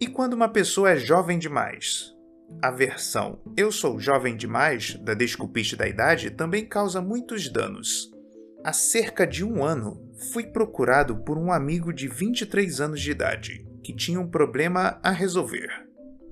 E 0.00 0.08
quando 0.08 0.32
uma 0.32 0.48
pessoa 0.48 0.90
é 0.90 0.96
jovem 0.96 1.38
demais? 1.38 2.12
A 2.60 2.70
versão 2.70 3.40
eu 3.56 3.70
sou 3.70 4.00
jovem 4.00 4.36
demais 4.36 4.96
da 4.96 5.14
desculpiste 5.14 5.76
da 5.76 5.86
idade 5.86 6.30
também 6.30 6.66
causa 6.66 7.00
muitos 7.00 7.48
danos. 7.48 8.10
Há 8.64 8.72
cerca 8.72 9.24
de 9.24 9.44
um 9.44 9.64
ano, 9.64 10.10
fui 10.32 10.46
procurado 10.46 11.16
por 11.18 11.38
um 11.38 11.52
amigo 11.52 11.92
de 11.92 12.08
23 12.08 12.80
anos 12.80 13.00
de 13.00 13.10
idade 13.12 13.71
que 13.82 13.94
tinha 13.94 14.20
um 14.20 14.28
problema 14.28 14.98
a 15.02 15.10
resolver. 15.10 15.68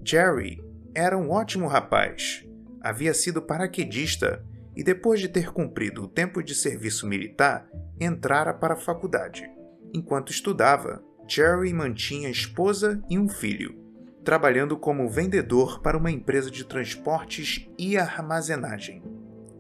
Jerry 0.04 0.62
era 0.94 1.16
um 1.16 1.30
ótimo 1.30 1.66
rapaz. 1.66 2.46
Havia 2.80 3.12
sido 3.12 3.42
paraquedista 3.42 4.44
e, 4.74 4.82
depois 4.82 5.20
de 5.20 5.28
ter 5.28 5.52
cumprido 5.52 6.04
o 6.04 6.08
tempo 6.08 6.42
de 6.42 6.54
serviço 6.54 7.06
militar, 7.06 7.68
entrara 8.00 8.54
para 8.54 8.74
a 8.74 8.78
faculdade. 8.78 9.48
Enquanto 9.92 10.30
estudava, 10.30 11.02
Jerry 11.28 11.72
mantinha 11.72 12.30
esposa 12.30 13.02
e 13.08 13.18
um 13.18 13.28
filho, 13.28 13.78
trabalhando 14.24 14.76
como 14.76 15.08
vendedor 15.08 15.80
para 15.80 15.98
uma 15.98 16.10
empresa 16.10 16.50
de 16.50 16.64
transportes 16.64 17.68
e 17.78 17.96
armazenagem. 17.96 19.02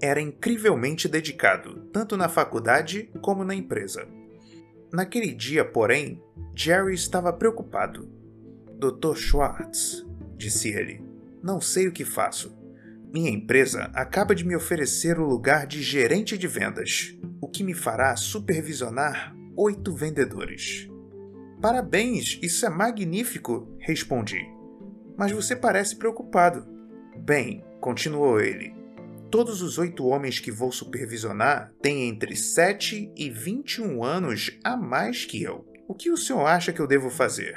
Era 0.02 0.20
incrivelmente 0.20 1.06
dedicado, 1.06 1.82
tanto 1.92 2.16
na 2.16 2.28
faculdade 2.28 3.10
como 3.20 3.44
na 3.44 3.54
empresa. 3.54 4.08
Naquele 4.92 5.32
dia, 5.32 5.64
porém, 5.64 6.22
Jerry 6.54 6.94
estava 6.94 7.32
preocupado. 7.32 8.08
Dr. 8.78 9.14
Schwartz, 9.14 10.06
disse 10.36 10.68
ele, 10.68 11.02
não 11.42 11.60
sei 11.60 11.86
o 11.86 11.92
que 11.92 12.04
faço. 12.04 12.58
Minha 13.12 13.30
empresa 13.30 13.90
acaba 13.94 14.34
de 14.34 14.44
me 14.44 14.54
oferecer 14.56 15.18
o 15.18 15.26
lugar 15.26 15.66
de 15.66 15.82
gerente 15.82 16.38
de 16.38 16.46
vendas, 16.46 17.16
o 17.40 17.48
que 17.48 17.62
me 17.62 17.74
fará 17.74 18.14
supervisionar 18.16 19.34
oito 19.56 19.94
vendedores. 19.94 20.88
Parabéns, 21.60 22.38
isso 22.42 22.64
é 22.64 22.70
magnífico, 22.70 23.68
respondi. 23.78 24.40
Mas 25.16 25.32
você 25.32 25.54
parece 25.54 25.96
preocupado. 25.96 26.66
Bem, 27.16 27.62
continuou 27.80 28.40
ele, 28.40 28.72
todos 29.30 29.62
os 29.62 29.78
oito 29.78 30.06
homens 30.06 30.40
que 30.40 30.50
vou 30.50 30.72
supervisionar 30.72 31.72
têm 31.80 32.08
entre 32.08 32.34
7 32.34 33.12
e 33.16 33.30
21 33.30 34.02
anos 34.02 34.58
a 34.64 34.76
mais 34.76 35.24
que 35.24 35.42
eu. 35.42 35.64
O 35.86 35.94
que 35.94 36.10
o 36.10 36.16
senhor 36.16 36.46
acha 36.46 36.72
que 36.72 36.80
eu 36.80 36.86
devo 36.86 37.10
fazer? 37.10 37.54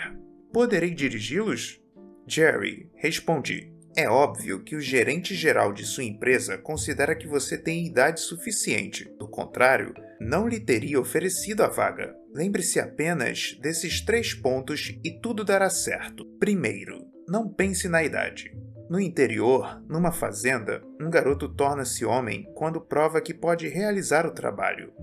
Poderei 0.51 0.91
dirigi-los? 0.91 1.82
Jerry, 2.28 2.89
respondi. 2.95 3.74
É 3.95 4.09
óbvio 4.09 4.63
que 4.63 4.76
o 4.76 4.82
gerente 4.82 5.36
geral 5.36 5.71
de 5.71 5.86
sua 5.86 6.03
empresa 6.03 6.57
considera 6.57 7.15
que 7.15 7.28
você 7.28 7.57
tem 7.57 7.86
idade 7.86 8.21
suficiente. 8.21 9.05
Do 9.19 9.28
contrário, 9.28 9.93
não 10.19 10.47
lhe 10.47 10.59
teria 10.59 10.99
oferecido 10.99 11.61
a 11.61 11.67
vaga. 11.67 12.15
Lembre-se 12.34 12.80
apenas 12.80 13.55
desses 13.61 14.01
três 14.01 14.34
pontos 14.34 14.97
e 15.03 15.11
tudo 15.11 15.43
dará 15.43 15.69
certo. 15.69 16.26
Primeiro, 16.39 17.05
não 17.28 17.47
pense 17.47 17.88
na 17.88 18.03
idade. 18.03 18.51
No 18.94 19.00
interior, 19.00 19.82
numa 19.89 20.12
fazenda, 20.12 20.84
um 21.02 21.10
garoto 21.10 21.50
torna-se 21.50 22.06
homem 22.06 22.48
quando 22.54 22.80
prova 22.80 23.20
que 23.20 23.34
pode 23.34 23.68
realizar 23.68 24.24
o 24.24 24.30
trabalho. 24.30 24.94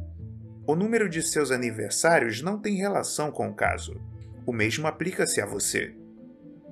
O 0.64 0.76
número 0.76 1.08
de 1.08 1.20
seus 1.20 1.50
aniversários 1.50 2.40
não 2.40 2.56
tem 2.56 2.76
relação 2.76 3.32
com 3.32 3.48
o 3.48 3.52
caso. 3.52 4.00
O 4.46 4.52
mesmo 4.52 4.86
aplica-se 4.86 5.40
a 5.40 5.44
você. 5.44 5.92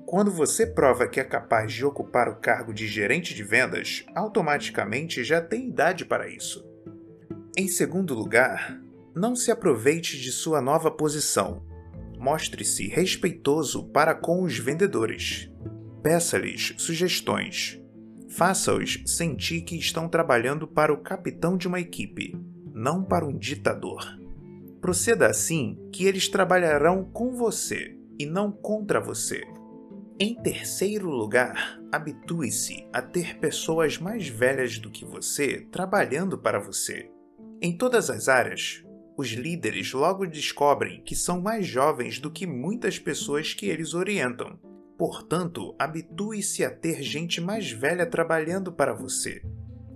Quando 0.06 0.30
você 0.30 0.64
prova 0.64 1.08
que 1.08 1.18
é 1.18 1.24
capaz 1.24 1.72
de 1.72 1.84
ocupar 1.84 2.28
o 2.28 2.36
cargo 2.36 2.72
de 2.72 2.86
gerente 2.86 3.34
de 3.34 3.42
vendas, 3.42 4.06
automaticamente 4.14 5.24
já 5.24 5.40
tem 5.40 5.70
idade 5.70 6.04
para 6.04 6.28
isso. 6.28 6.64
Em 7.56 7.66
segundo 7.66 8.14
lugar, 8.14 8.80
não 9.12 9.34
se 9.34 9.50
aproveite 9.50 10.20
de 10.20 10.30
sua 10.30 10.60
nova 10.60 10.88
posição. 10.88 11.66
Mostre-se 12.16 12.86
respeitoso 12.86 13.88
para 13.88 14.14
com 14.14 14.44
os 14.44 14.56
vendedores. 14.56 15.50
Peça-lhes 16.08 16.72
sugestões. 16.78 17.78
Faça-os 18.30 19.02
sentir 19.04 19.60
que 19.60 19.76
estão 19.76 20.08
trabalhando 20.08 20.66
para 20.66 20.90
o 20.90 21.02
capitão 21.02 21.54
de 21.54 21.68
uma 21.68 21.80
equipe, 21.80 22.34
não 22.72 23.04
para 23.04 23.26
um 23.26 23.36
ditador. 23.36 24.18
Proceda 24.80 25.26
assim 25.26 25.78
que 25.92 26.06
eles 26.06 26.26
trabalharão 26.26 27.04
com 27.04 27.32
você 27.32 27.94
e 28.18 28.24
não 28.24 28.50
contra 28.50 29.02
você. 29.02 29.42
Em 30.18 30.34
terceiro 30.34 31.10
lugar, 31.10 31.78
habitue-se 31.92 32.88
a 32.90 33.02
ter 33.02 33.38
pessoas 33.38 33.98
mais 33.98 34.26
velhas 34.26 34.78
do 34.78 34.90
que 34.90 35.04
você 35.04 35.68
trabalhando 35.70 36.38
para 36.38 36.58
você. 36.58 37.10
Em 37.60 37.76
todas 37.76 38.08
as 38.08 38.30
áreas, 38.30 38.82
os 39.14 39.28
líderes 39.32 39.92
logo 39.92 40.24
descobrem 40.24 41.02
que 41.02 41.14
são 41.14 41.38
mais 41.38 41.66
jovens 41.66 42.18
do 42.18 42.30
que 42.30 42.46
muitas 42.46 42.98
pessoas 42.98 43.52
que 43.52 43.66
eles 43.66 43.92
orientam 43.92 44.58
Portanto, 44.98 45.76
habitue-se 45.78 46.64
a 46.64 46.70
ter 46.70 47.00
gente 47.02 47.40
mais 47.40 47.70
velha 47.70 48.04
trabalhando 48.04 48.72
para 48.72 48.92
você. 48.92 49.40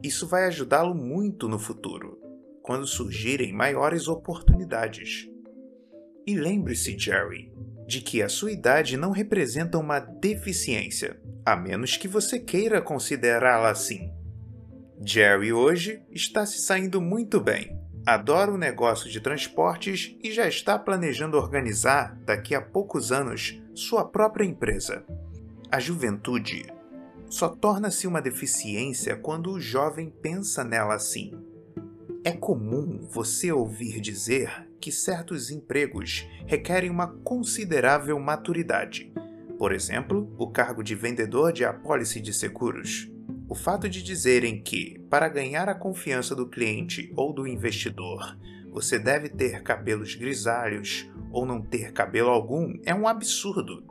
Isso 0.01 0.29
vai 0.29 0.47
ajudá-lo 0.47 0.95
muito 0.95 1.49
no 1.49 1.59
futuro, 1.59 2.21
quando 2.63 2.87
surgirem 2.87 3.53
maiores 3.53 4.07
oportunidades. 4.07 5.29
E 6.25 6.37
lembre-se, 6.37 6.97
Jerry, 6.97 7.53
de 7.85 8.01
que 8.01 8.23
a 8.23 8.29
sua 8.29 8.53
idade 8.53 8.97
não 8.97 9.11
representa 9.11 9.77
uma 9.77 9.99
deficiência, 9.99 11.21
a 11.45 11.57
menos 11.57 11.97
que 11.97 12.07
você 12.07 12.39
queira 12.39 12.81
considerá-la 12.81 13.71
assim. 13.71 14.13
Jerry 15.05 15.53
hoje 15.53 16.01
está 16.13 16.47
se 16.47 16.61
saindo 16.61 17.01
muito 17.01 17.41
bem. 17.41 17.82
Adora 18.05 18.51
o 18.51 18.59
negócio 18.59 19.09
de 19.09 19.21
transportes 19.21 20.17
e 20.21 20.33
já 20.33 20.49
está 20.49 20.77
planejando 20.77 21.37
organizar, 21.37 22.19
daqui 22.25 22.53
a 22.53 22.61
poucos 22.61 23.13
anos, 23.13 23.63
sua 23.75 24.05
própria 24.05 24.45
empresa. 24.45 25.05
A 25.71 25.79
juventude 25.79 26.67
só 27.31 27.49
torna-se 27.49 28.09
uma 28.09 28.21
deficiência 28.21 29.15
quando 29.15 29.53
o 29.53 29.61
jovem 29.61 30.13
pensa 30.21 30.65
nela 30.65 30.95
assim. 30.95 31.33
É 32.25 32.33
comum 32.33 33.07
você 33.09 33.53
ouvir 33.53 34.01
dizer 34.01 34.69
que 34.81 34.91
certos 34.91 35.53
empregos 35.53 36.27
requerem 36.45 36.91
uma 36.91 37.07
considerável 37.07 38.19
maturidade. 38.19 39.13
Por 39.57 39.73
exemplo, 39.73 40.35
o 40.37 40.51
cargo 40.51 40.83
de 40.83 40.97
vendedor 40.97 41.53
de 41.53 41.65
apólice 41.65 42.21
de 42.21 42.33
seguros. 42.33 43.12
O 43.53 43.55
fato 43.55 43.87
de 43.87 44.03
dizerem 44.03 44.63
que, 44.63 44.99
para 45.11 45.29
ganhar 45.29 45.69
a 45.69 45.75
confiança 45.75 46.35
do 46.35 46.49
cliente 46.49 47.13
ou 47.15 47.35
do 47.35 47.47
investidor, 47.47 48.39
você 48.71 48.99
deve 48.99 49.29
ter 49.29 49.63
cabelos 49.63 50.15
grisalhos 50.15 51.07
ou 51.31 51.45
não 51.45 51.61
ter 51.61 51.93
cabelo 51.93 52.31
algum 52.31 52.73
é 52.83 52.95
um 52.95 53.07
absurdo. 53.07 53.85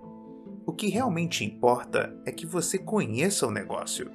O 0.66 0.74
que 0.74 0.88
realmente 0.88 1.46
importa 1.46 2.12
é 2.26 2.32
que 2.32 2.44
você 2.44 2.80
conheça 2.80 3.46
o 3.46 3.52
negócio. 3.52 4.10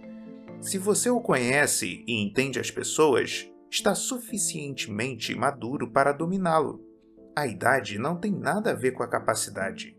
Se 0.61 0.79
você 0.79 1.11
o 1.11 1.21
conhece 1.21 2.03
e 2.09 2.21
entende 2.21 2.59
as 2.59 2.73
pessoas, 2.73 3.49
está 3.71 3.95
suficientemente 3.95 5.33
maduro 5.37 5.93
para 5.93 6.11
dominá-lo. 6.11 6.85
A 7.39 7.47
idade 7.47 8.01
não 8.01 8.17
tem 8.17 8.33
nada 8.33 8.73
a 8.73 8.75
ver 8.75 8.91
com 8.91 9.05
a 9.05 9.09
capacidade, 9.09 9.97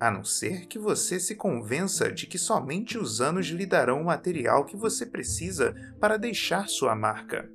a 0.00 0.10
não 0.10 0.24
ser 0.24 0.66
que 0.66 0.78
você 0.78 1.20
se 1.20 1.34
convença 1.34 2.10
de 2.10 2.26
que 2.26 2.38
somente 2.38 2.96
os 2.96 3.20
anos 3.20 3.46
lhe 3.48 3.66
darão 3.66 4.00
o 4.00 4.06
material 4.06 4.64
que 4.64 4.74
você 4.74 5.04
precisa 5.04 5.74
para 6.00 6.16
deixar 6.16 6.68
sua 6.68 6.96
marca. 6.96 7.50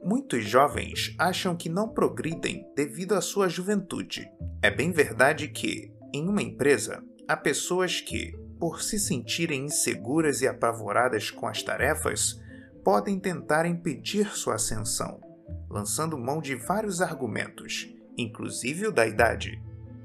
Muitos 0.00 0.44
jovens 0.44 1.16
acham 1.18 1.56
que 1.56 1.68
não 1.68 1.88
progridem 1.88 2.64
devido 2.76 3.16
à 3.16 3.20
sua 3.20 3.48
juventude. 3.48 4.30
É 4.62 4.70
bem 4.70 4.92
verdade 4.92 5.48
que, 5.48 5.92
em 6.14 6.28
uma 6.28 6.40
empresa, 6.40 7.02
há 7.26 7.36
pessoas 7.36 8.00
que, 8.00 8.32
por 8.60 8.80
se 8.80 8.96
sentirem 8.98 9.64
inseguras 9.64 10.40
e 10.40 10.46
apavoradas 10.46 11.32
com 11.32 11.48
as 11.48 11.64
tarefas, 11.64 12.40
podem 12.84 13.18
tentar 13.18 13.66
impedir 13.66 14.36
sua 14.36 14.54
ascensão, 14.54 15.20
lançando 15.68 16.16
mão 16.16 16.40
de 16.40 16.54
vários 16.54 17.00
argumentos, 17.00 17.92
inclusive 18.16 18.86
o 18.86 18.92
da 18.92 19.04
idade. 19.04 19.60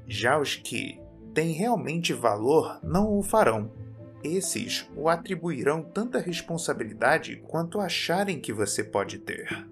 Já 0.08 0.38
os 0.38 0.56
que 0.56 1.03
têm 1.34 1.52
realmente 1.52 2.12
valor 2.12 2.78
não 2.82 3.18
o 3.18 3.22
farão. 3.22 3.70
Esses 4.22 4.88
o 4.96 5.08
atribuirão 5.08 5.82
tanta 5.82 6.18
responsabilidade 6.18 7.42
quanto 7.48 7.80
acharem 7.80 8.40
que 8.40 8.52
você 8.52 8.82
pode 8.82 9.18
ter. 9.18 9.66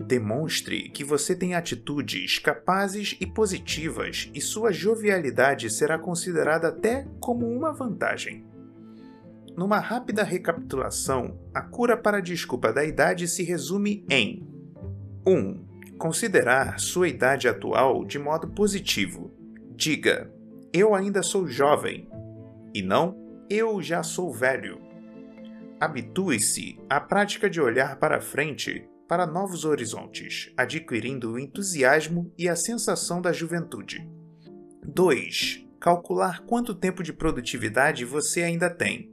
Demonstre 0.00 0.88
que 0.88 1.04
você 1.04 1.36
tem 1.36 1.54
atitudes 1.54 2.38
capazes 2.38 3.16
e 3.20 3.26
positivas 3.26 4.30
e 4.34 4.40
sua 4.40 4.72
jovialidade 4.72 5.68
será 5.70 5.98
considerada 5.98 6.68
até 6.68 7.06
como 7.20 7.46
uma 7.46 7.72
vantagem. 7.72 8.44
Numa 9.56 9.80
rápida 9.80 10.22
recapitulação, 10.22 11.38
a 11.52 11.60
cura 11.60 11.96
para 11.96 12.18
a 12.18 12.22
desculpa 12.22 12.72
da 12.72 12.84
idade 12.84 13.28
se 13.28 13.42
resume 13.42 14.04
em 14.08 14.48
1. 15.26 15.32
Um, 15.32 15.64
considerar 15.98 16.78
sua 16.78 17.08
idade 17.08 17.48
atual 17.48 18.04
de 18.04 18.18
modo 18.18 18.48
positivo. 18.48 19.32
Diga: 19.76 20.32
Eu 20.78 20.94
ainda 20.94 21.24
sou 21.24 21.48
jovem. 21.48 22.08
E 22.72 22.82
não: 22.82 23.16
Eu 23.50 23.82
já 23.82 24.00
sou 24.04 24.32
velho. 24.32 24.80
Habitue-se 25.80 26.78
à 26.88 27.00
prática 27.00 27.50
de 27.50 27.60
olhar 27.60 27.98
para 27.98 28.20
frente 28.20 28.88
para 29.08 29.26
novos 29.26 29.64
horizontes, 29.64 30.52
adquirindo 30.56 31.32
o 31.32 31.38
entusiasmo 31.38 32.32
e 32.38 32.48
a 32.48 32.54
sensação 32.54 33.20
da 33.20 33.32
juventude. 33.32 34.08
2. 34.84 35.66
Calcular 35.80 36.44
quanto 36.46 36.72
tempo 36.72 37.02
de 37.02 37.12
produtividade 37.12 38.04
você 38.04 38.44
ainda 38.44 38.70
tem. 38.70 39.10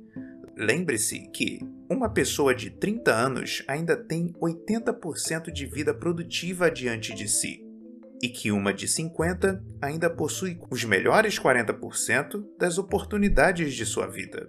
Lembre-se 0.56 1.32
que 1.32 1.58
uma 1.90 2.08
pessoa 2.08 2.54
de 2.54 2.70
30 2.70 3.12
anos 3.12 3.64
ainda 3.68 3.98
tem 3.98 4.32
80% 4.34 5.52
de 5.52 5.66
vida 5.66 5.96
produtiva 5.96 6.70
diante 6.70 7.16
de 7.16 7.28
si, 7.28 7.65
e 8.22 8.30
que 8.30 8.52
uma 8.52 8.74
de 8.74 8.88
50 8.88 9.64
ainda 9.82 10.10
possui 10.10 10.60
os 10.70 10.84
melhores 10.84 11.40
40% 11.40 12.44
das 12.58 12.78
oportunidades 12.78 13.74
de 13.74 13.86
sua 13.86 14.08
vida. 14.08 14.48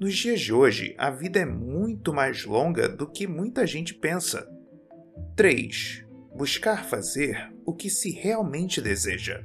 Nos 0.00 0.16
dias 0.16 0.40
de 0.40 0.52
hoje, 0.52 0.94
a 0.98 1.10
vida 1.10 1.38
é 1.38 1.44
muito 1.44 2.12
mais 2.12 2.44
longa 2.44 2.88
do 2.88 3.06
que 3.06 3.26
muita 3.26 3.66
gente 3.66 3.94
pensa. 3.94 4.48
3. 5.36 6.04
Buscar 6.34 6.84
fazer 6.84 7.52
o 7.64 7.72
que 7.72 7.88
se 7.88 8.10
realmente 8.10 8.80
deseja. 8.80 9.44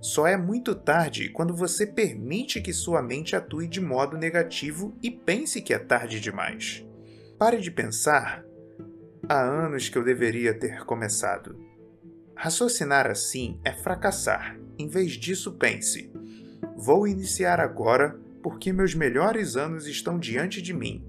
Só 0.00 0.26
é 0.26 0.36
muito 0.36 0.74
tarde 0.74 1.30
quando 1.30 1.56
você 1.56 1.86
permite 1.86 2.60
que 2.60 2.72
sua 2.72 3.00
mente 3.00 3.34
atue 3.34 3.66
de 3.66 3.80
modo 3.80 4.18
negativo 4.18 4.98
e 5.02 5.10
pense 5.10 5.62
que 5.62 5.72
é 5.72 5.78
tarde 5.78 6.20
demais. 6.20 6.84
Pare 7.38 7.60
de 7.60 7.70
pensar. 7.70 8.44
Há 9.26 9.40
anos 9.40 9.88
que 9.88 9.96
eu 9.96 10.04
deveria 10.04 10.52
ter 10.52 10.84
começado. 10.84 11.63
Raciocinar 12.36 13.06
assim 13.06 13.58
é 13.64 13.72
fracassar. 13.72 14.58
Em 14.78 14.88
vez 14.88 15.12
disso, 15.12 15.52
pense: 15.52 16.12
vou 16.76 17.06
iniciar 17.06 17.60
agora 17.60 18.18
porque 18.42 18.72
meus 18.72 18.94
melhores 18.94 19.56
anos 19.56 19.86
estão 19.86 20.18
diante 20.18 20.60
de 20.60 20.74
mim. 20.74 21.04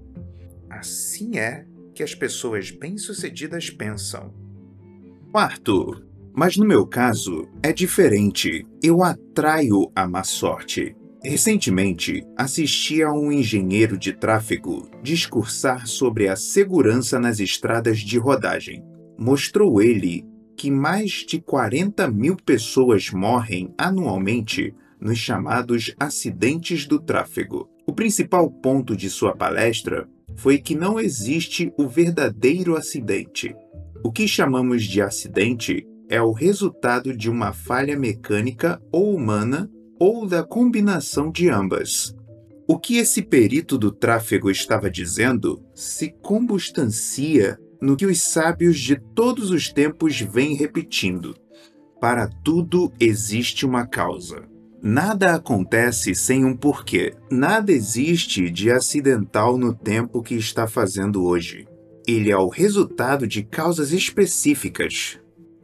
Assim 0.70 1.38
é 1.38 1.66
que 1.94 2.02
as 2.02 2.14
pessoas 2.14 2.70
bem-sucedidas 2.70 3.70
pensam. 3.70 4.32
Quarto, 5.32 6.02
mas 6.34 6.56
no 6.56 6.66
meu 6.66 6.86
caso 6.86 7.48
é 7.62 7.72
diferente. 7.72 8.66
Eu 8.82 9.02
atraio 9.02 9.90
a 9.94 10.06
má 10.06 10.22
sorte. 10.22 10.96
Recentemente, 11.22 12.22
assisti 12.36 13.02
a 13.02 13.10
um 13.10 13.32
engenheiro 13.32 13.98
de 13.98 14.12
tráfego 14.12 14.88
discursar 15.02 15.86
sobre 15.86 16.28
a 16.28 16.36
segurança 16.36 17.18
nas 17.18 17.40
estradas 17.40 17.98
de 17.98 18.18
rodagem. 18.18 18.84
Mostrou 19.18 19.82
ele 19.82 20.24
que 20.56 20.70
mais 20.70 21.24
de 21.26 21.40
40 21.40 22.10
mil 22.10 22.36
pessoas 22.36 23.10
morrem 23.10 23.72
anualmente 23.76 24.74
nos 25.00 25.18
chamados 25.18 25.94
acidentes 26.00 26.86
do 26.86 26.98
tráfego. 26.98 27.68
O 27.86 27.92
principal 27.92 28.50
ponto 28.50 28.96
de 28.96 29.10
sua 29.10 29.36
palestra 29.36 30.08
foi 30.34 30.58
que 30.58 30.74
não 30.74 30.98
existe 30.98 31.72
o 31.78 31.86
verdadeiro 31.86 32.76
acidente. 32.76 33.54
O 34.02 34.10
que 34.10 34.26
chamamos 34.26 34.84
de 34.84 35.00
acidente 35.00 35.86
é 36.08 36.20
o 36.20 36.32
resultado 36.32 37.16
de 37.16 37.28
uma 37.28 37.52
falha 37.52 37.98
mecânica 37.98 38.80
ou 38.90 39.14
humana 39.14 39.70
ou 39.98 40.26
da 40.26 40.42
combinação 40.42 41.30
de 41.30 41.48
ambas. 41.48 42.14
O 42.68 42.78
que 42.78 42.96
esse 42.96 43.22
perito 43.22 43.78
do 43.78 43.92
tráfego 43.92 44.50
estava 44.50 44.90
dizendo 44.90 45.62
se 45.74 46.12
combustancia 46.20 47.58
no 47.80 47.96
que 47.96 48.06
os 48.06 48.22
sábios 48.22 48.78
de 48.78 48.96
todos 48.96 49.50
os 49.50 49.70
tempos 49.70 50.20
vêm 50.20 50.54
repetindo. 50.54 51.34
Para 52.00 52.28
tudo 52.28 52.92
existe 53.00 53.64
uma 53.64 53.86
causa. 53.86 54.44
Nada 54.82 55.34
acontece 55.34 56.14
sem 56.14 56.44
um 56.44 56.54
porquê. 56.54 57.14
Nada 57.30 57.72
existe 57.72 58.50
de 58.50 58.70
acidental 58.70 59.56
no 59.56 59.74
tempo 59.74 60.22
que 60.22 60.34
está 60.34 60.66
fazendo 60.66 61.24
hoje. 61.24 61.66
Ele 62.06 62.30
é 62.30 62.36
o 62.36 62.48
resultado 62.48 63.26
de 63.26 63.42
causas 63.42 63.92
específicas. 63.92 65.18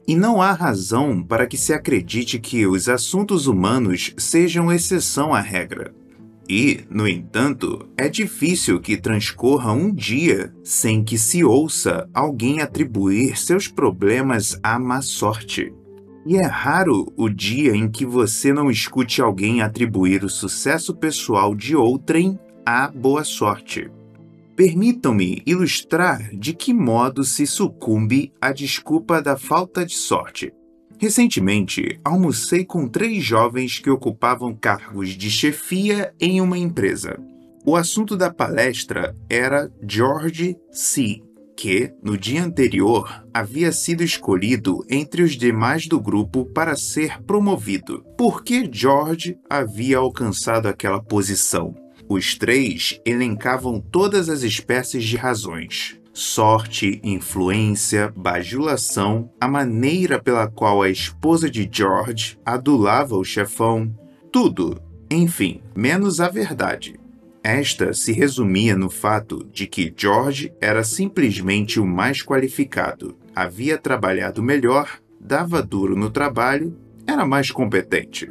E 0.08 0.16
não 0.16 0.42
há 0.42 0.52
razão 0.52 1.22
para 1.22 1.46
que 1.46 1.56
se 1.56 1.72
acredite 1.72 2.40
que 2.40 2.66
os 2.66 2.88
assuntos 2.88 3.46
humanos 3.46 4.12
sejam 4.18 4.72
exceção 4.72 5.32
à 5.32 5.40
regra. 5.40 5.94
E, 6.54 6.84
no 6.90 7.08
entanto, 7.08 7.88
é 7.96 8.10
difícil 8.10 8.78
que 8.78 8.98
transcorra 8.98 9.72
um 9.72 9.90
dia 9.90 10.52
sem 10.62 11.02
que 11.02 11.16
se 11.16 11.42
ouça 11.42 12.06
alguém 12.12 12.60
atribuir 12.60 13.38
seus 13.38 13.68
problemas 13.68 14.60
à 14.62 14.78
má 14.78 15.00
sorte. 15.00 15.72
E 16.26 16.36
é 16.36 16.46
raro 16.46 17.10
o 17.16 17.30
dia 17.30 17.74
em 17.74 17.90
que 17.90 18.04
você 18.04 18.52
não 18.52 18.70
escute 18.70 19.22
alguém 19.22 19.62
atribuir 19.62 20.24
o 20.24 20.28
sucesso 20.28 20.94
pessoal 20.94 21.54
de 21.54 21.74
outrem 21.74 22.38
à 22.66 22.86
boa 22.86 23.24
sorte. 23.24 23.90
Permitam-me 24.54 25.42
ilustrar 25.46 26.36
de 26.36 26.52
que 26.52 26.74
modo 26.74 27.24
se 27.24 27.46
sucumbe 27.46 28.30
à 28.38 28.52
desculpa 28.52 29.22
da 29.22 29.38
falta 29.38 29.86
de 29.86 29.94
sorte. 29.94 30.52
Recentemente, 31.02 31.98
almocei 32.04 32.64
com 32.64 32.86
três 32.86 33.24
jovens 33.24 33.80
que 33.80 33.90
ocupavam 33.90 34.54
cargos 34.54 35.08
de 35.08 35.32
chefia 35.32 36.14
em 36.20 36.40
uma 36.40 36.56
empresa. 36.56 37.18
O 37.66 37.74
assunto 37.74 38.16
da 38.16 38.32
palestra 38.32 39.12
era 39.28 39.68
George 39.84 40.56
C., 40.70 41.20
que, 41.56 41.92
no 42.00 42.16
dia 42.16 42.44
anterior, 42.44 43.26
havia 43.34 43.72
sido 43.72 44.04
escolhido 44.04 44.84
entre 44.88 45.22
os 45.22 45.32
demais 45.32 45.88
do 45.88 46.00
grupo 46.00 46.46
para 46.46 46.76
ser 46.76 47.20
promovido. 47.24 48.04
Por 48.16 48.44
que 48.44 48.70
George 48.72 49.36
havia 49.50 49.98
alcançado 49.98 50.68
aquela 50.68 51.02
posição? 51.02 51.74
Os 52.08 52.36
três 52.36 53.00
elencavam 53.04 53.80
todas 53.80 54.28
as 54.28 54.42
espécies 54.44 55.02
de 55.02 55.16
razões. 55.16 56.00
Sorte, 56.14 57.00
influência, 57.02 58.12
bajulação, 58.14 59.30
a 59.40 59.48
maneira 59.48 60.20
pela 60.20 60.46
qual 60.46 60.82
a 60.82 60.90
esposa 60.90 61.50
de 61.50 61.66
George 61.70 62.38
adulava 62.44 63.16
o 63.16 63.24
chefão, 63.24 63.90
tudo, 64.30 64.78
enfim, 65.10 65.62
menos 65.74 66.20
a 66.20 66.28
verdade. 66.28 67.00
Esta 67.42 67.94
se 67.94 68.12
resumia 68.12 68.76
no 68.76 68.90
fato 68.90 69.44
de 69.52 69.66
que 69.66 69.92
George 69.96 70.52
era 70.60 70.84
simplesmente 70.84 71.80
o 71.80 71.86
mais 71.86 72.22
qualificado, 72.22 73.16
havia 73.34 73.78
trabalhado 73.78 74.42
melhor, 74.42 75.00
dava 75.18 75.62
duro 75.62 75.96
no 75.96 76.10
trabalho, 76.10 76.76
era 77.06 77.24
mais 77.24 77.50
competente. 77.50 78.30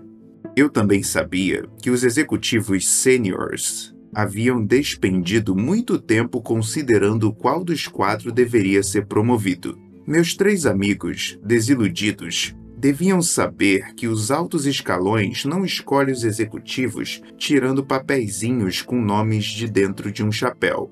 Eu 0.55 0.69
também 0.69 1.01
sabia 1.01 1.65
que 1.81 1.89
os 1.89 2.03
executivos 2.03 2.87
seniors 2.87 3.93
haviam 4.13 4.63
despendido 4.65 5.55
muito 5.55 5.97
tempo 5.97 6.41
considerando 6.41 7.33
qual 7.33 7.63
dos 7.63 7.87
quatro 7.87 8.31
deveria 8.31 8.83
ser 8.83 9.05
promovido. 9.05 9.77
Meus 10.05 10.35
três 10.35 10.65
amigos, 10.65 11.39
desiludidos, 11.43 12.55
deviam 12.77 13.21
saber 13.21 13.93
que 13.93 14.07
os 14.07 14.31
altos 14.31 14.65
escalões 14.65 15.45
não 15.45 15.63
escolhem 15.63 16.13
os 16.13 16.23
executivos 16.23 17.21
tirando 17.37 17.85
papeizinhos 17.85 18.81
com 18.81 18.99
nomes 18.99 19.45
de 19.45 19.67
dentro 19.67 20.11
de 20.11 20.23
um 20.23 20.31
chapéu. 20.31 20.91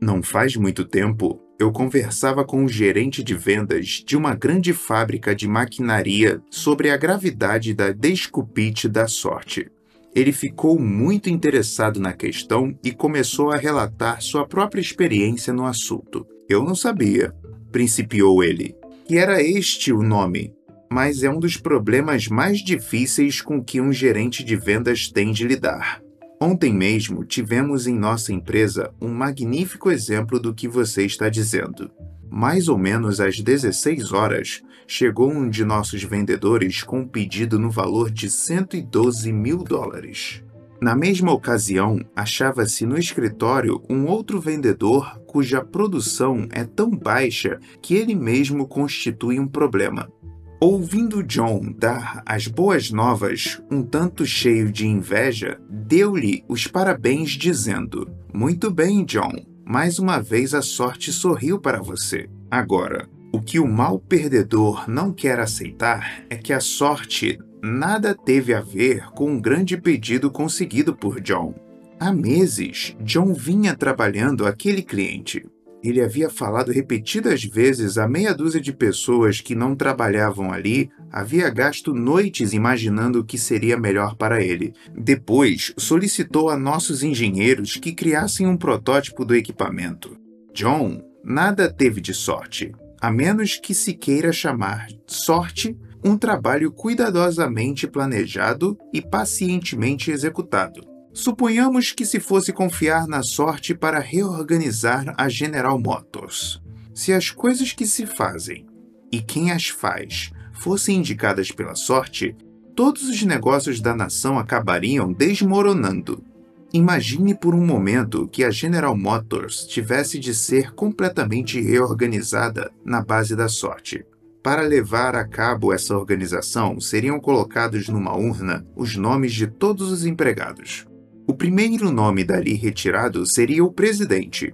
Não 0.00 0.22
faz 0.22 0.54
muito 0.56 0.84
tempo, 0.84 1.40
eu 1.58 1.72
conversava 1.72 2.44
com 2.44 2.64
o 2.64 2.68
gerente 2.68 3.22
de 3.22 3.34
vendas 3.34 4.02
de 4.06 4.16
uma 4.16 4.34
grande 4.34 4.72
fábrica 4.72 5.34
de 5.34 5.46
maquinaria 5.46 6.42
sobre 6.50 6.90
a 6.90 6.96
gravidade 6.96 7.74
da 7.74 7.90
desculpite 7.90 8.88
da 8.88 9.06
sorte. 9.06 9.70
Ele 10.14 10.32
ficou 10.32 10.78
muito 10.78 11.30
interessado 11.30 12.00
na 12.00 12.12
questão 12.12 12.76
e 12.82 12.92
começou 12.92 13.50
a 13.50 13.56
relatar 13.56 14.20
sua 14.20 14.46
própria 14.46 14.80
experiência 14.80 15.52
no 15.52 15.66
assunto. 15.66 16.26
Eu 16.48 16.64
não 16.64 16.74
sabia, 16.74 17.34
principiou 17.70 18.42
ele, 18.42 18.74
que 19.06 19.16
era 19.16 19.42
este 19.42 19.92
o 19.92 20.02
nome 20.02 20.54
mas 20.92 21.22
é 21.22 21.30
um 21.30 21.38
dos 21.38 21.56
problemas 21.56 22.26
mais 22.26 22.58
difíceis 22.58 23.40
com 23.40 23.62
que 23.62 23.80
um 23.80 23.92
gerente 23.92 24.42
de 24.42 24.56
vendas 24.56 25.08
tem 25.08 25.30
de 25.30 25.46
lidar. 25.46 26.02
Ontem 26.42 26.74
mesmo 26.74 27.24
tivemos 27.24 27.86
em 27.86 27.94
nossa 27.94 28.32
empresa 28.32 28.92
um 29.00 29.08
magnífico 29.08 29.90
exemplo 29.90 30.40
do 30.40 30.52
que 30.52 30.66
você 30.66 31.06
está 31.06 31.28
dizendo. 31.28 31.90
Mais 32.30 32.68
ou 32.68 32.78
menos 32.78 33.20
às 33.20 33.40
16 33.40 34.12
horas, 34.12 34.62
chegou 34.86 35.30
um 35.30 35.48
de 35.48 35.64
nossos 35.64 36.02
vendedores 36.02 36.82
com 36.82 37.00
um 37.00 37.06
pedido 37.06 37.58
no 37.58 37.70
valor 37.70 38.10
de 38.10 38.30
112 38.30 39.32
mil 39.32 39.64
dólares. 39.64 40.42
Na 40.80 40.96
mesma 40.96 41.30
ocasião, 41.32 42.00
achava-se 42.16 42.86
no 42.86 42.96
escritório 42.96 43.82
um 43.90 44.06
outro 44.06 44.40
vendedor 44.40 45.20
cuja 45.26 45.62
produção 45.62 46.48
é 46.50 46.64
tão 46.64 46.90
baixa 46.90 47.58
que 47.82 47.94
ele 47.94 48.14
mesmo 48.14 48.66
constitui 48.66 49.38
um 49.38 49.46
problema. 49.46 50.10
Ouvindo 50.58 51.22
John 51.22 51.72
dar 51.76 52.22
as 52.24 52.46
boas 52.46 52.90
novas, 52.90 53.62
um 53.70 53.82
tanto 53.82 54.24
cheio 54.24 54.70
de 54.70 54.86
inveja, 54.86 55.58
deu-lhe 55.68 56.44
os 56.48 56.66
parabéns, 56.66 57.30
dizendo: 57.30 58.10
Muito 58.32 58.70
bem, 58.70 59.04
John, 59.04 59.32
mais 59.70 60.00
uma 60.00 60.20
vez 60.20 60.52
a 60.52 60.62
sorte 60.62 61.12
sorriu 61.12 61.56
para 61.56 61.80
você. 61.80 62.28
Agora, 62.50 63.08
o 63.32 63.40
que 63.40 63.60
o 63.60 63.68
mal 63.68 64.00
perdedor 64.00 64.90
não 64.90 65.12
quer 65.12 65.38
aceitar 65.38 66.24
é 66.28 66.36
que 66.36 66.52
a 66.52 66.58
sorte 66.58 67.38
nada 67.62 68.12
teve 68.12 68.52
a 68.52 68.60
ver 68.60 69.12
com 69.12 69.30
um 69.30 69.40
grande 69.40 69.80
pedido 69.80 70.28
conseguido 70.28 70.92
por 70.92 71.20
John. 71.20 71.54
Há 72.00 72.12
meses, 72.12 72.96
John 73.04 73.32
vinha 73.32 73.76
trabalhando 73.76 74.44
aquele 74.44 74.82
cliente. 74.82 75.46
Ele 75.82 76.02
havia 76.02 76.28
falado 76.28 76.70
repetidas 76.70 77.42
vezes 77.42 77.96
a 77.96 78.06
meia 78.06 78.34
dúzia 78.34 78.60
de 78.60 78.72
pessoas 78.72 79.40
que 79.40 79.54
não 79.54 79.74
trabalhavam 79.74 80.52
ali, 80.52 80.90
havia 81.10 81.48
gasto 81.48 81.94
noites 81.94 82.52
imaginando 82.52 83.20
o 83.20 83.24
que 83.24 83.38
seria 83.38 83.78
melhor 83.78 84.14
para 84.14 84.42
ele. 84.42 84.74
Depois, 84.94 85.72
solicitou 85.78 86.50
a 86.50 86.56
nossos 86.56 87.02
engenheiros 87.02 87.76
que 87.76 87.92
criassem 87.92 88.46
um 88.46 88.56
protótipo 88.56 89.24
do 89.24 89.34
equipamento. 89.34 90.16
John 90.54 91.02
nada 91.24 91.72
teve 91.72 92.00
de 92.00 92.12
sorte, 92.12 92.72
a 93.00 93.10
menos 93.10 93.56
que 93.56 93.74
se 93.74 93.94
queira 93.94 94.32
chamar 94.32 94.88
sorte 95.06 95.76
um 96.04 96.16
trabalho 96.16 96.72
cuidadosamente 96.72 97.86
planejado 97.86 98.76
e 98.92 99.02
pacientemente 99.02 100.10
executado. 100.10 100.89
Suponhamos 101.20 101.92
que 101.92 102.06
se 102.06 102.18
fosse 102.18 102.50
confiar 102.50 103.06
na 103.06 103.22
sorte 103.22 103.74
para 103.74 103.98
reorganizar 103.98 105.14
a 105.18 105.28
General 105.28 105.78
Motors. 105.78 106.62
Se 106.94 107.12
as 107.12 107.30
coisas 107.30 107.74
que 107.74 107.86
se 107.86 108.06
fazem 108.06 108.66
e 109.12 109.20
quem 109.20 109.52
as 109.52 109.68
faz 109.68 110.30
fossem 110.54 110.96
indicadas 110.96 111.52
pela 111.52 111.74
sorte, 111.74 112.34
todos 112.74 113.02
os 113.02 113.22
negócios 113.22 113.82
da 113.82 113.94
nação 113.94 114.38
acabariam 114.38 115.12
desmoronando. 115.12 116.24
Imagine 116.72 117.34
por 117.34 117.54
um 117.54 117.66
momento 117.66 118.26
que 118.26 118.42
a 118.42 118.50
General 118.50 118.96
Motors 118.96 119.66
tivesse 119.66 120.18
de 120.18 120.34
ser 120.34 120.72
completamente 120.72 121.60
reorganizada 121.60 122.72
na 122.82 123.02
base 123.02 123.36
da 123.36 123.46
sorte. 123.46 124.06
Para 124.42 124.62
levar 124.62 125.14
a 125.14 125.28
cabo 125.28 125.70
essa 125.70 125.94
organização, 125.94 126.80
seriam 126.80 127.20
colocados 127.20 127.90
numa 127.90 128.16
urna 128.16 128.66
os 128.74 128.96
nomes 128.96 129.34
de 129.34 129.46
todos 129.46 129.92
os 129.92 130.06
empregados. 130.06 130.88
O 131.30 131.34
primeiro 131.34 131.92
nome 131.92 132.24
dali 132.24 132.54
retirado 132.54 133.24
seria 133.24 133.64
o 133.64 133.72
presidente, 133.72 134.52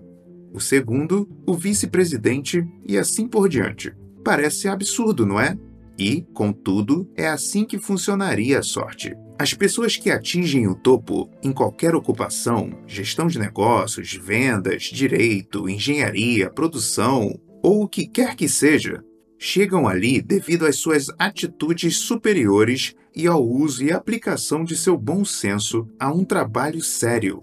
o 0.53 0.61
segundo, 0.61 1.27
o 1.47 1.55
vice-presidente 1.55 2.63
e 2.87 2.99
assim 2.99 3.27
por 3.27 3.49
diante. 3.49 3.95
Parece 4.23 4.69
absurdo, 4.69 5.25
não 5.25 5.41
é? 5.41 5.57
E, 5.99 6.21
contudo, 6.35 7.11
é 7.17 7.29
assim 7.29 7.65
que 7.65 7.79
funcionaria 7.79 8.59
a 8.59 8.63
sorte. 8.63 9.17
As 9.39 9.55
pessoas 9.55 9.97
que 9.97 10.11
atingem 10.11 10.69
o 10.69 10.75
topo 10.75 11.31
em 11.43 11.51
qualquer 11.51 11.95
ocupação, 11.95 12.69
gestão 12.87 13.27
de 13.27 13.39
negócios, 13.39 14.13
vendas, 14.13 14.83
direito, 14.83 15.71
engenharia, 15.71 16.51
produção 16.51 17.41
ou 17.63 17.85
o 17.85 17.89
que 17.89 18.07
quer 18.07 18.37
que 18.37 18.51
seja, 18.51 19.03
chegam 19.39 19.87
ali 19.87 20.21
devido 20.21 20.67
às 20.67 20.77
suas 20.77 21.07
atitudes 21.19 21.99
superiores 21.99 22.95
e 23.15 23.27
ao 23.27 23.47
uso 23.47 23.85
e 23.85 23.93
aplicação 23.93 24.65
de 24.65 24.77
seu 24.77 24.97
bom 24.97 25.25
senso 25.25 25.89
a 25.99 26.13
um 26.13 26.25
trabalho 26.25 26.83
sério. 26.83 27.41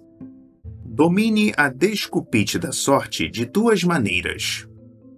Domine 0.86 1.52
a 1.58 1.70
desculpite 1.70 2.60
da 2.60 2.72
sorte 2.72 3.28
de 3.28 3.46
duas 3.46 3.84
maneiras. 3.84 4.68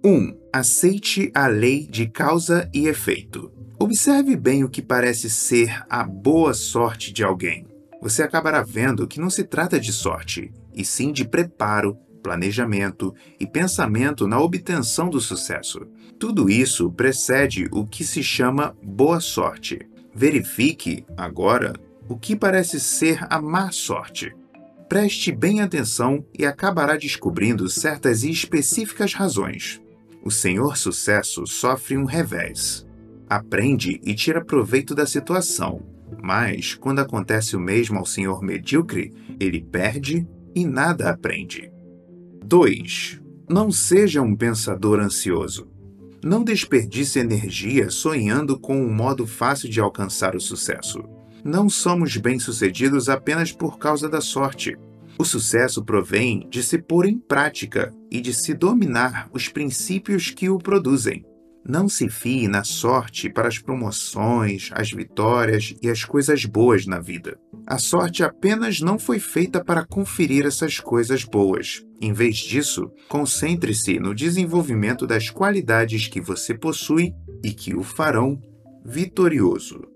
1. 0.02 0.38
Aceite 0.52 1.30
a 1.34 1.46
lei 1.46 1.86
de 1.86 2.06
causa 2.06 2.70
e 2.72 2.86
efeito. 2.86 3.52
Observe 3.78 4.36
bem 4.36 4.64
o 4.64 4.70
que 4.70 4.80
parece 4.80 5.28
ser 5.28 5.84
a 5.90 6.02
boa 6.02 6.54
sorte 6.54 7.12
de 7.12 7.22
alguém. 7.22 7.66
Você 8.00 8.22
acabará 8.22 8.62
vendo 8.62 9.06
que 9.06 9.20
não 9.20 9.28
se 9.28 9.44
trata 9.44 9.78
de 9.78 9.92
sorte, 9.92 10.50
e 10.74 10.84
sim 10.84 11.12
de 11.12 11.26
preparo, 11.26 11.98
planejamento 12.26 13.14
e 13.38 13.46
pensamento 13.46 14.26
na 14.26 14.40
obtenção 14.40 15.08
do 15.08 15.20
sucesso. 15.20 15.86
Tudo 16.18 16.50
isso 16.50 16.90
precede 16.90 17.68
o 17.70 17.86
que 17.86 18.02
se 18.02 18.20
chama 18.20 18.76
boa 18.82 19.20
sorte. 19.20 19.78
Verifique, 20.12 21.04
agora, 21.16 21.72
o 22.08 22.18
que 22.18 22.34
parece 22.34 22.80
ser 22.80 23.24
a 23.30 23.40
má 23.40 23.70
sorte. 23.70 24.34
Preste 24.88 25.30
bem 25.30 25.60
atenção 25.60 26.24
e 26.36 26.44
acabará 26.44 26.96
descobrindo 26.96 27.70
certas 27.70 28.24
e 28.24 28.30
específicas 28.30 29.14
razões. 29.14 29.80
O 30.24 30.30
senhor 30.30 30.76
sucesso 30.76 31.46
sofre 31.46 31.96
um 31.96 32.04
revés. 32.04 32.84
Aprende 33.30 34.00
e 34.04 34.14
tira 34.16 34.44
proveito 34.44 34.96
da 34.96 35.06
situação, 35.06 35.80
mas 36.20 36.74
quando 36.74 36.98
acontece 36.98 37.54
o 37.54 37.60
mesmo 37.60 38.00
ao 38.00 38.06
senhor 38.06 38.42
medíocre, 38.42 39.12
ele 39.38 39.60
perde 39.60 40.26
e 40.56 40.66
nada 40.66 41.10
aprende. 41.10 41.75
2. 42.46 43.20
Não 43.48 43.70
seja 43.70 44.22
um 44.22 44.34
pensador 44.34 45.00
ansioso. 45.00 45.68
Não 46.24 46.42
desperdice 46.42 47.18
energia 47.18 47.90
sonhando 47.90 48.58
com 48.58 48.80
um 48.80 48.92
modo 48.92 49.26
fácil 49.26 49.68
de 49.68 49.80
alcançar 49.80 50.34
o 50.34 50.40
sucesso 50.40 51.02
não 51.46 51.68
somos 51.68 52.16
bem-sucedidos 52.16 53.08
apenas 53.08 53.52
por 53.52 53.78
causa 53.78 54.08
da 54.08 54.20
sorte. 54.20 54.76
O 55.16 55.24
sucesso 55.24 55.84
provém 55.84 56.46
de 56.50 56.60
se 56.60 56.76
pôr 56.76 57.06
em 57.06 57.18
prática 57.18 57.94
e 58.10 58.20
de 58.20 58.34
se 58.34 58.52
dominar 58.52 59.30
os 59.32 59.48
princípios 59.48 60.30
que 60.30 60.50
o 60.50 60.58
produzem. 60.58 61.24
Não 61.64 61.88
se 61.88 62.08
fie 62.08 62.48
na 62.48 62.64
sorte 62.64 63.30
para 63.30 63.46
as 63.46 63.60
promoções, 63.60 64.70
as 64.72 64.90
vitórias 64.90 65.72
e 65.80 65.88
as 65.88 66.04
coisas 66.04 66.44
boas 66.44 66.84
na 66.84 66.98
vida. 66.98 67.38
A 67.64 67.78
sorte 67.78 68.24
apenas 68.24 68.80
não 68.80 68.98
foi 68.98 69.20
feita 69.20 69.64
para 69.64 69.86
conferir 69.86 70.46
essas 70.46 70.80
coisas 70.80 71.22
boas. 71.22 71.85
Em 72.00 72.12
vez 72.12 72.36
disso, 72.36 72.90
concentre-se 73.08 73.98
no 73.98 74.14
desenvolvimento 74.14 75.06
das 75.06 75.30
qualidades 75.30 76.08
que 76.08 76.20
você 76.20 76.54
possui 76.54 77.12
e 77.42 77.52
que 77.52 77.74
o 77.74 77.82
farão 77.82 78.40
vitorioso. 78.84 79.95